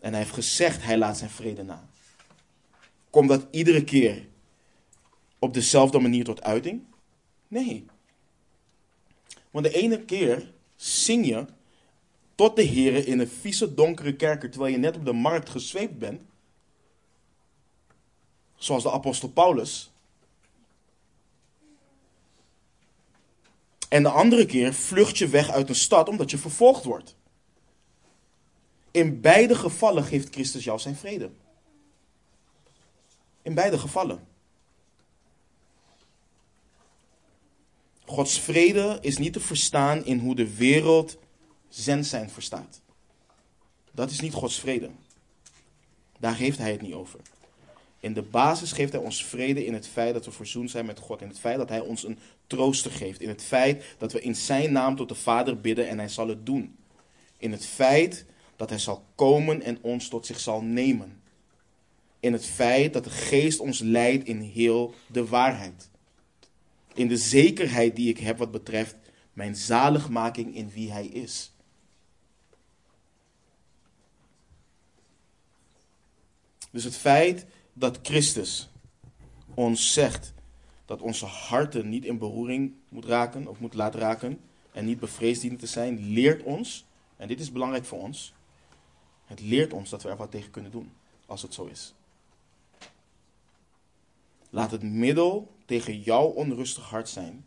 En 0.00 0.10
Hij 0.10 0.22
heeft 0.22 0.34
gezegd, 0.34 0.82
Hij 0.82 0.98
laat 0.98 1.18
zijn 1.18 1.30
vrede 1.30 1.62
na. 1.62 1.88
Komt 3.10 3.28
dat 3.28 3.46
iedere 3.50 3.84
keer 3.84 4.28
op 5.38 5.54
dezelfde 5.54 5.98
manier 5.98 6.24
tot 6.24 6.42
uiting? 6.42 6.82
Nee. 7.48 7.86
Want 9.50 9.64
de 9.64 9.72
ene 9.72 10.04
keer 10.04 10.52
zing 10.76 11.26
je 11.26 11.46
tot 12.34 12.56
de 12.56 12.62
Heer 12.62 13.06
in 13.06 13.18
een 13.18 13.28
vieze 13.28 13.74
donkere 13.74 14.16
kerker 14.16 14.50
terwijl 14.50 14.72
je 14.72 14.78
net 14.78 14.96
op 14.96 15.04
de 15.04 15.12
markt 15.12 15.50
gezweept 15.50 15.98
bent. 15.98 16.20
Zoals 18.56 18.82
de 18.82 18.90
apostel 18.90 19.28
Paulus. 19.28 19.91
En 23.92 24.02
de 24.02 24.08
andere 24.08 24.46
keer 24.46 24.74
vlucht 24.74 25.18
je 25.18 25.28
weg 25.28 25.50
uit 25.50 25.68
een 25.68 25.74
stad 25.74 26.08
omdat 26.08 26.30
je 26.30 26.38
vervolgd 26.38 26.84
wordt. 26.84 27.16
In 28.90 29.20
beide 29.20 29.54
gevallen 29.54 30.04
geeft 30.04 30.34
Christus 30.34 30.64
jou 30.64 30.78
zijn 30.78 30.96
vrede. 30.96 31.30
In 33.42 33.54
beide 33.54 33.78
gevallen. 33.78 34.26
Gods 38.04 38.40
vrede 38.40 38.98
is 39.00 39.18
niet 39.18 39.32
te 39.32 39.40
verstaan 39.40 40.04
in 40.04 40.18
hoe 40.18 40.34
de 40.34 40.54
wereld 40.54 41.18
zend 41.68 42.06
zijn 42.06 42.30
verstaat. 42.30 42.80
Dat 43.90 44.10
is 44.10 44.20
niet 44.20 44.32
Gods 44.32 44.60
vrede. 44.60 44.90
Daar 46.18 46.36
heeft 46.36 46.58
hij 46.58 46.72
het 46.72 46.82
niet 46.82 46.94
over. 46.94 47.20
In 48.02 48.12
de 48.12 48.22
basis 48.22 48.72
geeft 48.72 48.92
hij 48.92 49.00
ons 49.00 49.24
vrede 49.24 49.64
in 49.64 49.74
het 49.74 49.88
feit 49.88 50.14
dat 50.14 50.24
we 50.24 50.30
verzoend 50.30 50.70
zijn 50.70 50.86
met 50.86 50.98
God. 50.98 51.22
In 51.22 51.28
het 51.28 51.38
feit 51.38 51.56
dat 51.56 51.68
hij 51.68 51.80
ons 51.80 52.04
een 52.04 52.18
trooster 52.46 52.90
geeft. 52.90 53.20
In 53.20 53.28
het 53.28 53.42
feit 53.42 53.84
dat 53.98 54.12
we 54.12 54.20
in 54.20 54.36
zijn 54.36 54.72
naam 54.72 54.96
tot 54.96 55.08
de 55.08 55.14
Vader 55.14 55.60
bidden 55.60 55.88
en 55.88 55.98
hij 55.98 56.08
zal 56.08 56.28
het 56.28 56.46
doen. 56.46 56.76
In 57.36 57.52
het 57.52 57.66
feit 57.66 58.24
dat 58.56 58.68
hij 58.68 58.78
zal 58.78 59.04
komen 59.14 59.62
en 59.62 59.78
ons 59.80 60.08
tot 60.08 60.26
zich 60.26 60.40
zal 60.40 60.62
nemen. 60.62 61.20
In 62.20 62.32
het 62.32 62.46
feit 62.46 62.92
dat 62.92 63.04
de 63.04 63.10
geest 63.10 63.60
ons 63.60 63.80
leidt 63.80 64.26
in 64.26 64.40
heel 64.40 64.94
de 65.06 65.26
waarheid 65.26 65.90
in 66.94 67.08
de 67.08 67.16
zekerheid 67.16 67.96
die 67.96 68.08
ik 68.08 68.18
heb 68.18 68.38
wat 68.38 68.50
betreft 68.50 68.96
mijn 69.32 69.56
zaligmaking 69.56 70.54
in 70.54 70.70
wie 70.70 70.92
Hij 70.92 71.06
is. 71.06 71.52
Dus 76.70 76.84
het 76.84 76.96
feit 76.96 77.46
dat 77.72 77.98
Christus 78.02 78.70
ons 79.54 79.92
zegt 79.92 80.32
dat 80.84 81.00
onze 81.00 81.26
harten 81.26 81.88
niet 81.88 82.04
in 82.04 82.18
beroering 82.18 82.74
moet 82.88 83.04
raken 83.04 83.46
of 83.46 83.60
moet 83.60 83.74
laten 83.74 84.00
raken 84.00 84.40
en 84.72 84.84
niet 84.84 85.00
bevreesd 85.00 85.40
dienen 85.40 85.58
te 85.58 85.66
zijn, 85.66 85.98
leert 85.98 86.42
ons, 86.42 86.84
en 87.16 87.28
dit 87.28 87.40
is 87.40 87.52
belangrijk 87.52 87.84
voor 87.84 88.00
ons, 88.00 88.34
het 89.24 89.40
leert 89.40 89.72
ons 89.72 89.90
dat 89.90 90.02
we 90.02 90.08
er 90.08 90.16
wat 90.16 90.30
tegen 90.30 90.50
kunnen 90.50 90.70
doen 90.70 90.92
als 91.26 91.42
het 91.42 91.54
zo 91.54 91.64
is. 91.64 91.94
Laat 94.50 94.70
het 94.70 94.82
middel 94.82 95.54
tegen 95.64 96.00
jouw 96.00 96.26
onrustig 96.26 96.84
hart 96.84 97.08
zijn 97.08 97.46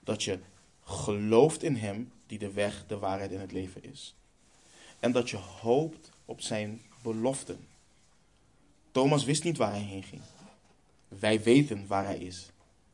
dat 0.00 0.22
je 0.22 0.38
gelooft 0.84 1.62
in 1.62 1.76
Hem 1.76 2.12
die 2.26 2.38
de 2.38 2.52
weg, 2.52 2.84
de 2.86 2.98
waarheid 2.98 3.32
en 3.32 3.40
het 3.40 3.52
leven 3.52 3.84
is. 3.84 4.14
en 5.00 5.12
dat 5.12 5.30
je 5.30 5.36
hoopt 5.36 6.10
op 6.24 6.40
zijn 6.40 6.82
beloften. 7.02 7.66
Thomas 8.96 9.24
wist 9.24 9.44
niet 9.44 9.56
waar 9.56 9.70
hij 9.70 9.80
heen 9.80 10.02
ging. 10.02 10.22
Wij 11.08 11.42
weten 11.42 11.86
waar 11.86 12.04
hij 12.04 12.18
is. 12.18 12.50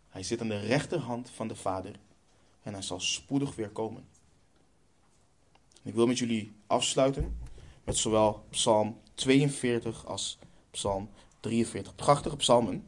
Hij 0.09 0.23
zit 0.23 0.41
aan 0.41 0.49
de 0.49 0.59
rechterhand 0.59 1.31
van 1.31 1.49
de 1.49 1.57
Vader 1.57 1.95
en 2.63 2.73
hij 2.73 2.83
zal 2.83 3.01
spoedig 3.01 3.55
weer 3.55 3.69
komen. 3.69 4.09
Ik 5.83 5.95
wil 5.95 6.07
met 6.07 6.19
jullie 6.19 6.53
afsluiten 6.67 7.39
met 7.85 7.97
zowel 7.97 8.45
Psalm 8.51 9.01
42 9.15 10.07
als 10.07 10.39
Psalm 10.71 11.11
43. 11.41 11.95
Prachtige 11.95 12.37
psalmen 12.37 12.87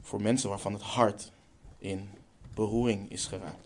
voor 0.00 0.22
mensen 0.22 0.48
waarvan 0.48 0.72
het 0.72 0.82
hart 0.82 1.32
in 1.78 2.10
beroering 2.54 3.10
is 3.10 3.26
geraakt. 3.26 3.65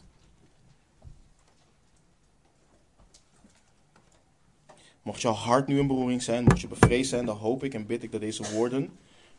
Mocht 5.02 5.20
jouw 5.20 5.32
hart 5.32 5.66
nu 5.66 5.78
in 5.78 5.86
beroering 5.86 6.22
zijn, 6.22 6.44
mocht 6.44 6.60
je 6.60 6.68
bevreesd 6.68 7.10
zijn, 7.10 7.26
dan 7.26 7.36
hoop 7.36 7.64
ik 7.64 7.74
en 7.74 7.86
bid 7.86 8.02
ik 8.02 8.12
dat 8.12 8.20
deze 8.20 8.52
woorden 8.52 8.90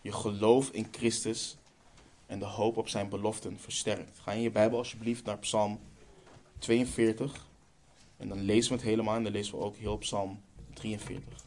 je 0.01 0.11
geloof 0.11 0.69
in 0.69 0.87
Christus 0.91 1.57
en 2.25 2.39
de 2.39 2.45
hoop 2.45 2.77
op 2.77 2.87
zijn 2.87 3.09
beloften 3.09 3.59
versterkt. 3.59 4.19
Ga 4.19 4.31
in 4.31 4.41
je 4.41 4.51
Bijbel 4.51 4.77
alsjeblieft 4.77 5.25
naar 5.25 5.37
Psalm 5.37 5.79
42 6.59 7.47
en 8.17 8.27
dan 8.27 8.41
lezen 8.41 8.71
we 8.71 8.77
het 8.77 8.87
helemaal 8.87 9.15
en 9.15 9.23
dan 9.23 9.31
lezen 9.31 9.57
we 9.57 9.63
ook 9.63 9.75
heel 9.75 9.97
Psalm 9.97 10.41
43. 10.73 11.45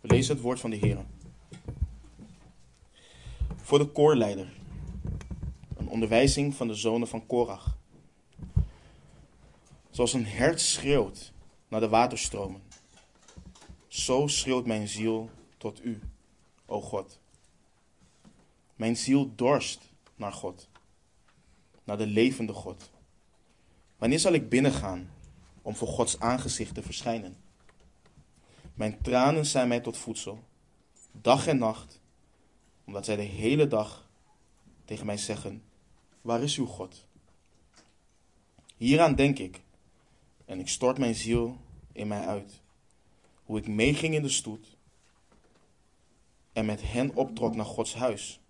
We 0.00 0.08
lezen 0.08 0.34
het 0.34 0.42
woord 0.42 0.60
van 0.60 0.70
de 0.70 0.76
Heer. 0.76 1.04
Voor 3.56 3.78
de 3.78 3.86
koorleider. 3.86 4.52
Een 5.76 5.88
onderwijzing 5.88 6.54
van 6.54 6.68
de 6.68 6.74
zonen 6.74 7.08
van 7.08 7.26
Korach. 7.26 7.75
Zoals 9.96 10.12
een 10.12 10.26
hert 10.26 10.60
schreeuwt 10.60 11.32
naar 11.68 11.80
de 11.80 11.88
waterstromen. 11.88 12.62
Zo 13.88 14.26
schreeuwt 14.26 14.66
mijn 14.66 14.88
ziel 14.88 15.30
tot 15.56 15.84
u, 15.84 16.00
o 16.66 16.80
God. 16.80 17.18
Mijn 18.74 18.96
ziel 18.96 19.34
dorst 19.34 19.92
naar 20.16 20.32
God, 20.32 20.68
naar 21.84 21.98
de 21.98 22.06
levende 22.06 22.52
God. 22.52 22.90
Wanneer 23.96 24.18
zal 24.18 24.32
ik 24.32 24.48
binnengaan 24.48 25.10
om 25.62 25.74
voor 25.74 25.88
Gods 25.88 26.20
aangezicht 26.20 26.74
te 26.74 26.82
verschijnen? 26.82 27.36
Mijn 28.74 29.00
tranen 29.02 29.46
zijn 29.46 29.68
mij 29.68 29.80
tot 29.80 29.96
voedsel, 29.96 30.44
dag 31.12 31.46
en 31.46 31.58
nacht, 31.58 32.00
omdat 32.84 33.04
zij 33.04 33.16
de 33.16 33.22
hele 33.22 33.66
dag 33.66 34.08
tegen 34.84 35.06
mij 35.06 35.16
zeggen: 35.16 35.62
Waar 36.20 36.42
is 36.42 36.56
uw 36.56 36.66
God? 36.66 37.06
Hieraan 38.76 39.14
denk 39.14 39.38
ik 39.38 39.64
en 40.46 40.58
ik 40.58 40.68
stort 40.68 40.98
mijn 40.98 41.14
ziel 41.14 41.56
in 41.92 42.08
mij 42.08 42.26
uit. 42.26 42.60
Hoe 43.44 43.58
ik 43.58 43.68
meeging 43.68 44.14
in 44.14 44.22
de 44.22 44.28
stoet 44.28 44.76
en 46.52 46.66
met 46.66 46.82
hen 46.82 47.14
optrok 47.14 47.54
naar 47.54 47.64
Gods 47.64 47.94
huis, 47.94 48.40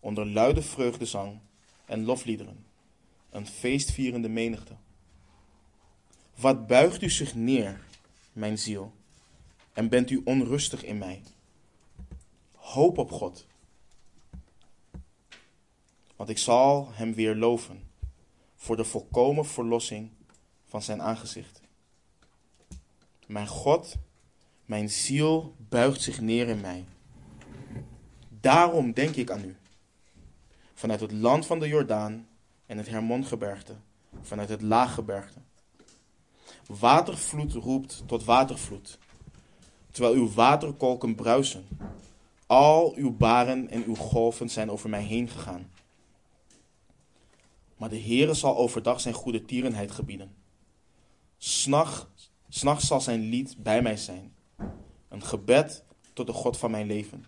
onder 0.00 0.26
luide 0.26 0.62
vreugdezang 0.62 1.40
en 1.84 2.04
lofliederen, 2.04 2.66
een 3.30 3.46
feestvierende 3.46 4.28
menigte. 4.28 4.76
Wat 6.34 6.66
buigt 6.66 7.02
u 7.02 7.10
zich 7.10 7.34
neer, 7.34 7.80
mijn 8.32 8.58
ziel, 8.58 8.92
en 9.72 9.88
bent 9.88 10.10
u 10.10 10.20
onrustig 10.24 10.84
in 10.84 10.98
mij? 10.98 11.22
Hoop 12.54 12.98
op 12.98 13.10
God, 13.10 13.46
want 16.16 16.30
ik 16.30 16.38
zal 16.38 16.88
hem 16.92 17.14
weer 17.14 17.34
loven 17.34 17.90
voor 18.56 18.76
de 18.76 18.84
volkomen 18.84 19.46
verlossing 19.46 20.10
van 20.66 20.82
zijn 20.82 21.02
aangezicht. 21.02 21.60
Mijn 23.26 23.46
God, 23.46 23.96
mijn 24.64 24.90
ziel 24.90 25.54
buigt 25.68 26.02
zich 26.02 26.20
neer 26.20 26.48
in 26.48 26.60
mij. 26.60 26.84
Daarom 28.28 28.92
denk 28.92 29.16
ik 29.16 29.30
aan 29.30 29.44
u. 29.44 29.56
Vanuit 30.74 31.00
het 31.00 31.12
land 31.12 31.46
van 31.46 31.58
de 31.58 31.68
Jordaan 31.68 32.28
en 32.66 32.76
het 32.76 32.88
Hermongebergte, 32.88 33.74
vanuit 34.22 34.48
het 34.48 34.62
Laaggebergte. 34.62 35.38
Watervloed 36.66 37.52
roept 37.52 38.02
tot 38.06 38.24
watervloed, 38.24 38.98
terwijl 39.90 40.14
uw 40.14 40.32
waterkolken 40.32 41.14
bruisen. 41.14 41.68
Al 42.46 42.94
uw 42.94 43.16
baren 43.16 43.70
en 43.70 43.84
uw 43.84 43.94
golven 43.94 44.48
zijn 44.48 44.70
over 44.70 44.88
mij 44.88 45.02
heen 45.02 45.28
gegaan. 45.28 45.70
Maar 47.76 47.88
de 47.88 48.00
Heere 48.00 48.34
zal 48.34 48.56
overdag 48.56 49.00
zijn 49.00 49.14
goede 49.14 49.44
tierenheid 49.44 49.90
gebieden. 49.90 50.34
S'nachts 51.38 52.86
zal 52.86 53.00
zijn 53.00 53.20
lied 53.20 53.56
bij 53.58 53.82
mij 53.82 53.96
zijn. 53.96 54.34
Een 55.08 55.22
gebed 55.22 55.84
tot 56.12 56.26
de 56.26 56.32
God 56.32 56.56
van 56.56 56.70
mijn 56.70 56.86
leven. 56.86 57.24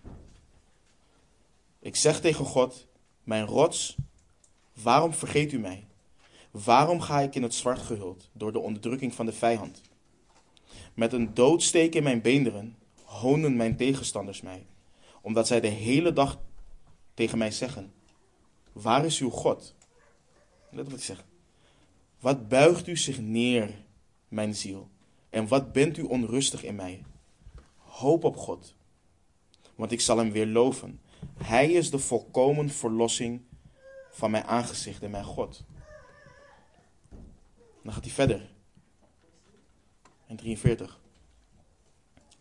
Ik 1.79 1.97
zeg 1.97 2.21
tegen 2.21 2.45
God, 2.45 2.87
mijn 3.23 3.47
rots, 3.47 3.97
waarom 4.83 5.13
vergeet 5.15 5.53
u 5.53 5.59
mij? 5.59 5.87
Waarom 6.51 7.01
ga 7.01 7.21
ik 7.21 7.35
in 7.35 7.43
het 7.43 7.55
zwart 7.55 7.79
gehuld 7.79 8.31
door 8.33 8.53
de 8.53 8.59
onderdrukking 8.59 9.15
van 9.15 9.27
de 9.27 9.33
vijand? 9.33 9.81
Met 10.95 11.13
een 11.13 11.35
doodsteek 11.35 11.95
in 11.95 12.03
mijn 12.03 12.23
beenderen 12.23 12.77
honen 13.05 13.57
mijn 13.57 13.77
tegenstanders 13.77 14.41
mij, 14.41 14.67
omdat 15.23 15.47
zij 15.47 15.61
de 15.61 15.69
hele 15.69 16.13
dag 16.13 16.39
tegen 17.15 17.39
mij 17.39 17.51
zeggen: 17.51 17.93
Waar 18.73 19.05
is 19.05 19.21
uw 19.21 19.31
God? 19.31 19.75
Let 20.71 20.85
op 20.85 20.91
wat 20.91 20.99
ik 20.99 21.05
zeg. 21.05 21.25
Wat 22.21 22.49
buigt 22.49 22.87
u 22.87 22.97
zich 22.97 23.19
neer, 23.21 23.71
mijn 24.29 24.55
ziel? 24.55 24.91
En 25.31 25.49
wat 25.49 25.72
bent 25.72 25.97
u 25.97 26.03
onrustig 26.03 26.64
in 26.64 26.74
mij? 26.74 27.05
Hoop 27.76 28.24
op 28.24 28.37
God, 28.37 28.74
want 29.74 29.93
ik 29.93 30.01
zal 30.01 30.18
hem 30.18 30.33
weer 30.33 30.47
loven. 30.47 31.01
Hij 31.37 31.72
is 31.72 31.91
de 31.91 31.99
volkomen 31.99 32.70
verlossing 32.70 33.41
van 34.11 34.31
mijn 34.31 34.45
aangezicht 34.45 35.03
en 35.03 35.11
mijn 35.11 35.24
God. 35.24 35.64
Dan 37.83 37.93
gaat 37.93 38.05
hij 38.05 38.12
verder. 38.12 38.51
In 40.26 40.37
43. 40.37 41.01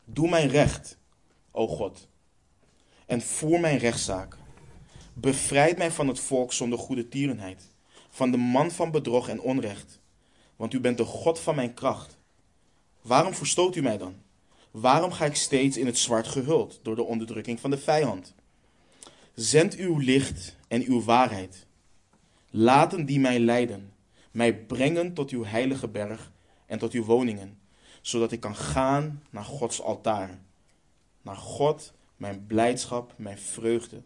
Doe 0.06 0.30
mijn 0.30 0.50
recht, 0.50 0.98
o 1.52 1.68
God, 1.68 2.08
en 3.06 3.22
voer 3.22 3.60
mijn 3.60 3.78
rechtszaak. 3.78 4.38
Bevrijd 5.14 5.78
mij 5.78 5.92
van 5.92 6.08
het 6.08 6.20
volk 6.20 6.54
zonder 6.54 6.80
goede 6.80 7.08
tierenheid, 7.08 7.72
van 8.10 8.32
de 8.32 8.38
man 8.38 8.72
van 8.72 8.92
bedrog 8.92 9.30
en 9.30 9.42
onrecht, 9.42 10.00
want 10.58 10.74
u 10.74 10.80
bent 10.80 10.98
de 10.98 11.06
God 11.06 11.40
van 11.40 11.56
mijn 11.56 11.74
kracht. 11.74 12.18
Waarom 13.02 13.34
verstoot 13.34 13.76
u 13.76 13.82
mij 13.82 13.98
dan? 13.98 14.16
Waarom 14.72 15.12
ga 15.12 15.26
ik 15.26 15.36
steeds 15.36 15.78
in 15.78 15.86
het 15.86 15.98
zwart 15.98 16.28
gehuld 16.28 16.80
door 16.82 16.96
de 16.96 17.04
onderdrukking 17.04 17.60
van 17.60 17.70
de 17.70 17.78
vijand? 17.78 18.36
Zend 19.34 19.76
uw 19.76 19.98
licht 19.98 20.56
en 20.68 20.84
uw 20.84 21.04
waarheid. 21.04 21.66
Laten 22.50 23.06
die 23.06 23.20
mij 23.20 23.40
leiden, 23.40 23.94
mij 24.32 24.56
brengen 24.56 25.14
tot 25.14 25.30
uw 25.30 25.44
heilige 25.44 25.88
berg 25.88 26.32
en 26.66 26.80
tot 26.80 26.94
uw 26.94 27.04
woningen, 27.04 27.60
zodat 28.02 28.32
ik 28.32 28.40
kan 28.40 28.56
gaan 28.56 29.24
naar 29.30 29.46
Gods 29.46 29.82
altaar. 29.82 30.40
Naar 31.22 31.36
God, 31.36 31.94
mijn 32.16 32.46
blijdschap, 32.46 33.14
mijn 33.18 33.38
vreugde, 33.38 34.02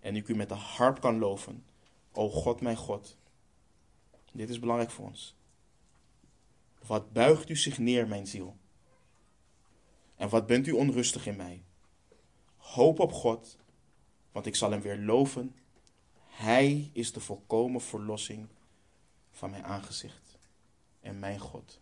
en 0.00 0.16
ik 0.16 0.28
u 0.28 0.34
met 0.34 0.48
de 0.48 0.54
harp 0.54 1.00
kan 1.00 1.18
loven. 1.18 1.64
O 2.12 2.30
God, 2.30 2.60
mijn 2.60 2.76
God. 2.76 3.16
Dit 4.32 4.48
is 4.48 4.58
belangrijk 4.58 4.90
voor 4.90 5.06
ons. 5.06 5.34
Wat 6.86 7.12
buigt 7.12 7.48
u 7.48 7.56
zich 7.56 7.78
neer, 7.78 8.08
mijn 8.08 8.26
ziel? 8.26 8.56
En 10.16 10.28
wat 10.28 10.46
bent 10.46 10.66
u 10.66 10.72
onrustig 10.72 11.26
in 11.26 11.36
mij? 11.36 11.62
Hoop 12.56 12.98
op 12.98 13.12
God, 13.12 13.56
want 14.32 14.46
ik 14.46 14.56
zal 14.56 14.70
hem 14.70 14.80
weer 14.80 14.98
loven. 14.98 15.54
Hij 16.26 16.90
is 16.92 17.12
de 17.12 17.20
volkomen 17.20 17.80
verlossing 17.80 18.48
van 19.30 19.50
mijn 19.50 19.64
aangezicht 19.64 20.38
en 21.00 21.18
mijn 21.18 21.38
God. 21.38 21.80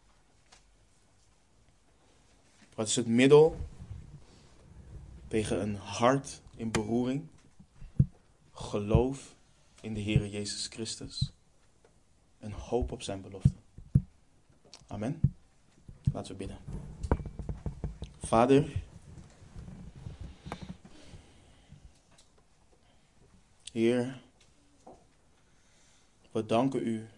Wat 2.74 2.88
is 2.88 2.96
het 2.96 3.06
middel 3.06 3.56
tegen 5.28 5.60
een 5.60 5.76
hart 5.76 6.40
in 6.56 6.70
beroering? 6.70 7.26
Geloof 8.52 9.34
in 9.80 9.94
de 9.94 10.00
Heer 10.00 10.26
Jezus 10.26 10.66
Christus. 10.66 11.32
Een 12.38 12.52
hoop 12.52 12.92
op 12.92 13.02
zijn 13.02 13.20
belofte. 13.20 13.52
Amen. 14.90 15.20
Laten 16.12 16.32
we 16.32 16.38
bidden. 16.38 16.58
Vader, 18.18 18.82
Heer, 23.72 24.20
we 26.30 26.46
danken 26.46 26.86
u 26.86 27.08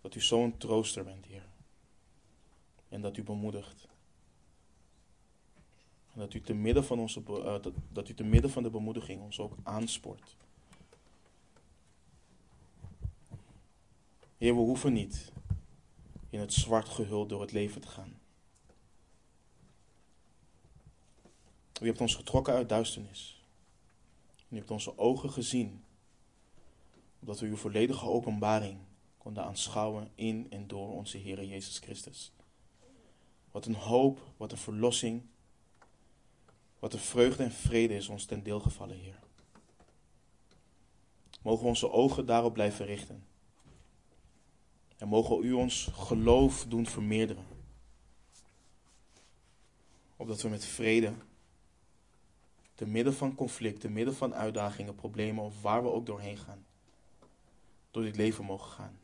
dat 0.00 0.14
u 0.14 0.20
zo'n 0.20 0.56
trooster 0.56 1.04
bent, 1.04 1.26
Heer. 1.26 1.46
En 2.88 3.00
dat 3.00 3.16
u 3.16 3.22
bemoedigt. 3.22 3.88
En 6.12 6.20
dat 6.20 6.34
u 6.34 6.40
te 6.40 6.54
midden 6.54 6.84
van, 6.84 6.98
onze, 6.98 7.22
uh, 7.28 7.44
dat, 7.44 7.72
dat 7.92 8.08
u 8.08 8.14
te 8.14 8.24
midden 8.24 8.50
van 8.50 8.62
de 8.62 8.70
bemoediging 8.70 9.22
ons 9.22 9.40
ook 9.40 9.56
aanspoort. 9.62 10.36
Heer, 14.38 14.54
we 14.54 14.60
hoeven 14.60 14.92
niet 14.92 15.32
in 16.30 16.40
het 16.40 16.52
zwart 16.52 16.88
gehuld 16.88 17.28
door 17.28 17.40
het 17.40 17.52
leven 17.52 17.80
te 17.80 17.88
gaan. 17.88 18.20
U 21.80 21.86
hebt 21.86 22.00
ons 22.00 22.14
getrokken 22.14 22.54
uit 22.54 22.68
duisternis. 22.68 23.42
U 24.48 24.56
hebt 24.56 24.70
onze 24.70 24.98
ogen 24.98 25.30
gezien, 25.30 25.84
opdat 27.20 27.40
we 27.40 27.46
uw 27.46 27.56
volledige 27.56 28.06
openbaring 28.06 28.78
konden 29.18 29.44
aanschouwen 29.44 30.10
in 30.14 30.46
en 30.50 30.66
door 30.66 30.92
onze 30.92 31.18
Heer 31.18 31.44
Jezus 31.44 31.78
Christus. 31.78 32.32
Wat 33.50 33.66
een 33.66 33.74
hoop, 33.74 34.20
wat 34.36 34.52
een 34.52 34.58
verlossing, 34.58 35.22
wat 36.78 36.92
een 36.92 36.98
vreugde 36.98 37.42
en 37.42 37.52
vrede 37.52 37.94
is 37.94 38.08
ons 38.08 38.24
ten 38.24 38.42
deel 38.42 38.60
gevallen, 38.60 38.96
Heer. 38.96 39.18
Mogen 41.42 41.66
onze 41.66 41.90
ogen 41.90 42.26
daarop 42.26 42.52
blijven 42.52 42.86
richten. 42.86 43.26
En 44.98 45.08
mogen 45.08 45.44
u 45.44 45.52
ons 45.52 45.90
geloof 45.92 46.64
doen 46.68 46.86
vermeerderen. 46.86 47.44
Opdat 50.16 50.42
we 50.42 50.48
met 50.48 50.64
vrede, 50.64 51.14
te 52.74 52.86
midden 52.86 53.14
van 53.14 53.34
conflict, 53.34 53.80
te 53.80 53.88
midden 53.88 54.14
van 54.14 54.34
uitdagingen, 54.34 54.94
problemen 54.94 55.44
of 55.44 55.62
waar 55.62 55.82
we 55.82 55.90
ook 55.90 56.06
doorheen 56.06 56.36
gaan, 56.36 56.66
door 57.90 58.02
dit 58.02 58.16
leven 58.16 58.44
mogen 58.44 58.70
gaan. 58.70 58.98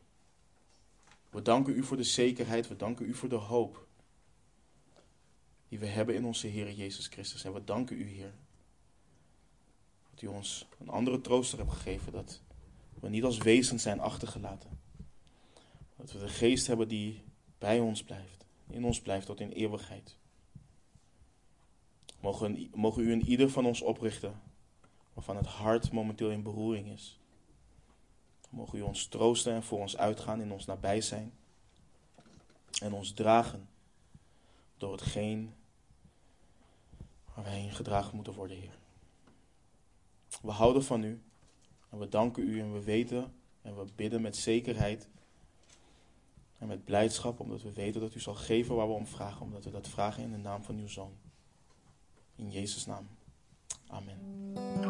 We 1.31 1.43
danken 1.43 1.77
u 1.77 1.83
voor 1.83 1.97
de 1.97 2.03
zekerheid, 2.03 2.69
we 2.69 2.77
danken 2.77 3.07
u 3.07 3.15
voor 3.15 3.29
de 3.29 3.35
hoop 3.35 3.87
die 5.69 5.79
we 5.79 5.87
hebben 5.87 6.15
in 6.15 6.25
onze 6.25 6.47
Heer 6.47 6.73
Jezus 6.73 7.07
Christus. 7.07 7.45
En 7.45 7.53
we 7.53 7.65
danken 7.65 8.01
u, 8.01 8.05
Heer, 8.05 8.35
dat 10.11 10.23
u 10.23 10.27
ons 10.27 10.67
een 10.79 10.89
andere 10.89 11.21
trooster 11.21 11.59
hebt 11.59 11.73
gegeven, 11.73 12.13
dat 12.13 12.41
we 13.01 13.09
niet 13.09 13.25
als 13.25 13.39
wezens 13.39 13.83
zijn 13.83 14.01
achtergelaten. 14.01 14.84
Dat 16.05 16.13
we 16.13 16.19
de 16.19 16.29
geest 16.29 16.67
hebben 16.67 16.89
die 16.89 17.25
bij 17.59 17.81
ons 17.81 18.03
blijft, 18.03 18.45
in 18.69 18.85
ons 18.85 19.01
blijft 19.01 19.27
tot 19.27 19.41
in 19.41 19.51
eeuwigheid. 19.51 20.17
Mogen, 22.21 22.71
mogen 22.75 23.03
u 23.03 23.13
in 23.13 23.25
ieder 23.25 23.51
van 23.51 23.67
ons 23.67 23.81
oprichten, 23.81 24.41
waarvan 25.13 25.37
het 25.37 25.47
hart 25.47 25.93
momenteel 25.93 26.31
in 26.31 26.43
beroering 26.43 26.89
is. 26.89 27.19
Mogen 28.51 28.79
u 28.79 28.83
ons 28.83 29.07
troosten 29.07 29.55
en 29.55 29.63
voor 29.63 29.79
ons 29.79 29.97
uitgaan 29.97 30.41
in 30.41 30.53
ons 30.53 30.65
nabij 30.65 31.01
zijn. 31.01 31.33
En 32.83 32.93
ons 32.93 33.13
dragen 33.13 33.69
door 34.77 34.93
hetgeen 34.93 35.55
waar 37.35 37.45
wij 37.45 37.63
in 37.63 37.73
gedragen 37.73 38.15
moeten 38.15 38.35
worden, 38.35 38.57
Heer. 38.57 38.79
We 40.43 40.51
houden 40.51 40.85
van 40.85 41.03
u 41.03 41.23
en 41.91 41.99
we 41.99 42.09
danken 42.09 42.49
u 42.49 42.61
en 42.61 42.73
we 42.73 42.83
weten 42.83 43.35
en 43.63 43.77
we 43.77 43.87
bidden 43.95 44.23
met 44.23 44.37
zekerheid 44.37 45.09
en 46.59 46.67
met 46.67 46.85
blijdschap, 46.85 47.41
omdat 47.41 47.63
we 47.63 47.73
weten 47.73 48.01
dat 48.01 48.15
u 48.15 48.21
zal 48.21 48.35
geven 48.35 48.75
waar 48.75 48.87
we 48.87 48.93
om 48.93 49.07
vragen, 49.07 49.41
omdat 49.41 49.65
we 49.65 49.71
dat 49.71 49.89
vragen 49.89 50.23
in 50.23 50.31
de 50.31 50.37
naam 50.39 50.63
van 50.63 50.79
uw 50.79 50.89
Zoon. 50.89 51.13
In 52.37 52.51
Jezus' 52.51 52.87
naam. 52.87 53.09
Amen. 53.87 54.84